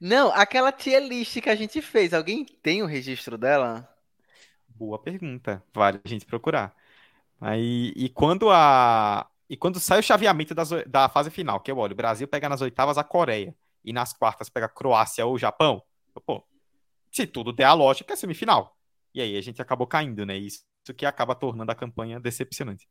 [0.00, 3.88] Não, aquela tier list que a gente fez, alguém tem o registro dela?
[4.68, 6.74] Boa pergunta, vale a gente procurar.
[7.40, 11.78] Aí, e quando a, E quando sai o chaveamento das, da fase final, que eu
[11.78, 13.56] olho, o Brasil pega nas oitavas a Coreia
[13.86, 15.80] e nas quartas pega Croácia ou Japão,
[16.26, 16.44] pô,
[17.12, 18.76] se tudo der a lógica, é semifinal.
[19.14, 20.36] E aí a gente acabou caindo, né?
[20.36, 20.62] Isso
[20.96, 22.86] que acaba tornando a campanha decepcionante.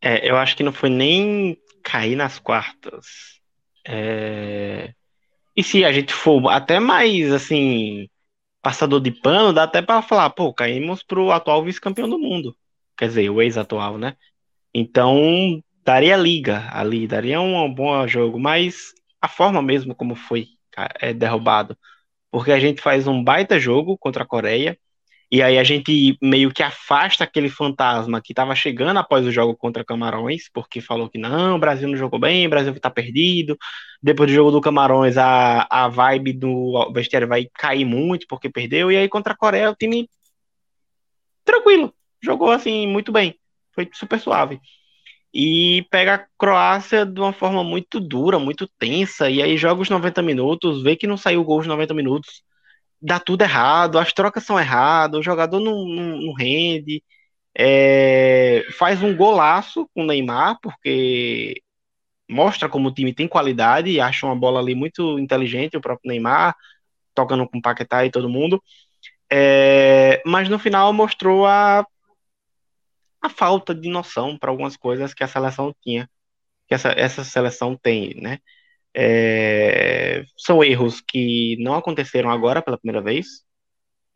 [0.00, 3.40] É, eu acho que não foi nem cair nas quartas.
[3.86, 4.92] É...
[5.54, 8.08] E se a gente for até mais, assim,
[8.60, 12.56] passador de pano, dá até para falar, pô, caímos pro atual vice-campeão do mundo.
[12.96, 14.16] Quer dizer, o ex-atual, né?
[14.74, 18.92] Então, daria liga ali, daria um bom jogo, mas
[19.22, 20.48] a forma mesmo como foi
[21.00, 21.78] é derrubado.
[22.30, 24.78] Porque a gente faz um baita jogo contra a Coreia,
[25.30, 29.56] e aí a gente meio que afasta aquele fantasma que estava chegando após o jogo
[29.56, 33.56] contra Camarões, porque falou que não, o Brasil não jogou bem, o Brasil está perdido.
[34.02, 38.92] Depois do jogo do Camarões, a, a vibe do vestiário vai cair muito porque perdeu.
[38.92, 40.06] E aí contra a Coreia, o time
[41.44, 43.34] tranquilo, jogou assim muito bem,
[43.74, 44.60] foi super suave.
[45.34, 49.90] E pega a Croácia de uma forma muito dura, muito tensa, e aí joga os
[49.90, 52.42] 90 minutos, vê que não saiu gol os 90 minutos
[53.02, 57.02] dá tudo errado, as trocas são erradas, o jogador não, não, não rende,
[57.56, 61.60] é, faz um golaço com o Neymar, porque
[62.30, 66.08] mostra como o time tem qualidade e acha uma bola ali muito inteligente, o próprio
[66.10, 66.56] Neymar,
[67.14, 68.62] tocando com o Paquetá e todo mundo.
[69.30, 71.86] É, mas no final mostrou a,
[73.22, 76.08] a falta de noção para algumas coisas que a seleção tinha,
[76.68, 78.38] que essa, essa seleção tem, né?
[78.94, 83.26] É, são erros que não aconteceram agora pela primeira vez.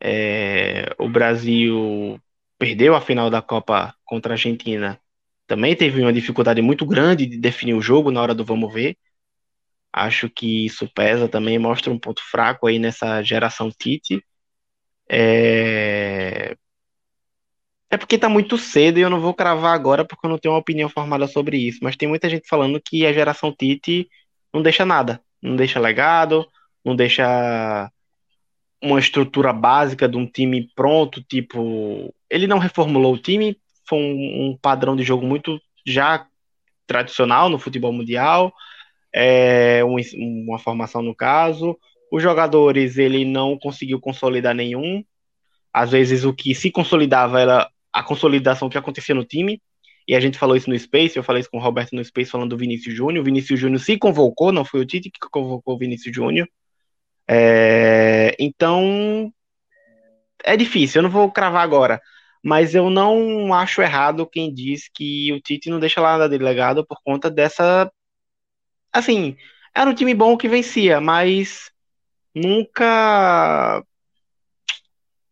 [0.01, 2.19] É, o Brasil
[2.59, 4.99] perdeu a final da Copa contra a Argentina.
[5.47, 8.97] Também teve uma dificuldade muito grande de definir o jogo na hora do vamos ver.
[9.93, 14.23] Acho que isso pesa também, mostra um ponto fraco aí nessa geração Tite.
[15.09, 16.55] É,
[17.89, 20.53] é porque tá muito cedo e eu não vou cravar agora porque eu não tenho
[20.53, 21.79] uma opinião formada sobre isso.
[21.81, 24.09] Mas tem muita gente falando que a geração Tite
[24.53, 25.21] não deixa nada.
[25.41, 26.45] Não deixa legado,
[26.83, 27.91] não deixa
[28.81, 32.13] uma estrutura básica de um time pronto, tipo.
[32.29, 33.57] Ele não reformulou o time,
[33.87, 36.27] foi um, um padrão de jogo muito já
[36.85, 38.53] tradicional no futebol mundial,
[39.13, 39.97] é, um,
[40.45, 41.77] uma formação no caso.
[42.11, 45.03] Os jogadores ele não conseguiu consolidar nenhum.
[45.73, 49.59] Às vezes o que se consolidava era a consolidação que acontecia no time
[50.07, 52.29] e a gente falou isso no Space, eu falei isso com o Roberto no Space
[52.29, 53.21] falando do Vinícius Júnior.
[53.21, 56.47] O Vinícius Júnior se convocou, não foi o Tite que convocou o Vinícius Júnior.
[57.27, 59.33] É, então
[60.45, 61.99] é difícil, eu não vou cravar agora,
[62.43, 66.99] mas eu não acho errado quem diz que o Tite não deixa nada delegado por
[67.03, 67.91] conta dessa.
[68.93, 69.35] Assim,
[69.75, 71.71] era um time bom que vencia, mas
[72.33, 73.83] nunca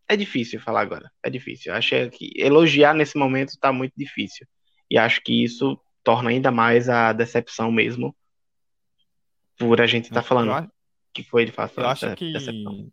[0.08, 1.12] é difícil falar agora.
[1.24, 1.74] É difícil.
[1.74, 4.48] Acho que elogiar nesse momento tá muito difícil.
[4.90, 8.16] E acho que isso torna ainda mais a decepção mesmo
[9.58, 10.72] por a gente estar tá falando
[11.14, 12.92] que foi de fato eu acho que decepção.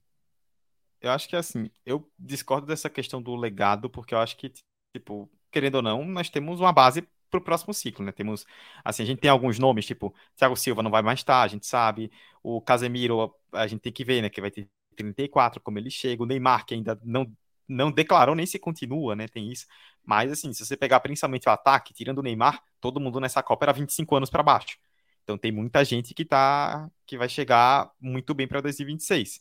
[1.01, 4.53] eu acho que assim eu discordo dessa questão do legado porque eu acho que
[4.97, 8.13] tipo querendo ou não nós temos uma base para o próximo ciclo, né?
[8.13, 8.45] Temos,
[8.85, 11.67] assim, a gente tem alguns nomes, tipo, Thiago Silva não vai mais estar, a gente
[11.67, 12.13] sabe,
[12.43, 16.23] o Casemiro, a gente tem que ver, né, que vai ter 34, como ele chega,
[16.23, 17.31] o Neymar, que ainda não,
[17.69, 19.67] não declarou nem se continua, né, tem isso.
[20.05, 23.65] Mas, assim, se você pegar principalmente o ataque, tirando o Neymar, todo mundo nessa Copa
[23.65, 24.79] era 25 anos para baixo.
[25.25, 29.41] Então tem muita gente que tá que vai chegar muito bem para 2026.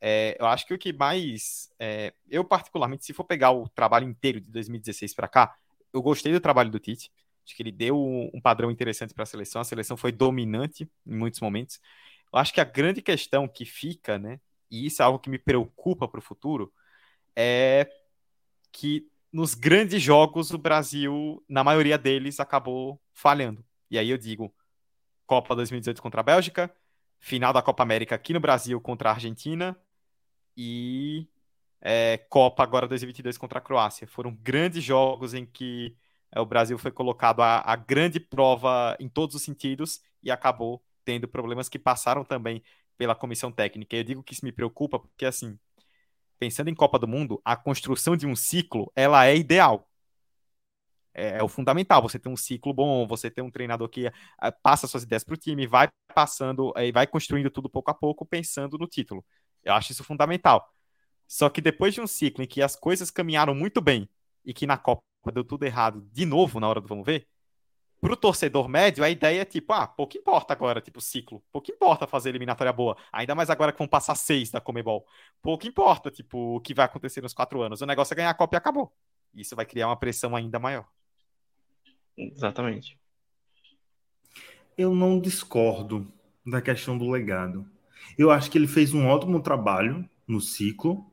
[0.00, 1.70] É, eu acho que o que mais.
[1.78, 5.54] É, eu, particularmente, se for pegar o trabalho inteiro de 2016 para cá,
[5.92, 7.10] eu gostei do trabalho do Tite.
[7.44, 7.98] Acho que ele deu
[8.32, 9.60] um padrão interessante para a seleção.
[9.60, 11.80] A seleção foi dominante em muitos momentos.
[12.32, 14.38] Eu acho que a grande questão que fica, né,
[14.70, 16.72] e isso é algo que me preocupa para o futuro,
[17.34, 17.88] é
[18.72, 23.64] que nos grandes jogos o Brasil, na maioria deles, acabou falhando.
[23.90, 24.54] E aí eu digo,
[25.26, 26.74] Copa 2018 contra a Bélgica,
[27.18, 29.76] final da Copa América aqui no Brasil contra a Argentina
[30.56, 31.28] e
[31.80, 34.06] é, Copa agora 2022 contra a Croácia.
[34.06, 35.96] Foram grandes jogos em que
[36.32, 41.28] é, o Brasil foi colocado a grande prova em todos os sentidos e acabou tendo
[41.28, 42.62] problemas que passaram também
[42.98, 43.96] pela comissão técnica.
[43.96, 45.58] Eu digo que isso me preocupa porque, assim,
[46.38, 49.88] pensando em Copa do Mundo, a construção de um ciclo, ela é ideal.
[51.14, 54.12] É, é o fundamental, você ter um ciclo bom, você ter um treinador que uh,
[54.62, 57.94] passa suas ideias para o time, vai passando e uh, vai construindo tudo pouco a
[57.94, 59.24] pouco, pensando no título.
[59.64, 60.72] Eu acho isso fundamental.
[61.26, 64.08] Só que depois de um ciclo em que as coisas caminharam muito bem
[64.44, 65.02] e que na Copa
[65.32, 67.28] deu tudo errado de novo na hora do vamos ver,
[68.00, 71.42] pro torcedor médio, a ideia é tipo, ah, pouco importa agora, tipo, ciclo.
[71.52, 72.96] Pouco importa fazer eliminatória boa.
[73.12, 75.06] Ainda mais agora que vão passar seis da Comebol.
[75.42, 77.80] Pouco importa, tipo, o que vai acontecer nos quatro anos.
[77.80, 78.92] O negócio é ganhar a Copa e acabou.
[79.34, 80.86] Isso vai criar uma pressão ainda maior.
[82.16, 82.98] Exatamente.
[84.76, 86.10] Eu não discordo
[86.46, 87.68] da questão do legado.
[88.16, 91.04] Eu acho que ele fez um ótimo trabalho no ciclo.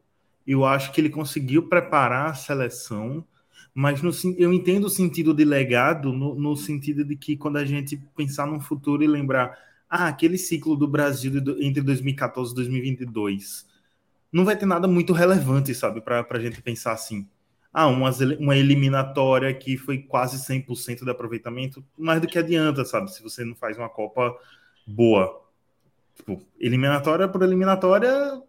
[0.45, 3.25] Eu acho que ele conseguiu preparar a seleção,
[3.77, 7.65] mas no, eu entendo o sentido de legado no, no, sentido de que quando a
[7.65, 13.67] gente pensar no futuro e lembrar, ah, aquele ciclo do Brasil entre 2014 e 2022,
[14.31, 17.27] não vai ter nada muito relevante, sabe, para a gente pensar assim.
[17.73, 23.11] Ah, uma, uma eliminatória que foi quase 100% de aproveitamento, mais do que adianta, sabe,
[23.11, 24.33] se você não faz uma Copa
[24.87, 25.41] boa.
[26.15, 28.41] Tipo, eliminatória por eliminatória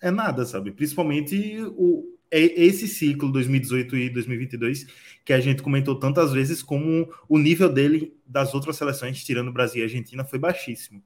[0.00, 0.70] é nada, sabe?
[0.70, 4.86] Principalmente o, é esse ciclo 2018 e 2022
[5.24, 9.82] que a gente comentou tantas vezes como o nível dele das outras seleções, tirando Brasil
[9.82, 11.02] e Argentina, foi baixíssimo.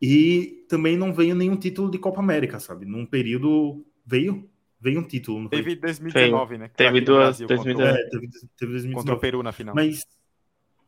[0.00, 2.86] E também não veio nenhum título de Copa América, sabe?
[2.86, 4.48] Num período veio
[4.80, 5.48] veio um título.
[5.48, 6.70] Teve 2019, né?
[6.74, 7.90] Teve duas, 2019.
[7.90, 8.94] É, teve, teve 2019.
[8.94, 9.74] Contra o Peru na final.
[9.74, 10.06] Mas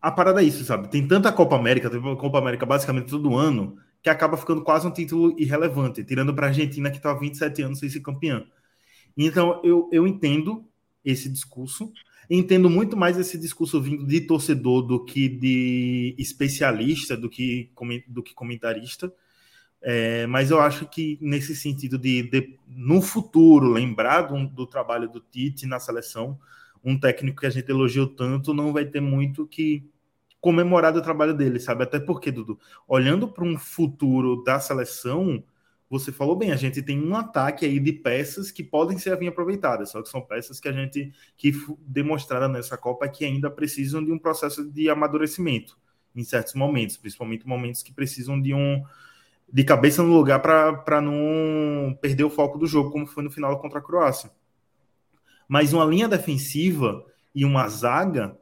[0.00, 0.88] a parada é isso, sabe?
[0.88, 4.86] Tem tanta Copa América, teve uma Copa América basicamente todo ano, que acaba ficando quase
[4.86, 8.44] um título irrelevante, tirando para a Argentina que está há 27 anos sem ser campeã.
[9.16, 10.64] Então, eu, eu entendo
[11.04, 11.92] esse discurso,
[12.30, 17.70] entendo muito mais esse discurso vindo de torcedor do que de especialista, do que,
[18.06, 19.12] do que comentarista.
[19.80, 25.08] É, mas eu acho que nesse sentido de, de no futuro, lembrar do, do trabalho
[25.08, 26.38] do Tite na seleção,
[26.84, 29.84] um técnico que a gente elogiou tanto, não vai ter muito que
[30.40, 31.84] comemorado o trabalho dele, sabe?
[31.84, 35.42] Até porque, Dudu, olhando para um futuro da seleção,
[35.92, 39.28] você falou bem, a gente tem um ataque aí de peças que podem ser bem
[39.28, 44.02] aproveitadas, só que são peças que a gente que demonstraram nessa Copa que ainda precisam
[44.02, 45.76] de um processo de amadurecimento
[46.16, 48.82] em certos momentos, principalmente momentos que precisam de um
[49.52, 53.60] de cabeça no lugar para não perder o foco do jogo, como foi no final
[53.60, 54.30] contra a Croácia.
[55.46, 57.04] Mas uma linha defensiva
[57.34, 58.34] e uma zaga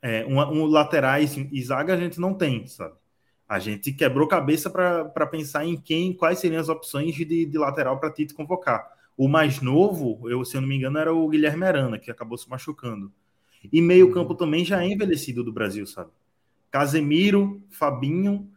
[0.00, 2.94] é, um, um laterais e zaga a gente não tem, sabe?
[3.48, 7.98] A gente quebrou cabeça para pensar em quem, quais seriam as opções de, de lateral
[7.98, 8.90] para Tite convocar.
[9.16, 12.36] O mais novo, eu, se eu não me engano, era o Guilherme Arana, que acabou
[12.36, 13.12] se machucando.
[13.72, 14.36] E meio-campo uhum.
[14.36, 16.10] também já é envelhecido do Brasil, sabe?
[16.70, 18.50] Casemiro, Fabinho,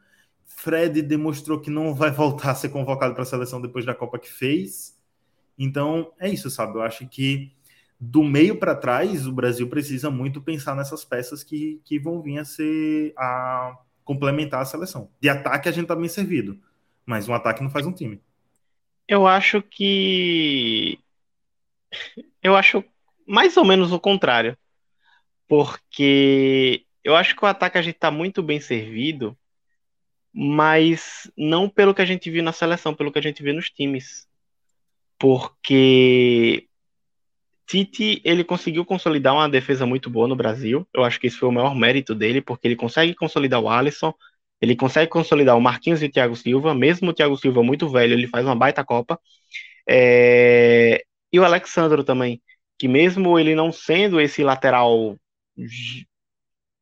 [0.45, 4.19] Fred demonstrou que não vai voltar a ser convocado para a seleção depois da Copa
[4.19, 4.97] que fez.
[5.57, 6.77] Então, é isso, sabe?
[6.77, 7.51] Eu acho que
[7.99, 12.39] do meio para trás, o Brasil precisa muito pensar nessas peças que, que vão vir
[12.39, 13.77] a ser a
[14.10, 15.11] complementar a seleção.
[15.22, 16.60] De ataque a gente tá bem servido,
[17.06, 18.19] mas um ataque não faz um time.
[19.07, 20.98] Eu acho que
[22.41, 22.84] eu acho
[23.27, 24.57] mais ou menos o contrário.
[25.48, 29.38] Porque eu acho que o ataque a gente tá muito bem servido,
[30.34, 33.69] mas não pelo que a gente viu na seleção, pelo que a gente viu nos
[33.69, 34.27] times.
[35.19, 36.68] Porque
[37.69, 40.87] Tite, ele conseguiu consolidar uma defesa muito boa no Brasil.
[40.93, 44.11] Eu acho que esse foi o maior mérito dele, porque ele consegue consolidar o Alisson,
[44.59, 48.13] ele consegue consolidar o Marquinhos e o Thiago Silva, mesmo o Thiago Silva muito velho,
[48.13, 49.19] ele faz uma baita Copa.
[49.87, 51.03] É...
[51.31, 52.41] E o Alexandro também,
[52.77, 55.15] que mesmo ele não sendo esse lateral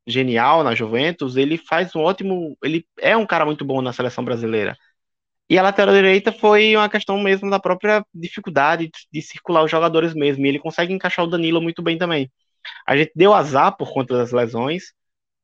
[0.06, 4.24] genial na Juventus, ele faz um ótimo, ele é um cara muito bom na seleção
[4.24, 4.76] brasileira.
[5.50, 10.14] E a lateral direita foi uma questão mesmo da própria dificuldade de circular os jogadores
[10.14, 10.44] mesmo.
[10.44, 12.30] E ele consegue encaixar o Danilo muito bem também.
[12.86, 14.92] A gente deu azar por conta das lesões,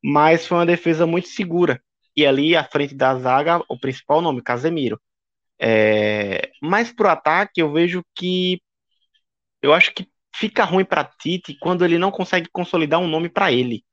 [0.03, 1.83] mas foi uma defesa muito segura.
[2.17, 5.01] E ali à frente da zaga, o principal nome, Casemiro.
[5.59, 6.51] É...
[6.63, 8.61] Mas pro ataque, eu vejo que
[9.63, 13.53] eu acho que fica ruim para Tite quando ele não consegue consolidar um nome para
[13.53, 13.85] ele.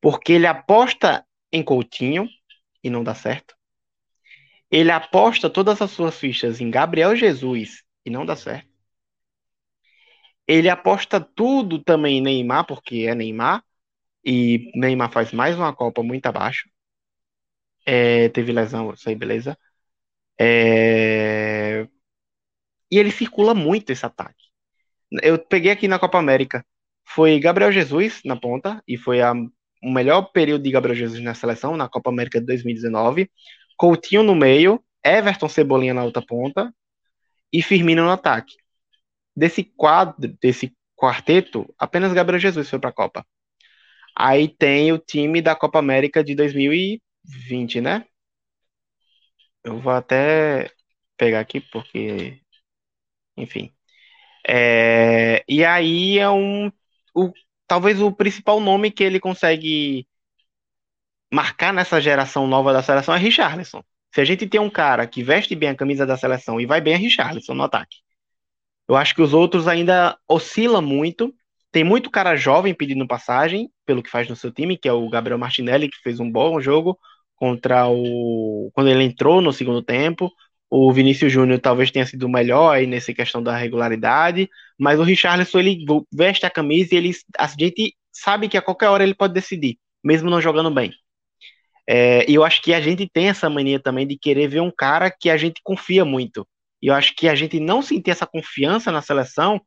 [0.00, 2.28] Porque ele aposta em Coutinho
[2.84, 3.55] e não dá certo
[4.70, 8.68] ele aposta todas as suas fichas em Gabriel Jesus e não dá certo.
[10.46, 13.64] Ele aposta tudo também em Neymar, porque é Neymar,
[14.24, 16.68] e Neymar faz mais uma Copa muito abaixo.
[17.84, 19.56] É, teve lesão, isso aí, beleza.
[20.38, 21.86] É...
[22.90, 24.46] E ele circula muito esse ataque.
[25.22, 26.64] Eu peguei aqui na Copa América.
[27.04, 31.34] Foi Gabriel Jesus na ponta, e foi a, o melhor período de Gabriel Jesus na
[31.34, 33.30] seleção, na Copa América de 2019.
[33.76, 36.74] Coutinho no meio, Everton Cebolinha na outra ponta
[37.52, 38.56] e Firmino no ataque.
[39.36, 43.26] Desse quadro, desse quarteto, apenas Gabriel Jesus foi para a Copa.
[44.16, 48.06] Aí tem o time da Copa América de 2020, né?
[49.62, 50.70] Eu vou até
[51.16, 52.40] pegar aqui porque,
[53.36, 53.72] enfim.
[54.48, 56.68] É, e aí é um,
[57.14, 57.32] o,
[57.66, 60.06] talvez o principal nome que ele consegue
[61.36, 63.82] marcar nessa geração nova da seleção é Richarlison.
[64.14, 66.80] Se a gente tem um cara que veste bem a camisa da seleção e vai
[66.80, 67.98] bem é Richarlison no ataque.
[68.88, 71.34] Eu acho que os outros ainda oscilam muito.
[71.70, 75.10] tem muito cara jovem pedindo passagem, pelo que faz no seu time, que é o
[75.10, 76.98] Gabriel Martinelli, que fez um bom jogo
[77.34, 78.70] contra o.
[78.72, 80.32] quando ele entrou no segundo tempo.
[80.70, 84.48] O Vinícius Júnior talvez tenha sido o melhor aí nessa questão da regularidade,
[84.78, 88.88] mas o Richarlison ele veste a camisa e ele, a gente sabe que a qualquer
[88.88, 90.92] hora ele pode decidir, mesmo não jogando bem.
[91.88, 94.70] É, e eu acho que a gente tem essa mania também de querer ver um
[94.70, 96.46] cara que a gente confia muito.
[96.82, 99.60] E eu acho que a gente não sentir essa confiança na seleção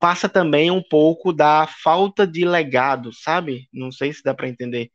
[0.00, 3.68] passa também um pouco da falta de legado, sabe?
[3.72, 4.90] Não sei se dá para entender,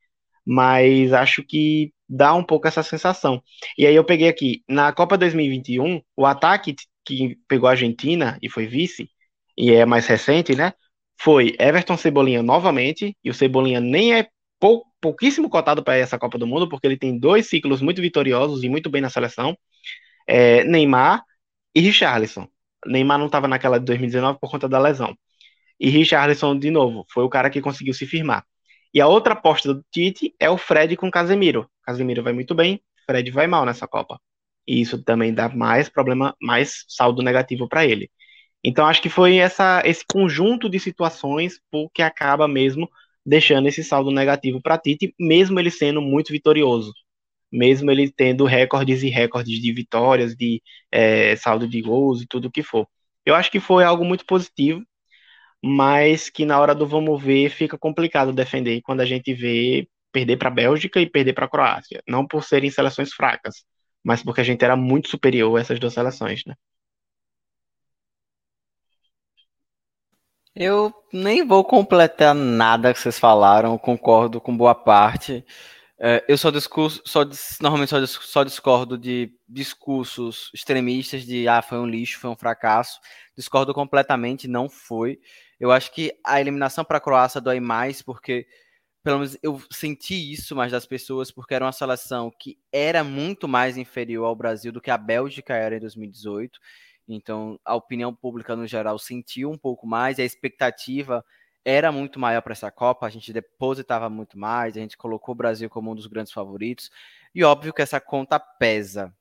[0.45, 3.41] mas acho que dá um pouco essa sensação.
[3.77, 6.75] E aí eu peguei aqui, na Copa 2021, o ataque
[7.05, 9.09] que pegou a Argentina e foi vice,
[9.57, 10.73] e é mais recente, né?
[11.19, 14.27] Foi Everton Cebolinha novamente, e o Cebolinha nem é
[14.59, 18.63] pou, pouquíssimo cotado para essa Copa do Mundo, porque ele tem dois ciclos muito vitoriosos
[18.63, 19.57] e muito bem na seleção.
[20.27, 21.23] É, Neymar
[21.73, 22.47] e Richarlison.
[22.85, 25.15] Neymar não estava naquela de 2019 por conta da lesão.
[25.79, 28.45] E Richarlison, de novo, foi o cara que conseguiu se firmar.
[28.93, 31.69] E a outra aposta do Tite é o Fred com Casemiro.
[31.83, 34.19] Casemiro vai muito bem, Fred vai mal nessa Copa.
[34.67, 38.09] E isso também dá mais problema, mais saldo negativo para ele.
[38.63, 41.59] Então acho que foi essa, esse conjunto de situações
[41.93, 42.89] que acaba mesmo
[43.27, 46.93] deixando esse saldo negativo para Tite, mesmo ele sendo muito vitorioso,
[47.51, 52.47] mesmo ele tendo recordes e recordes de vitórias, de é, saldo de gols e tudo
[52.47, 52.87] o que for.
[53.25, 54.81] Eu acho que foi algo muito positivo,
[55.63, 60.37] mas que na hora do vamos ver fica complicado defender quando a gente vê perder
[60.37, 63.63] para a Bélgica e perder para a Croácia, não por serem seleções fracas,
[64.03, 66.55] mas porque a gente era muito superior a essas duas seleções, né?
[70.59, 75.45] Eu nem vou completar nada que vocês falaram, concordo com boa parte.
[75.99, 77.23] É, eu só discurso, só,
[77.61, 82.99] normalmente só, só discordo de discursos extremistas de ah, foi um lixo, foi um fracasso.
[83.37, 85.19] Discordo completamente, não foi.
[85.59, 88.47] Eu acho que a eliminação para a Croácia dói mais, porque
[89.03, 93.47] pelo menos eu senti isso mais das pessoas, porque era uma seleção que era muito
[93.47, 96.59] mais inferior ao Brasil do que a Bélgica era em 2018.
[97.07, 101.23] Então, a opinião pública no geral sentiu um pouco mais, a expectativa
[101.63, 105.37] era muito maior para essa Copa, a gente depositava muito mais, a gente colocou o
[105.37, 106.89] Brasil como um dos grandes favoritos,
[107.33, 109.13] e óbvio que essa conta pesa.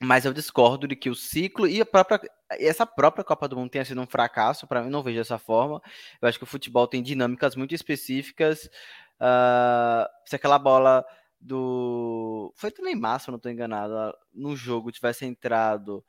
[0.00, 2.20] Mas eu discordo de que o ciclo e a própria,
[2.50, 5.82] essa própria Copa do Mundo tenha sido um fracasso, para mim não vejo dessa forma.
[6.22, 8.66] Eu acho que o futebol tem dinâmicas muito específicas.
[9.20, 11.04] Uh, se aquela bola
[11.40, 12.52] do.
[12.56, 16.04] Foi do Neymar, se eu não estou enganado, no jogo tivesse entrado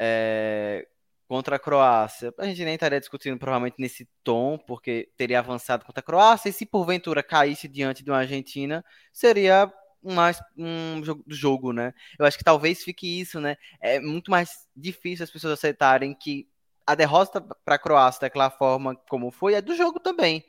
[0.00, 0.88] é,
[1.28, 2.32] contra a Croácia.
[2.38, 6.52] A gente nem estaria discutindo provavelmente nesse tom, porque teria avançado contra a Croácia, e
[6.52, 8.82] se porventura caísse diante de uma Argentina,
[9.12, 9.70] seria
[10.02, 11.92] mais um jogo, jogo, né?
[12.18, 13.56] Eu acho que talvez fique isso, né?
[13.82, 16.48] É muito mais difícil as pessoas aceitarem que
[16.86, 20.42] a derrota para a Croácia daquela forma como foi é do jogo também.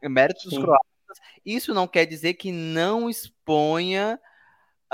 [0.00, 0.86] É mérito dos croatas.
[1.44, 4.18] Isso não quer dizer que não exponha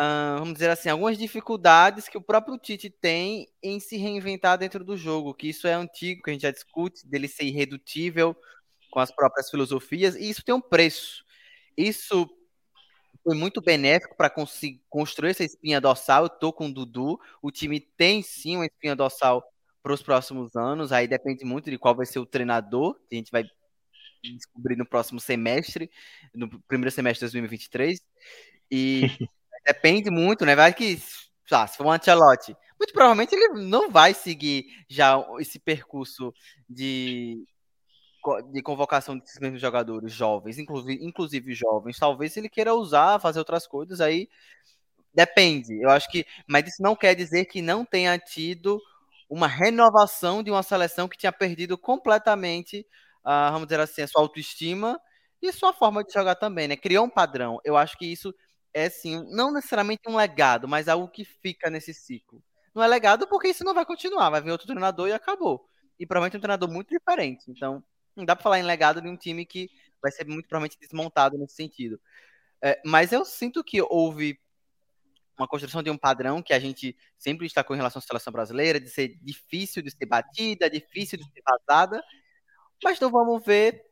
[0.01, 4.85] uh, vamos dizer assim, algumas dificuldades que o próprio Tite tem em se reinventar dentro
[4.85, 8.35] do jogo, que isso é antigo, que a gente já discute, dele ser irredutível
[8.91, 11.25] com as próprias filosofias, e isso tem um preço.
[11.77, 12.29] Isso
[13.23, 14.33] foi muito benéfico para
[14.89, 16.25] construir essa espinha dorsal.
[16.25, 19.45] Eu tô com o Dudu, o time tem sim uma espinha dorsal
[19.83, 23.19] para os próximos anos, aí depende muito de qual vai ser o treinador, que a
[23.19, 23.45] gente vai
[24.23, 25.91] descobrir no próximo semestre,
[26.35, 28.01] no primeiro semestre de 2023.
[28.71, 29.03] E
[29.67, 30.55] Depende muito, né?
[30.57, 30.99] Vai que,
[31.53, 36.33] ah, se for um Ancelotti, muito provavelmente ele não vai seguir já esse percurso
[36.69, 37.45] de,
[38.53, 41.99] de convocação desses mesmos jogadores jovens, inclusive, inclusive jovens.
[41.99, 44.29] Talvez ele queira usar, fazer outras coisas, aí
[45.15, 45.81] depende.
[45.83, 48.81] Eu acho que, mas isso não quer dizer que não tenha tido
[49.29, 52.87] uma renovação de uma seleção que tinha perdido completamente,
[53.25, 55.01] uh, vamos dizer assim, a sua autoestima
[55.43, 56.77] e sua forma de jogar também, né?
[56.77, 57.61] Criou um padrão.
[57.65, 58.35] Eu acho que isso
[58.75, 62.43] é sim, não necessariamente um legado, mas algo que fica nesse ciclo.
[62.75, 65.67] Não é legado porque isso não vai continuar, vai vir outro treinador e acabou.
[65.99, 67.51] E provavelmente um treinador muito diferente.
[67.51, 67.83] Então,
[68.17, 69.69] não dá para falar em legado de um time que
[70.03, 72.01] vai ser muito provavelmente desmontado nesse sentido.
[72.63, 74.39] É, mas eu sinto que houve
[75.39, 78.79] uma construção de um padrão que a gente sempre destacou em relação à seleção brasileira,
[78.79, 82.03] de ser difícil de ser batida, difícil de ser vazada,
[82.85, 83.83] mas então vamos ver,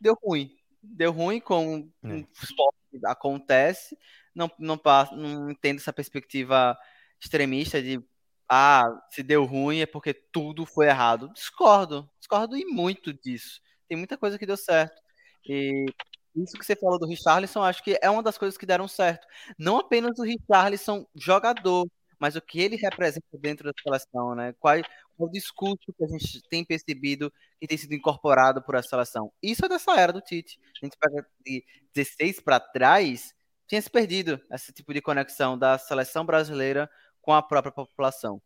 [0.00, 0.57] deu ruim.
[0.96, 2.24] Deu ruim com é.
[2.42, 3.96] esporte acontece,
[4.34, 4.80] não, não,
[5.12, 6.76] não entendo essa perspectiva
[7.20, 8.02] extremista de
[8.50, 11.30] ah, se deu ruim é porque tudo foi errado.
[11.34, 13.60] Discordo, discordo e muito disso.
[13.86, 15.00] Tem muita coisa que deu certo.
[15.46, 15.84] E
[16.34, 19.26] isso que você falou do Richarlison, acho que é uma das coisas que deram certo.
[19.58, 21.86] Não apenas o Richarlison jogador,
[22.18, 24.54] mas o que ele representa dentro da seleção, né?
[24.58, 24.74] Qual
[25.18, 29.32] o discurso que a gente tem percebido que tem sido incorporado por essa seleção?
[29.42, 30.58] Isso é dessa era do Tite.
[30.82, 31.64] A gente pega de
[31.94, 33.34] 16 para trás,
[33.66, 36.88] tinha se perdido esse tipo de conexão da seleção brasileira
[37.20, 38.40] com a própria população.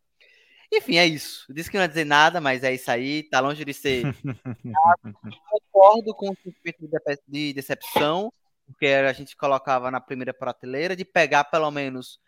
[0.73, 1.45] Enfim, é isso.
[1.53, 3.25] Disse que não ia dizer nada, mas é isso aí.
[3.25, 4.03] Tá longe de ser.
[5.51, 6.91] Concordo com o sentimento
[7.29, 8.33] de decepção,
[8.67, 12.19] porque a gente colocava na primeira prateleira, de pegar pelo menos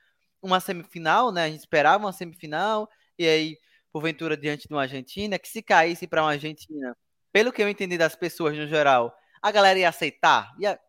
[0.42, 1.44] uma semifinal, né?
[1.44, 2.86] A gente esperava uma semifinal,
[3.18, 3.58] e aí,
[3.94, 6.96] porventura, diante de uma Argentina, que se caísse para uma Argentina,
[7.32, 10.52] pelo que eu entendi das pessoas no geral, a galera ia aceitar?
[10.58, 10.80] Ia...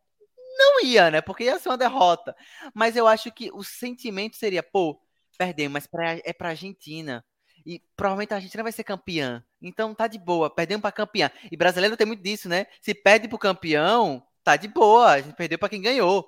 [0.57, 1.21] Não ia, né?
[1.21, 2.35] Porque ia ser uma derrota.
[2.73, 4.99] Mas eu acho que o sentimento seria, pô,
[5.37, 7.23] perdemos, mas pra, é pra Argentina.
[7.63, 9.43] E provavelmente a Argentina vai ser campeã.
[9.61, 11.29] Então tá de boa, perdemos para campeã.
[11.51, 12.65] E brasileiro tem muito disso, né?
[12.81, 15.11] Se perde pro campeão, tá de boa.
[15.11, 16.27] A gente perdeu para quem ganhou.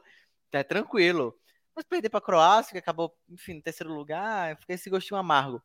[0.51, 1.33] Tá tranquilo.
[1.75, 5.61] Mas perder para Croácia, que acabou, enfim, no terceiro lugar, fica esse gostinho amargo.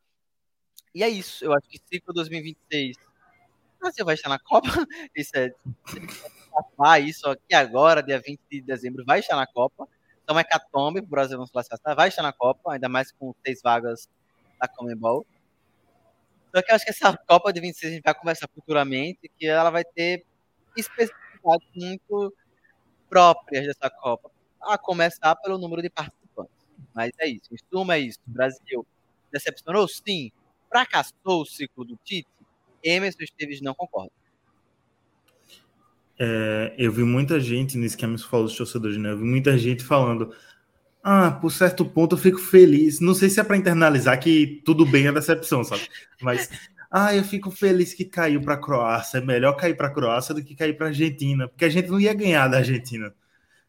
[0.94, 1.44] E é isso.
[1.44, 2.96] Eu acho que ciclo 2026.
[2.96, 4.68] O Brasil vai estar na Copa.
[5.16, 5.52] Isso é.
[7.02, 9.88] Isso aqui agora, dia 20 de dezembro, vai estar na Copa.
[10.24, 13.34] Então é catombe, o Brasil não se classificar, vai estar na Copa, ainda mais com
[13.44, 14.08] seis vagas
[14.60, 15.26] da Comembol.
[16.54, 19.46] Só que eu acho que essa Copa de 26 a gente vai conversar futuramente, que
[19.46, 20.24] ela vai ter
[20.76, 22.34] especificidades muito
[23.08, 24.30] próprias dessa Copa,
[24.62, 26.54] a começar pelo número de participantes.
[26.94, 28.18] Mas é isso, em suma é isso.
[28.28, 28.86] O Brasil
[29.32, 29.88] decepcionou?
[29.88, 30.32] Sim.
[30.72, 32.28] Fracassou o ciclo do Tite?
[32.82, 34.10] Emerson Esteves não concorda.
[36.18, 39.10] É, eu vi muita gente, nisso que a falou dos torcedores, né?
[39.10, 40.34] Eu vi muita gente falando
[41.02, 43.00] ah, por certo ponto eu fico feliz.
[43.00, 45.88] Não sei se é para internalizar que tudo bem a decepção, sabe?
[46.20, 46.48] Mas
[46.90, 49.18] ah, eu fico feliz que caiu para a Croácia.
[49.18, 51.88] É melhor cair para a Croácia do que cair para a Argentina, porque a gente
[51.88, 53.12] não ia ganhar da Argentina.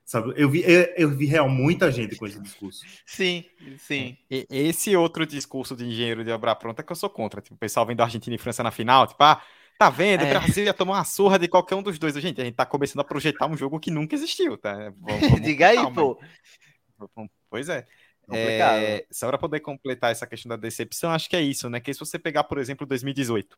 [0.05, 0.33] Sabe?
[0.35, 2.85] Eu vi, eu, eu, vi real muita gente com esse discurso.
[3.05, 3.45] Sim,
[3.77, 4.17] sim.
[4.29, 7.41] E, esse outro discurso de engenheiro de obra pronta é que eu sou contra.
[7.41, 9.41] Tipo, o pessoal vendo Argentina e França na final, tipo, ah,
[9.79, 10.23] tá vendo?
[10.23, 10.29] O é.
[10.29, 12.15] Brasil ia tomar uma surra de qualquer um dos dois.
[12.15, 14.93] Gente, a gente tá começando a projetar um jogo que nunca existiu, tá?
[14.99, 15.95] Vamos, vamos Diga aí, calma.
[15.95, 16.19] pô.
[17.49, 17.87] Pois é.
[18.31, 21.79] É, só para poder completar essa questão da decepção, acho que é isso, né?
[21.79, 23.57] Que se você pegar, por exemplo, 2018,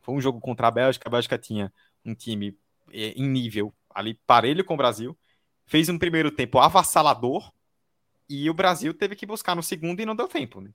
[0.00, 1.72] foi um jogo contra a Bélgica, a Bélgica tinha
[2.04, 2.56] um time
[2.90, 5.16] é, em nível ali parelho com o Brasil,
[5.72, 7.50] fez um primeiro tempo avassalador
[8.28, 10.68] e o Brasil teve que buscar no segundo e não deu tempo, né?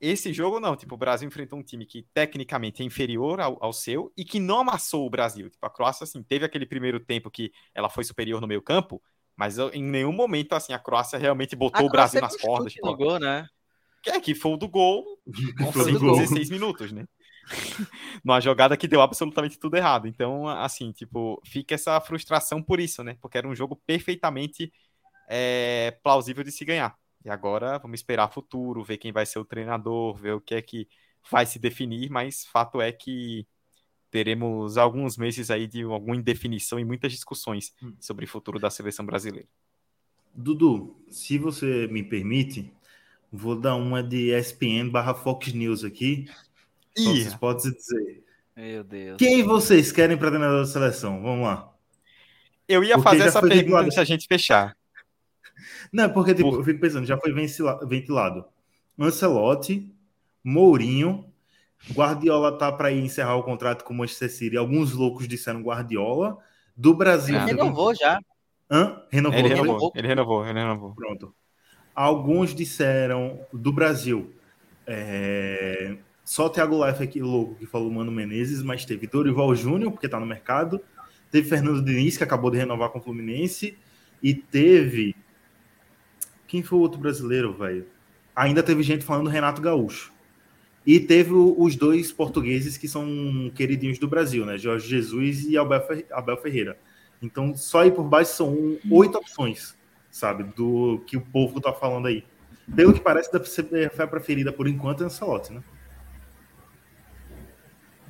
[0.00, 3.72] Esse jogo não, tipo, o Brasil enfrentou um time que tecnicamente é inferior ao, ao,
[3.72, 5.48] seu e que não amassou o Brasil.
[5.48, 9.00] Tipo, a Croácia, assim, teve aquele primeiro tempo que ela foi superior no meio campo,
[9.36, 12.72] mas em nenhum momento, assim, a Croácia realmente botou a o Brasil nas cordas.
[12.72, 13.46] Tipo, gol, né?
[14.04, 15.04] É, que foi o do gol
[15.72, 17.06] com 16 minutos, né?
[18.24, 20.08] Numa jogada que deu absolutamente tudo errado.
[20.08, 23.16] Então, assim, tipo, fica essa frustração por isso, né?
[23.20, 24.72] Porque era um jogo perfeitamente
[25.28, 26.96] é, plausível de se ganhar.
[27.24, 30.62] E agora vamos esperar futuro, ver quem vai ser o treinador, ver o que é
[30.62, 30.86] que
[31.30, 33.46] vai se definir, mas fato é que
[34.10, 37.94] teremos alguns meses aí de alguma indefinição e muitas discussões hum.
[37.98, 39.48] sobre o futuro da seleção brasileira.
[40.34, 42.70] Dudu, se você me permite,
[43.32, 46.28] vou dar uma de ESPN barra Fox News aqui.
[46.96, 47.22] Ih.
[47.22, 48.24] Vocês podem dizer.
[48.56, 49.16] Meu Deus.
[49.18, 51.20] Quem vocês querem para treinador da seleção?
[51.22, 51.72] Vamos lá.
[52.68, 54.76] Eu ia porque fazer essa pergunta antes a gente fechar.
[55.92, 56.60] Não, porque tipo, Por...
[56.60, 57.32] eu fico pensando, já foi
[57.86, 58.44] ventilado.
[58.98, 59.92] Ancelotti,
[60.42, 61.26] Mourinho,
[61.92, 64.56] Guardiola tá para encerrar o contrato com o Manchester City.
[64.56, 66.38] Alguns loucos disseram Guardiola.
[66.76, 67.36] Do Brasil.
[67.36, 68.18] Ele renovou já.
[68.70, 69.02] Hã?
[69.10, 69.38] Renovou.
[69.38, 70.94] Ele renovou, ele renovou, ele renovou.
[70.94, 71.34] Pronto.
[71.94, 74.34] Alguns disseram do Brasil.
[74.86, 75.96] É...
[76.24, 80.08] Só o Thiago Life aqui, louco, que falou Mano Menezes, mas teve Dorival Júnior, porque
[80.08, 80.80] tá no mercado.
[81.30, 83.76] Teve Fernando Diniz, que acabou de renovar com o Fluminense.
[84.22, 85.14] E teve.
[86.46, 87.86] Quem foi o outro brasileiro, velho?
[88.34, 90.12] Ainda teve gente falando Renato Gaúcho.
[90.86, 94.56] E teve os dois portugueses que são queridinhos do Brasil, né?
[94.56, 96.78] Jorge Jesus e Abel Ferreira.
[97.20, 99.76] Então, só aí por baixo são oito opções,
[100.10, 100.44] sabe?
[100.54, 102.24] Do que o povo tá falando aí.
[102.74, 105.62] Pelo que parece, deve ser a preferida por enquanto é Ancelotti, né?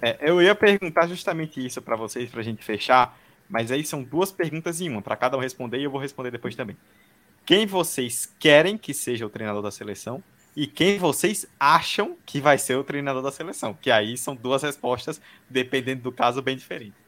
[0.04, 3.18] É, eu ia perguntar justamente isso para vocês, para a gente fechar,
[3.48, 6.30] mas aí são duas perguntas em uma, para cada um responder e eu vou responder
[6.30, 6.76] depois também.
[7.46, 10.22] Quem vocês querem que seja o treinador da seleção
[10.54, 13.74] e quem vocês acham que vai ser o treinador da seleção.
[13.74, 16.98] Que aí são duas respostas, dependendo do caso, bem diferentes.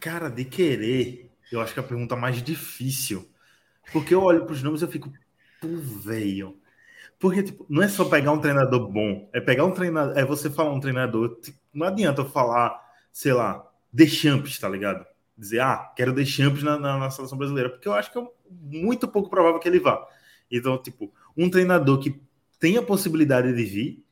[0.00, 3.30] Cara, de querer, eu acho que é a pergunta mais difícil.
[3.92, 5.12] Porque eu olho para os nomes e eu fico,
[5.60, 6.59] pô, velho.
[7.20, 10.48] Porque, tipo, não é só pegar um treinador bom, é pegar um treinador, é você
[10.48, 11.38] falar um treinador.
[11.42, 12.80] Tipo, não adianta eu falar,
[13.12, 15.04] sei lá, Deschamps, tá ligado?
[15.36, 19.06] Dizer, ah, quero Deschamps na, na, na seleção brasileira, porque eu acho que é muito
[19.06, 20.02] pouco provável que ele vá.
[20.50, 22.18] Então, tipo, um treinador que
[22.58, 24.02] tem a possibilidade de vir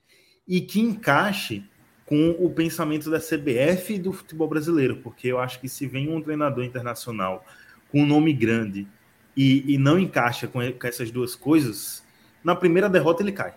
[0.46, 1.64] e que encaixe
[2.04, 6.10] com o pensamento da CBF e do futebol brasileiro, porque eu acho que se vem
[6.10, 7.44] um treinador internacional
[7.90, 8.86] com um nome grande
[9.34, 12.06] e, e não encaixa com, com essas duas coisas,
[12.42, 13.54] na primeira derrota ele cai.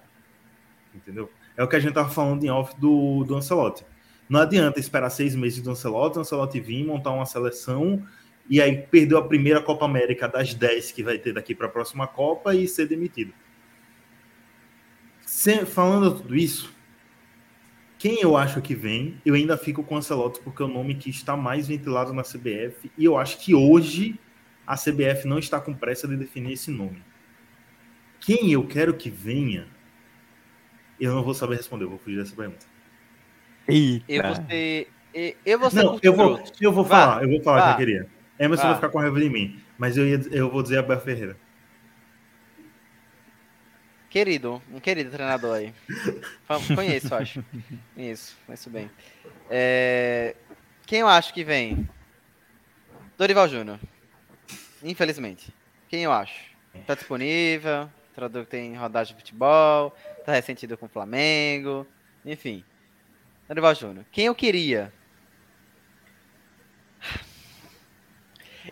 [0.94, 1.30] Entendeu?
[1.56, 3.86] É o que a gente tava falando em off do, do Ancelotti.
[4.28, 8.06] Não adianta esperar seis meses do Ancelotti, o Ancelotti vir montar uma seleção
[8.50, 11.70] e aí perdeu a primeira Copa América das 10 que vai ter daqui para a
[11.70, 13.34] próxima Copa e ser demitido.
[15.26, 16.74] Se, falando tudo isso,
[17.98, 20.96] quem eu acho que vem, eu ainda fico com o Ancelotti porque é o nome
[20.96, 24.20] que está mais ventilado na CBF e eu acho que hoje
[24.66, 27.04] a CBF não está com pressa de definir esse nome.
[28.22, 29.68] Quem eu quero que venha,
[31.00, 32.66] eu não vou saber responder, eu vou fugir dessa pergunta.
[33.68, 34.06] Eita.
[34.08, 34.88] Eu vou ser.
[35.46, 38.08] Eu vou ser não, eu vou, eu vou falar, eu vou falar que eu queria.
[38.40, 41.38] Emerson vai ficar com raiva de mim, mas eu, ia, eu vou dizer Abel Ferreira.
[44.10, 45.74] Querido, um querido treinador aí.
[46.76, 47.44] Conheço, acho.
[47.96, 48.90] Isso, conheço bem.
[49.50, 50.36] É...
[50.86, 51.88] Quem eu acho que vem?
[53.18, 53.80] Dorival Júnior.
[54.84, 55.54] Infelizmente.
[55.88, 56.52] Quem eu acho?
[56.86, 61.86] Tá disponível, treinador que tem rodagem de futebol, tá ressentido com o Flamengo,
[62.26, 62.64] enfim.
[63.48, 64.06] Dorival Júnior.
[64.12, 64.94] Quem eu queria?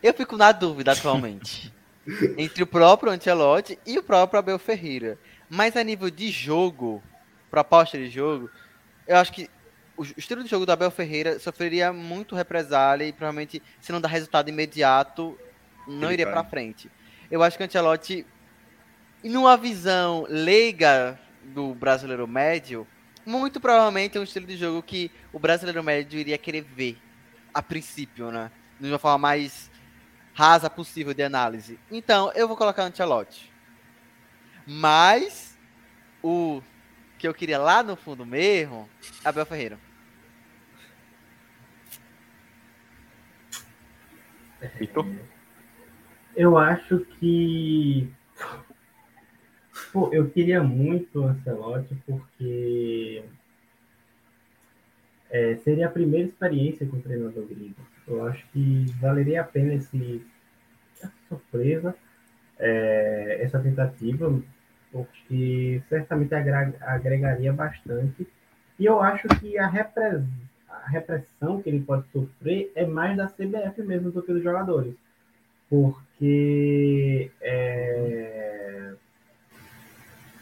[0.02, 1.74] Eu fico na dúvida atualmente.
[2.38, 5.18] entre o próprio Ancelotti e o próprio Abel Ferreira.
[5.50, 7.04] Mas a nível de jogo,
[7.50, 8.50] proposta de jogo,
[9.08, 9.50] eu acho que
[9.98, 14.08] o estilo de jogo do Abel Ferreira sofreria muito represália e provavelmente, se não dar
[14.08, 15.38] resultado imediato,
[15.88, 16.90] não Ele iria para frente.
[17.30, 18.26] Eu acho que o Ancelotti,
[19.24, 22.88] numa visão leiga do brasileiro médio,
[23.26, 26.98] muito provavelmente é um estilo de jogo que o brasileiro médio iria querer ver
[27.54, 28.52] a princípio, né?
[28.80, 29.70] De uma forma mais
[30.34, 31.78] rasa possível de análise.
[31.92, 33.52] Então, eu vou colocar o Ancelotti.
[34.66, 35.58] Mas
[36.24, 36.62] o
[37.18, 38.90] que eu queria lá no fundo mesmo,
[39.24, 39.78] Abel Ferreira.
[44.78, 45.06] Vitor?
[46.36, 48.10] Eu acho que
[50.00, 53.22] Pô, eu queria muito o Ancelotti porque
[55.30, 57.76] é, seria a primeira experiência com o treinador gringo.
[58.08, 60.26] Eu acho que valeria a pena esse,
[61.04, 61.94] essa surpresa,
[62.58, 64.42] é, essa tentativa,
[64.90, 68.26] porque certamente agregaria bastante.
[68.80, 70.24] E eu acho que a, repres,
[70.70, 74.96] a repressão que ele pode sofrer é mais da CBF mesmo do que dos jogadores.
[75.70, 78.49] Porque é,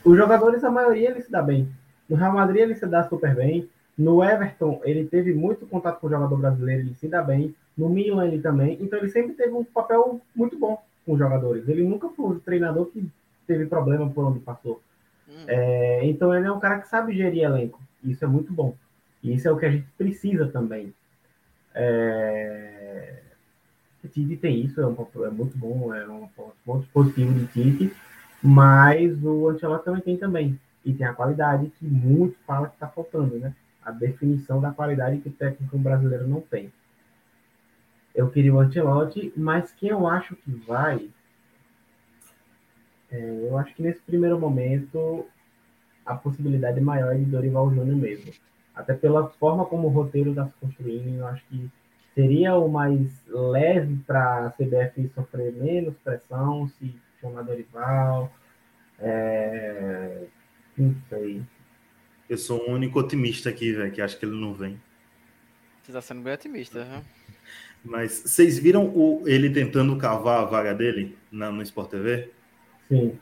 [0.07, 1.69] os jogadores, a maioria, ele se dá bem.
[2.07, 3.69] No Real Madrid, ele se dá super bem.
[3.97, 7.53] No Everton, ele teve muito contato com o jogador brasileiro, ele se dá bem.
[7.77, 8.77] No Milan, ele também.
[8.79, 11.67] Então, ele sempre teve um papel muito bom com os jogadores.
[11.67, 13.05] Ele nunca foi um treinador que
[13.45, 14.81] teve problema por onde passou.
[15.27, 15.43] Hum.
[15.45, 17.81] É, então, ele é um cara que sabe gerir elenco.
[18.03, 18.75] Isso é muito bom.
[19.21, 20.93] E isso é o que a gente precisa também.
[21.75, 23.23] É...
[24.03, 26.29] O Tite tem isso, é, um, é muito bom, é um
[26.65, 27.93] ponto positivo de Tite.
[28.41, 30.59] Mas o Ancelotti também tem também.
[30.85, 33.53] E tem a qualidade que muito fala que está faltando, né?
[33.83, 36.71] A definição da qualidade que o técnico brasileiro não tem.
[38.13, 41.09] Eu queria o Ancelotti, mas quem eu acho que vai.
[43.11, 45.25] É, eu acho que nesse primeiro momento
[46.05, 48.31] a possibilidade maior é de Dorival Júnior mesmo.
[48.73, 51.69] Até pela forma como o roteiro está se construindo, eu acho que
[52.13, 58.33] seria o mais leve para a CBF sofrer menos pressão se chamar Dorival.
[58.99, 60.23] É...
[60.77, 61.41] Não sei.
[62.29, 64.79] Eu sou o único otimista aqui, velho, que acho que ele não vem.
[65.81, 67.01] Você tá sendo bem otimista, viu?
[67.83, 72.29] Mas vocês viram o, ele tentando cavar a vaga dele na, no Sport TV?
[72.89, 73.17] Sim.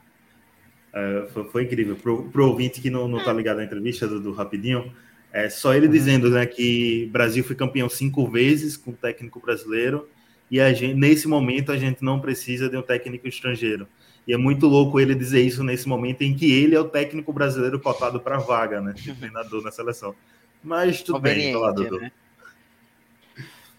[0.91, 1.95] É, foi, foi, incrível.
[1.95, 4.91] Pro, pro ouvinte que não, não tá ligado na entrevista do, do Rapidinho,
[5.31, 5.91] é só ele uhum.
[5.91, 10.09] dizendo né, que Brasil foi campeão cinco vezes com o técnico brasileiro
[10.49, 13.87] e a gente, nesse momento a gente não precisa de um técnico estrangeiro.
[14.27, 17.31] E é muito louco ele dizer isso nesse momento em que ele é o técnico
[17.31, 18.93] brasileiro cotado para vaga, né?
[18.93, 20.15] De treinador na seleção.
[20.63, 21.99] Mas tudo bem, lá, Dudu.
[21.99, 22.11] Né?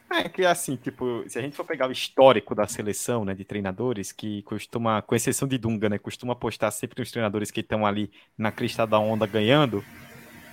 [0.09, 3.45] É que assim, tipo, se a gente for pegar o histórico da seleção, né, de
[3.45, 7.85] treinadores, que costuma, com exceção de Dunga, né, costuma apostar sempre nos treinadores que estão
[7.85, 9.85] ali na crista da onda ganhando,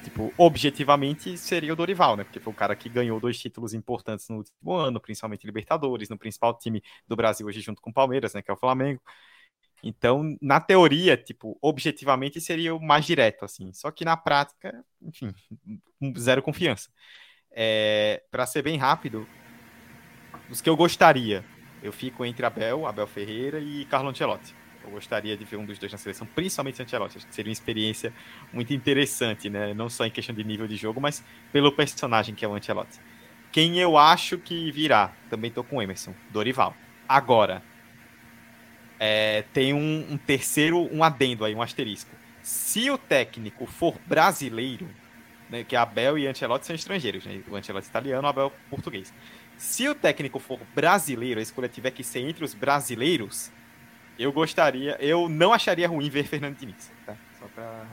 [0.04, 2.24] tipo, objetivamente seria o Dorival, né?
[2.24, 6.18] Porque foi o cara que ganhou dois títulos importantes no último ano, principalmente Libertadores, no
[6.18, 9.02] principal time do Brasil hoje junto com o Palmeiras, né, que é o Flamengo.
[9.84, 13.74] Então, na teoria, tipo, objetivamente seria o mais direto, assim.
[13.74, 15.34] Só que na prática, enfim,
[16.18, 16.90] zero confiança.
[17.52, 19.28] É, para ser bem rápido,
[20.50, 21.44] os que eu gostaria,
[21.82, 24.56] eu fico entre Abel, Abel Ferreira e Carlo Ancelotti.
[24.84, 27.18] Eu gostaria de ver um dos dois na seleção, principalmente Ancelotti.
[27.18, 28.14] Acho que seria uma experiência
[28.52, 29.74] muito interessante, né?
[29.74, 33.00] Não só em questão de nível de jogo, mas pelo personagem que é o Ancelotti.
[33.52, 36.76] Quem eu acho que virá, também tô com o Emerson, Dorival.
[37.08, 37.62] Agora,
[39.00, 42.12] é, tem um, um terceiro, um adendo aí, um asterisco.
[42.42, 44.90] Se o técnico for brasileiro,
[45.50, 47.42] né, que Abel e Ancelotti são estrangeiros, né?
[47.48, 49.14] O Ancelotti é italiano, o Abel é português.
[49.58, 53.52] Se o técnico for brasileiro, a escolha tiver que ser entre os brasileiros,
[54.18, 57.16] eu gostaria, eu não acharia ruim ver Fernando Diniz, tá?
[57.40, 57.86] Só pra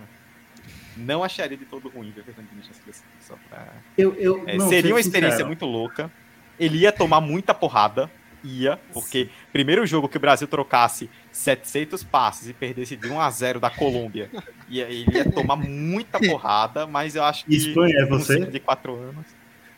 [0.96, 3.68] não acharia de todo ruim ver Fernando Diniz na seleção, só pra...
[3.96, 4.98] eu, eu, é, seria uma sincero.
[4.98, 6.10] experiência muito louca.
[6.58, 8.10] Ele ia tomar muita porrada,
[8.44, 13.30] ia, porque primeiro jogo que o Brasil trocasse 700 passes e perdesse de 1 a
[13.30, 14.30] 0 da Colômbia,
[14.68, 18.44] ia, ele ia tomar muita porrada, mas eu acho que Espanha é você?
[18.44, 19.24] de quatro anos.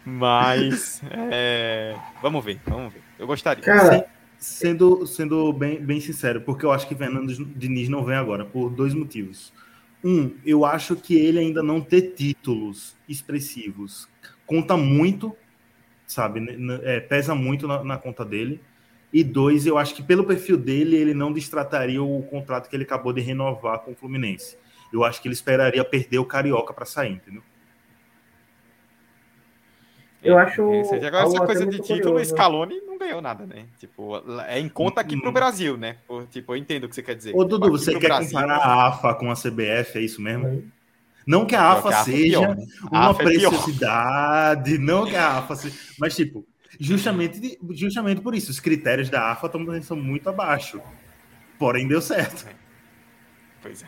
[0.06, 1.02] mas
[1.32, 3.02] é, vamos ver, vamos ver.
[3.18, 3.64] Eu gostaria.
[3.64, 4.06] Cara,
[4.40, 8.70] Sendo, sendo bem, bem sincero, porque eu acho que Fernando Diniz não vem agora, por
[8.70, 9.52] dois motivos.
[10.04, 14.08] Um, eu acho que ele ainda não ter títulos expressivos
[14.48, 15.36] conta muito,
[16.08, 16.42] sabe?
[16.84, 18.62] é, pesa muito na, na conta dele.
[19.12, 22.84] E dois, eu acho que pelo perfil dele, ele não destrataria o contrato que ele
[22.84, 24.58] acabou de renovar com o Fluminense.
[24.92, 27.44] Eu acho que ele esperaria perder o Carioca para sair, entendeu?
[30.24, 32.32] Eu acho Esse- agora, algo essa coisa de título, curioso.
[32.32, 33.66] Scaloni não ganhou nada, né?
[33.80, 34.18] Tipo,
[34.48, 35.34] é em conta aqui pro Hum.
[35.34, 35.98] Brasil, né?
[36.32, 37.32] Tipo, eu entendo o que você quer dizer.
[37.36, 40.48] Ô, Tipo, Dudu, você quer Brasil, comparar a AFA com a CBF, é isso mesmo?
[40.48, 40.64] Aí.
[41.26, 42.40] Não que a AFA que a AFA é seja?
[42.40, 45.76] A uma AFA é preciosidade, não que a AFA seja...
[46.00, 46.46] Mas, tipo,
[46.80, 49.52] justamente, justamente por isso, os critérios da AFA
[49.84, 50.82] são muito abaixo.
[51.60, 52.48] Porém, deu certo.
[53.62, 53.88] Pois é.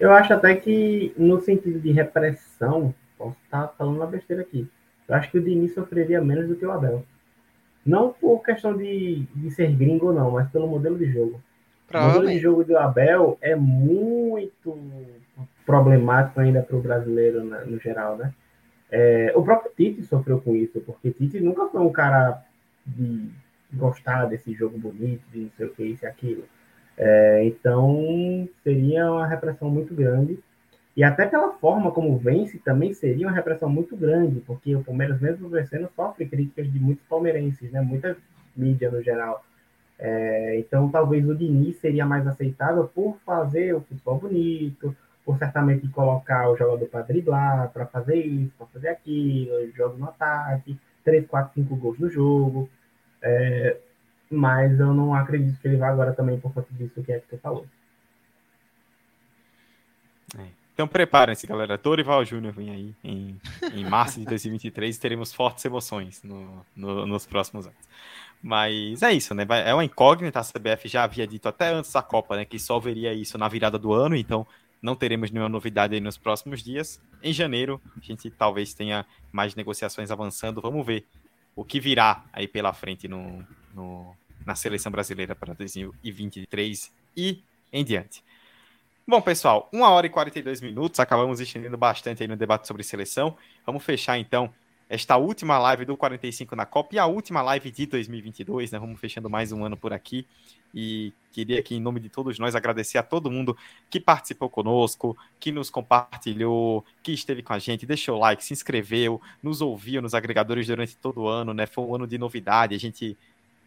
[0.00, 2.94] Eu acho até que, no sentido de repressão,
[3.24, 4.68] posso estar falando uma besteira aqui.
[5.08, 7.04] Eu acho que o Diniz sofreria menos do que o Abel.
[7.84, 11.40] Não por questão de, de ser gringo não, mas pelo modelo de jogo.
[11.92, 14.78] O modelo de jogo do Abel é muito
[15.66, 18.32] problemático ainda para o brasileiro né, no geral, né?
[18.90, 22.42] É, o próprio Tite sofreu com isso, porque Tite nunca foi um cara
[22.86, 23.30] de
[23.72, 26.44] gostar desse jogo bonito, de não sei o que, isso e aquilo.
[26.96, 30.38] É, então, seria uma repressão muito grande.
[30.96, 35.20] E até pela forma como vence, também seria uma repressão muito grande, porque o Palmeiras,
[35.20, 37.80] mesmo vencendo, sofre críticas de muitos palmeirenses, né?
[37.80, 38.16] Muita
[38.56, 39.44] mídia no geral.
[39.98, 45.88] É, então, talvez o Diniz seria mais aceitável por fazer o futebol bonito, por certamente
[45.88, 51.26] colocar o jogador para driblar, para fazer isso, para fazer aquilo, jogo no ataque, 3,
[51.26, 52.68] 4, 5 gols no jogo.
[53.22, 53.78] É,
[54.30, 57.28] mas eu não acredito que ele vá agora também por conta disso que é que
[57.28, 57.66] você falou.
[60.74, 61.78] Então preparem-se, galera.
[61.78, 63.40] Dorival Júnior vem aí em,
[63.72, 67.78] em março de 2023 e teremos fortes emoções no, no- nos próximos anos.
[68.42, 69.46] Mas é isso, né?
[69.64, 70.40] É uma incógnita.
[70.40, 72.44] A CBF já havia dito até antes da Copa, né?
[72.44, 74.46] Que só veria isso na virada do ano, então
[74.82, 77.00] não teremos nenhuma novidade aí nos próximos dias.
[77.22, 80.60] Em janeiro, a gente talvez tenha mais negociações avançando.
[80.60, 81.06] Vamos ver
[81.56, 84.14] o que virá aí pela frente no, no-
[84.44, 87.42] na seleção brasileira para 2023 e
[87.72, 88.22] em diante.
[89.06, 93.36] Bom, pessoal, 1 hora e 42 minutos, acabamos estendendo bastante aí no debate sobre seleção.
[93.66, 94.50] Vamos fechar então
[94.88, 98.78] esta última live do 45 na Copa e a última live de 2022, né?
[98.78, 100.26] Vamos fechando mais um ano por aqui.
[100.74, 103.54] E queria aqui, em nome de todos nós, agradecer a todo mundo
[103.90, 108.54] que participou conosco, que nos compartilhou, que esteve com a gente, deixou o like, se
[108.54, 111.66] inscreveu, nos ouviu nos agregadores durante todo o ano, né?
[111.66, 113.18] Foi um ano de novidade, a gente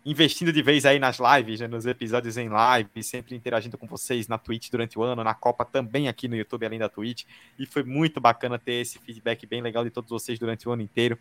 [0.05, 4.27] investindo de vez aí nas lives, né, nos episódios em live, sempre interagindo com vocês
[4.27, 7.25] na Twitch durante o ano, na Copa também aqui no YouTube, além da Twitch.
[7.59, 10.81] E foi muito bacana ter esse feedback bem legal de todos vocês durante o ano
[10.81, 11.17] inteiro.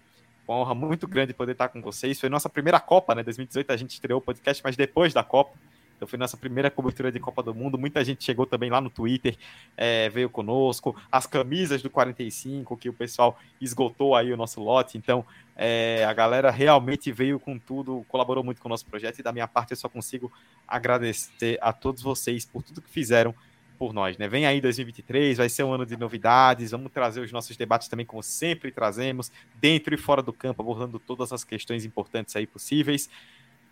[0.47, 2.21] Uma honra muito grande poder estar com vocês.
[2.21, 3.23] Foi nossa primeira Copa, né?
[3.25, 5.57] 2018 a gente estreou o podcast, mas depois da Copa.
[5.97, 7.79] Então foi nossa primeira cobertura de Copa do Mundo.
[7.79, 9.37] Muita gente chegou também lá no Twitter,
[9.77, 10.95] é, veio conosco.
[11.11, 14.99] As camisas do 45, que o pessoal esgotou aí o nosso lote.
[14.99, 15.25] Então,
[15.57, 19.19] é, a galera realmente veio com tudo, colaborou muito com o nosso projeto.
[19.19, 20.31] E da minha parte, eu só consigo
[20.69, 23.35] agradecer a todos vocês por tudo que fizeram
[23.77, 24.27] por nós, né?
[24.27, 28.07] Vem aí 2023, vai ser um ano de novidades, vamos trazer os nossos debates também
[28.07, 33.09] como sempre trazemos, dentro e fora do campo, abordando todas as questões importantes aí possíveis.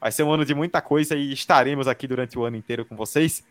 [0.05, 2.95] Vai ser um ano de muita coisa e estaremos aqui durante o ano inteiro com
[2.95, 3.43] vocês.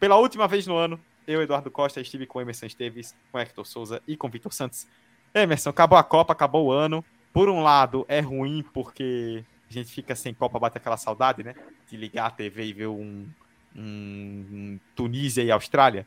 [0.00, 0.98] Pela última vez no ano,
[1.28, 4.88] eu, Eduardo Costa, estive com Emerson Esteves, com Hector Souza e com Vitor Santos.
[5.32, 7.04] Emerson, acabou a Copa, acabou o ano.
[7.32, 11.54] Por um lado, é ruim porque a gente fica sem Copa, bate aquela saudade, né?
[11.88, 13.24] De ligar a TV e ver um,
[13.76, 16.04] um, Tunísia e Austrália.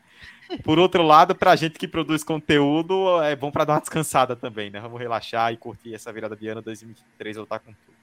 [0.61, 4.69] Por outro lado, pra gente que produz conteúdo, é bom para dar uma descansada também,
[4.69, 4.81] né?
[4.81, 7.98] Vamos relaxar e curtir essa virada de ano 2023, voltar com tudo.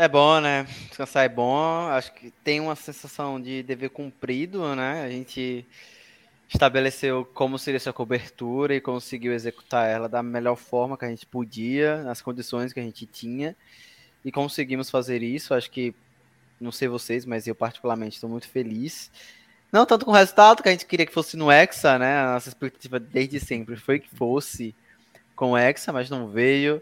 [0.00, 0.62] É bom, né?
[0.86, 1.88] Descansar é bom.
[1.88, 5.02] Acho que tem uma sensação de dever cumprido, né?
[5.02, 5.66] A gente
[6.48, 11.26] estabeleceu como seria essa cobertura e conseguiu executar ela da melhor forma que a gente
[11.26, 13.56] podia, nas condições que a gente tinha.
[14.24, 15.52] E conseguimos fazer isso.
[15.52, 15.92] Acho que,
[16.60, 19.10] não sei vocês, mas eu particularmente estou muito feliz.
[19.72, 22.20] Não tanto com o resultado, que a gente queria que fosse no Hexa, né?
[22.20, 24.76] A nossa expectativa desde sempre foi que fosse
[25.34, 26.80] com o Hexa, mas não veio.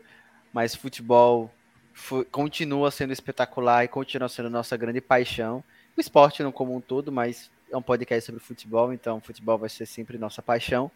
[0.52, 1.50] Mas futebol
[1.96, 5.64] foi, continua sendo espetacular e continua sendo nossa grande paixão.
[5.96, 9.70] O esporte não como um todo, mas é um podcast sobre futebol, então futebol vai
[9.70, 10.90] ser sempre nossa paixão.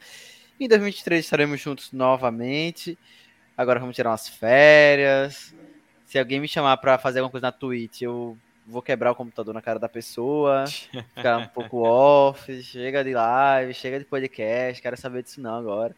[0.60, 2.98] Em 2023 estaremos juntos novamente.
[3.56, 5.55] Agora vamos tirar umas férias.
[6.05, 8.36] Se alguém me chamar para fazer alguma coisa na Twitch, eu
[8.66, 10.66] vou quebrar o computador na cara da pessoa,
[11.16, 15.97] ficar um pouco off, chega de live, chega de podcast, quero saber disso não agora.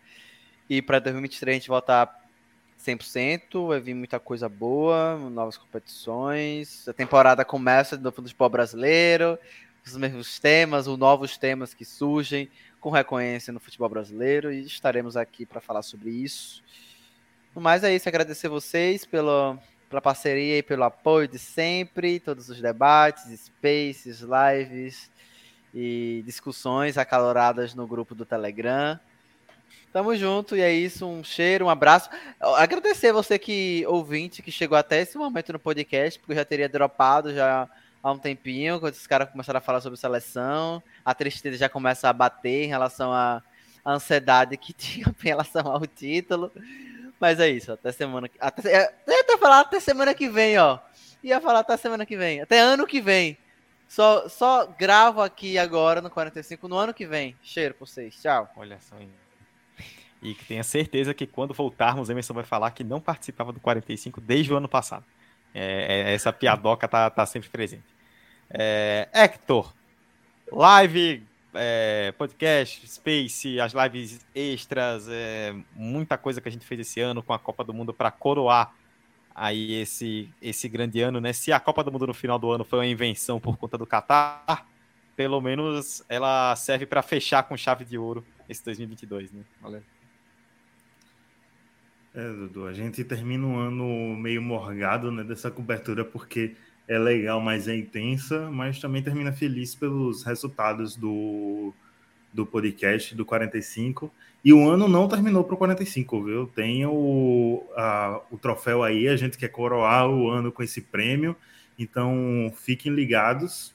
[0.70, 2.21] E para 2023 a gente voltar
[2.82, 6.88] 100%, vai vir muita coisa boa, novas competições.
[6.88, 9.38] A temporada começa do futebol brasileiro,
[9.86, 12.50] os mesmos temas, os novos temas que surgem
[12.80, 16.62] com reconhecimento no futebol brasileiro e estaremos aqui para falar sobre isso.
[17.54, 22.48] No mais é isso, agradecer vocês pela, pela parceria e pelo apoio de sempre, todos
[22.48, 25.10] os debates, spaces, lives
[25.72, 28.98] e discussões acaloradas no grupo do Telegram.
[29.92, 31.06] Tamo junto, e é isso.
[31.06, 32.08] Um cheiro, um abraço.
[32.40, 36.68] Agradecer você que, ouvinte, que chegou até esse momento no podcast, porque eu já teria
[36.68, 37.68] dropado já
[38.02, 40.82] há um tempinho, quando os caras começaram a falar sobre seleção.
[41.04, 43.42] A tristeza já começa a bater em relação à
[43.84, 46.50] ansiedade que tinha em relação ao título.
[47.20, 48.36] Mas é isso, até semana que.
[48.40, 50.78] Até, é, até falar até semana que vem, ó.
[51.22, 52.40] Ia falar até semana que vem.
[52.40, 53.36] Até ano que vem.
[53.86, 57.36] Só, só gravo aqui agora no 45 no ano que vem.
[57.42, 58.18] Cheiro pra vocês.
[58.20, 58.50] Tchau.
[58.56, 59.21] Olha só aí.
[60.22, 64.20] E que tenha certeza que quando voltarmos, Emerson vai falar que não participava do 45
[64.20, 65.04] desde o ano passado.
[65.52, 67.84] É, é, essa piadoca tá, tá sempre presente.
[68.48, 69.72] É, Hector,
[70.50, 71.22] live,
[71.54, 77.22] é, podcast, Space, as lives extras, é, muita coisa que a gente fez esse ano
[77.22, 78.72] com a Copa do Mundo para coroar
[79.34, 81.32] aí esse, esse grande ano, né?
[81.32, 83.86] Se a Copa do Mundo no final do ano foi uma invenção por conta do
[83.86, 84.66] Qatar,
[85.16, 89.42] pelo menos ela serve para fechar com chave de ouro esse 2022, né?
[89.60, 89.82] Valeu.
[92.14, 96.54] É, Dudu, a gente termina um ano meio morgado né, dessa cobertura, porque
[96.86, 101.72] é legal, mas é intensa, mas também termina feliz pelos resultados do,
[102.30, 104.12] do podcast do 45.
[104.44, 106.46] E o ano não terminou para o 45, viu?
[106.48, 111.34] Tem o, a, o troféu aí, a gente quer coroar o ano com esse prêmio,
[111.78, 113.72] então fiquem ligados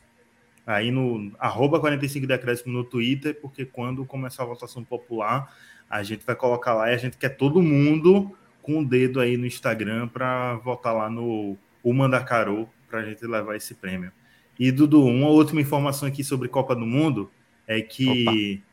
[0.64, 5.52] aí no arroba 45 decréscimo no Twitter, porque quando começar a votação popular,
[5.90, 9.38] a gente vai colocar lá e a gente quer todo mundo com o dedo aí
[9.38, 14.12] no Instagram para votar lá no o Mandacaru para a gente levar esse prêmio.
[14.60, 17.32] E Dudu, uma última informação aqui sobre Copa do Mundo
[17.68, 18.64] é que Opa.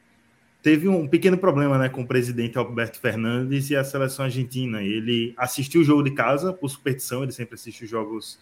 [0.63, 4.83] teve um pequeno problema né, com o presidente Alberto Fernandes e a seleção argentina.
[4.83, 8.39] Ele assistiu o jogo de casa por superstição, ele sempre assiste os jogos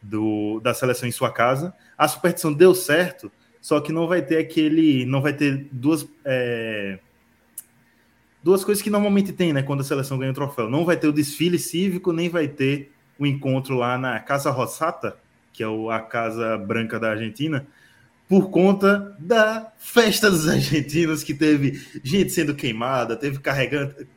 [0.00, 1.74] do, da seleção em sua casa.
[1.98, 3.30] A superstição deu certo,
[3.60, 5.04] só que não vai ter aquele.
[5.04, 6.08] Não vai ter duas.
[6.24, 6.98] É,
[8.46, 9.60] duas coisas que normalmente tem, né?
[9.60, 10.70] Quando a seleção ganha o troféu.
[10.70, 15.16] Não vai ter o desfile cívico, nem vai ter o encontro lá na Casa Rosata,
[15.52, 17.66] que é a Casa Branca da Argentina,
[18.28, 21.72] por conta da festa dos argentinos, que teve
[22.04, 23.40] gente sendo queimada, teve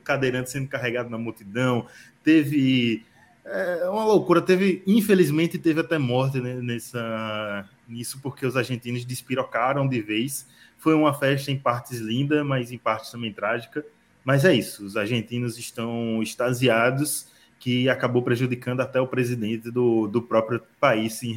[0.04, 1.88] cadeirante sendo carregado na multidão,
[2.24, 3.04] teve
[3.44, 4.44] é uma loucura.
[4.44, 10.48] Teve, infelizmente, teve até morte né, nessa, nisso, porque os argentinos despirocaram de vez.
[10.78, 13.84] Foi uma festa em partes linda, mas em partes também trágica.
[14.24, 17.28] Mas é isso, os argentinos estão extasiados,
[17.60, 21.36] que acabou prejudicando até o presidente do, do próprio país em,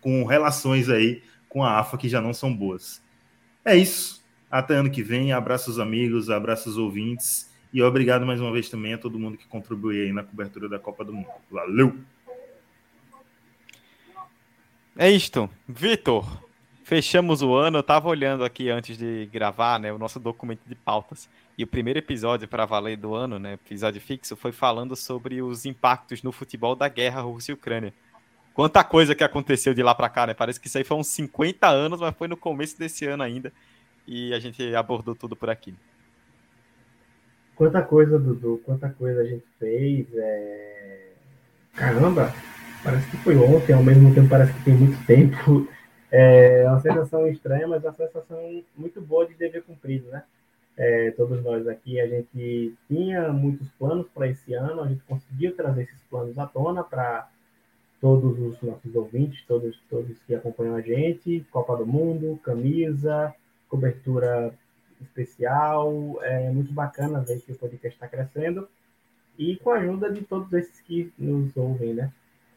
[0.00, 3.02] com relações aí com a AFA que já não são boas.
[3.64, 4.22] É isso.
[4.50, 5.32] Até ano que vem.
[5.32, 7.50] Abraços amigos, abraços ouvintes.
[7.72, 10.78] E obrigado mais uma vez também a todo mundo que contribui aí na cobertura da
[10.78, 11.26] Copa do Mundo.
[11.50, 11.96] Valeu!
[14.96, 15.50] É isto.
[15.66, 16.44] Vitor,
[16.84, 17.78] fechamos o ano.
[17.78, 21.28] Eu tava olhando aqui antes de gravar, né, o nosso documento de pautas.
[21.56, 25.64] E o primeiro episódio para valer do ano, né, episódio fixo, foi falando sobre os
[25.64, 27.94] impactos no futebol da guerra Rússia e Ucrânia.
[28.52, 30.34] Quanta coisa que aconteceu de lá para cá, né?
[30.34, 33.52] Parece que isso aí foi uns 50 anos, mas foi no começo desse ano ainda.
[34.06, 35.74] E a gente abordou tudo por aqui.
[37.56, 40.06] Quanta coisa, Dudu, quanta coisa a gente fez.
[40.14, 41.12] É...
[41.74, 42.32] Caramba,
[42.82, 45.68] parece que foi ontem, ao mesmo tempo parece que tem muito tempo.
[46.10, 50.22] É uma sensação estranha, mas uma sensação muito boa de dever cumprido, né?
[50.76, 55.54] É, todos nós aqui, a gente tinha muitos planos para esse ano, a gente conseguiu
[55.54, 57.28] trazer esses planos à tona para
[58.00, 63.34] todos os nossos ouvintes, todos, todos que acompanham a gente, Copa do Mundo, camisa,
[63.68, 64.52] cobertura
[65.00, 68.68] especial, é muito bacana ver que o podcast está crescendo
[69.38, 72.12] e com a ajuda de todos esses que nos ouvem, né?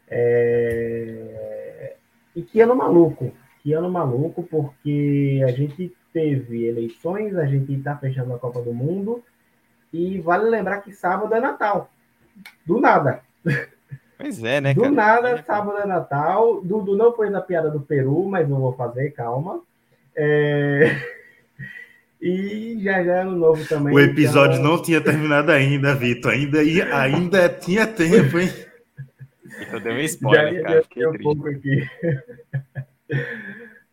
[0.08, 1.96] É...
[2.36, 3.32] E que ano maluco,
[3.62, 8.74] que ano maluco, porque a gente teve eleições, a gente está fechando a Copa do
[8.74, 9.24] Mundo
[9.94, 11.92] e vale lembrar que sábado é Natal,
[12.66, 13.22] do nada.
[14.18, 14.74] Pois é, né?
[14.74, 14.92] Do cara?
[14.92, 16.60] nada, sábado é Natal.
[16.64, 19.62] Dudu não foi na piada do Peru, mas eu vou fazer, calma.
[20.16, 21.00] É...
[22.20, 23.94] E já já ano novo também.
[23.94, 24.72] O episódio então...
[24.72, 26.32] não tinha terminado ainda, Vitor.
[26.32, 26.58] Ainda,
[26.96, 28.50] ainda tinha tempo, hein?
[29.62, 30.84] Então deu um spoiler, já, cara.
[30.96, 31.88] Já um pouco aqui.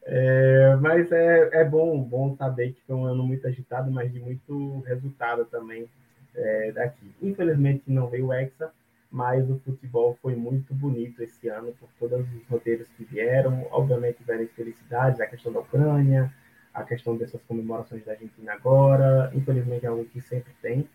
[0.07, 4.21] É, mas é, é bom, bom saber que foi um ano muito agitado, mas de
[4.21, 5.89] muito resultado também
[6.35, 7.15] é, daqui.
[7.23, 8.71] Infelizmente não veio o Hexa,
[9.11, 13.67] mas o futebol foi muito bonito esse ano por todos os roteiros que vieram.
[13.71, 16.33] Obviamente tiveram felicidades, a questão da Ucrânia,
[16.75, 20.89] a questão dessas comemorações da Argentina agora, infelizmente é algo que sempre tem.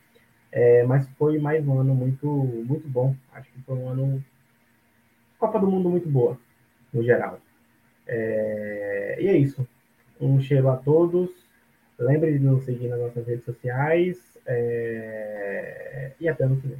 [0.51, 3.15] É, mas foi mais um ano muito, muito bom.
[3.33, 4.23] Acho que foi um ano
[5.37, 6.37] Copa do Mundo muito boa,
[6.93, 7.39] no geral.
[8.11, 9.67] É, e é isso.
[10.19, 11.29] Um cheiro a todos.
[11.97, 14.17] Lembre de nos seguir nas nossas redes sociais.
[14.45, 16.79] É, e até no final.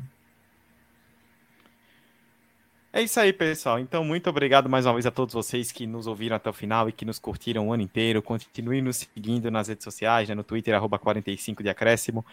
[2.92, 3.78] É isso aí, pessoal.
[3.78, 6.90] Então, muito obrigado mais uma vez a todos vocês que nos ouviram até o final
[6.90, 8.20] e que nos curtiram o ano inteiro.
[8.20, 12.26] Continuem nos seguindo nas redes sociais, né, no Twitter, arroba 45 de acréscimo.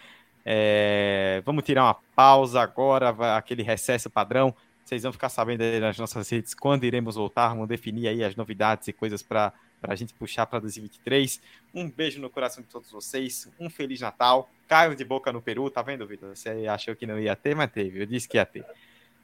[0.43, 1.43] É...
[1.45, 4.55] Vamos tirar uma pausa agora, aquele recesso padrão.
[4.87, 7.49] Vocês vão ficar sabendo aí nas nossas redes quando iremos voltar.
[7.49, 9.51] Vamos definir aí as novidades e coisas para
[9.83, 11.41] a gente puxar para 2023.
[11.75, 13.49] Um beijo no coração de todos vocês.
[13.59, 14.49] Um Feliz Natal.
[14.65, 16.33] Caio de boca no Peru, tá vendo, Vitor?
[16.33, 18.01] Você achou que não ia ter, mas teve.
[18.01, 18.63] Eu disse que ia ter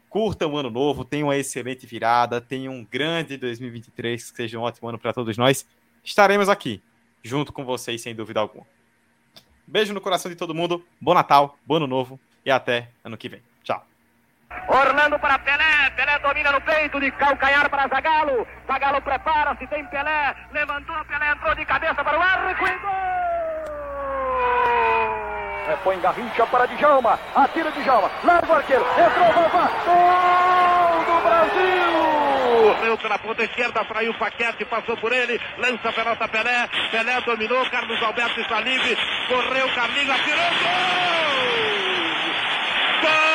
[0.09, 4.63] curta o ano novo, tenha uma excelente virada, tenha um grande 2023, que seja um
[4.63, 5.65] ótimo ano para todos nós.
[6.03, 6.83] Estaremos aqui,
[7.23, 8.67] junto com vocês, sem dúvida alguma.
[9.65, 13.29] Beijo no coração de todo mundo, bom Natal, bom ano novo e até ano que
[13.29, 13.41] vem.
[13.63, 13.92] Tchau.
[14.67, 20.35] Orlando para Pelé, Pelé domina no peito, de calcanhar para Zagalo, Zagalo prepara-se, tem Pelé,
[20.51, 23.03] levantou, Pelé entrou de cabeça para o arco e gol!
[25.67, 27.19] Repõe Garrincha para Djalma.
[27.35, 28.11] Atira Djalma.
[28.23, 28.85] Larga o arqueiro.
[28.91, 29.69] Entrou, Vavá.
[29.85, 32.13] Gol do Brasil!
[32.75, 37.19] Correu pela ponta esquerda, fraiu o Paquete, passou por ele, lança a pelota Pelé, Pelé
[37.21, 38.97] dominou, Carlos Alberto está livre,
[39.27, 40.71] correu, Carlinhos, atirou, gol!
[43.01, 43.32] Gol!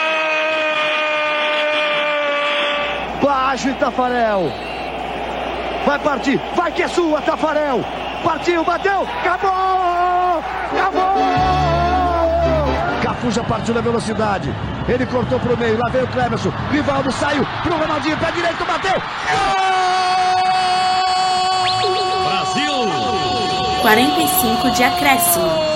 [3.23, 4.53] Baixo Tafarel.
[5.86, 7.85] Vai partir, vai que é sua, Tafarel.
[8.23, 10.45] Partiu, bateu, acabou!
[10.73, 11.19] Acabou!
[13.03, 14.53] Cafu já partiu na velocidade.
[14.89, 15.78] Ele cortou para o meio.
[15.78, 16.53] Lá veio o Clemerson.
[16.70, 18.16] Rivaldo saiu para o Ronaldinho.
[18.19, 18.95] Pé direito, bateu.
[19.31, 19.69] Gol!
[22.24, 22.73] Brasil!
[23.82, 25.68] 45 de acréscimo.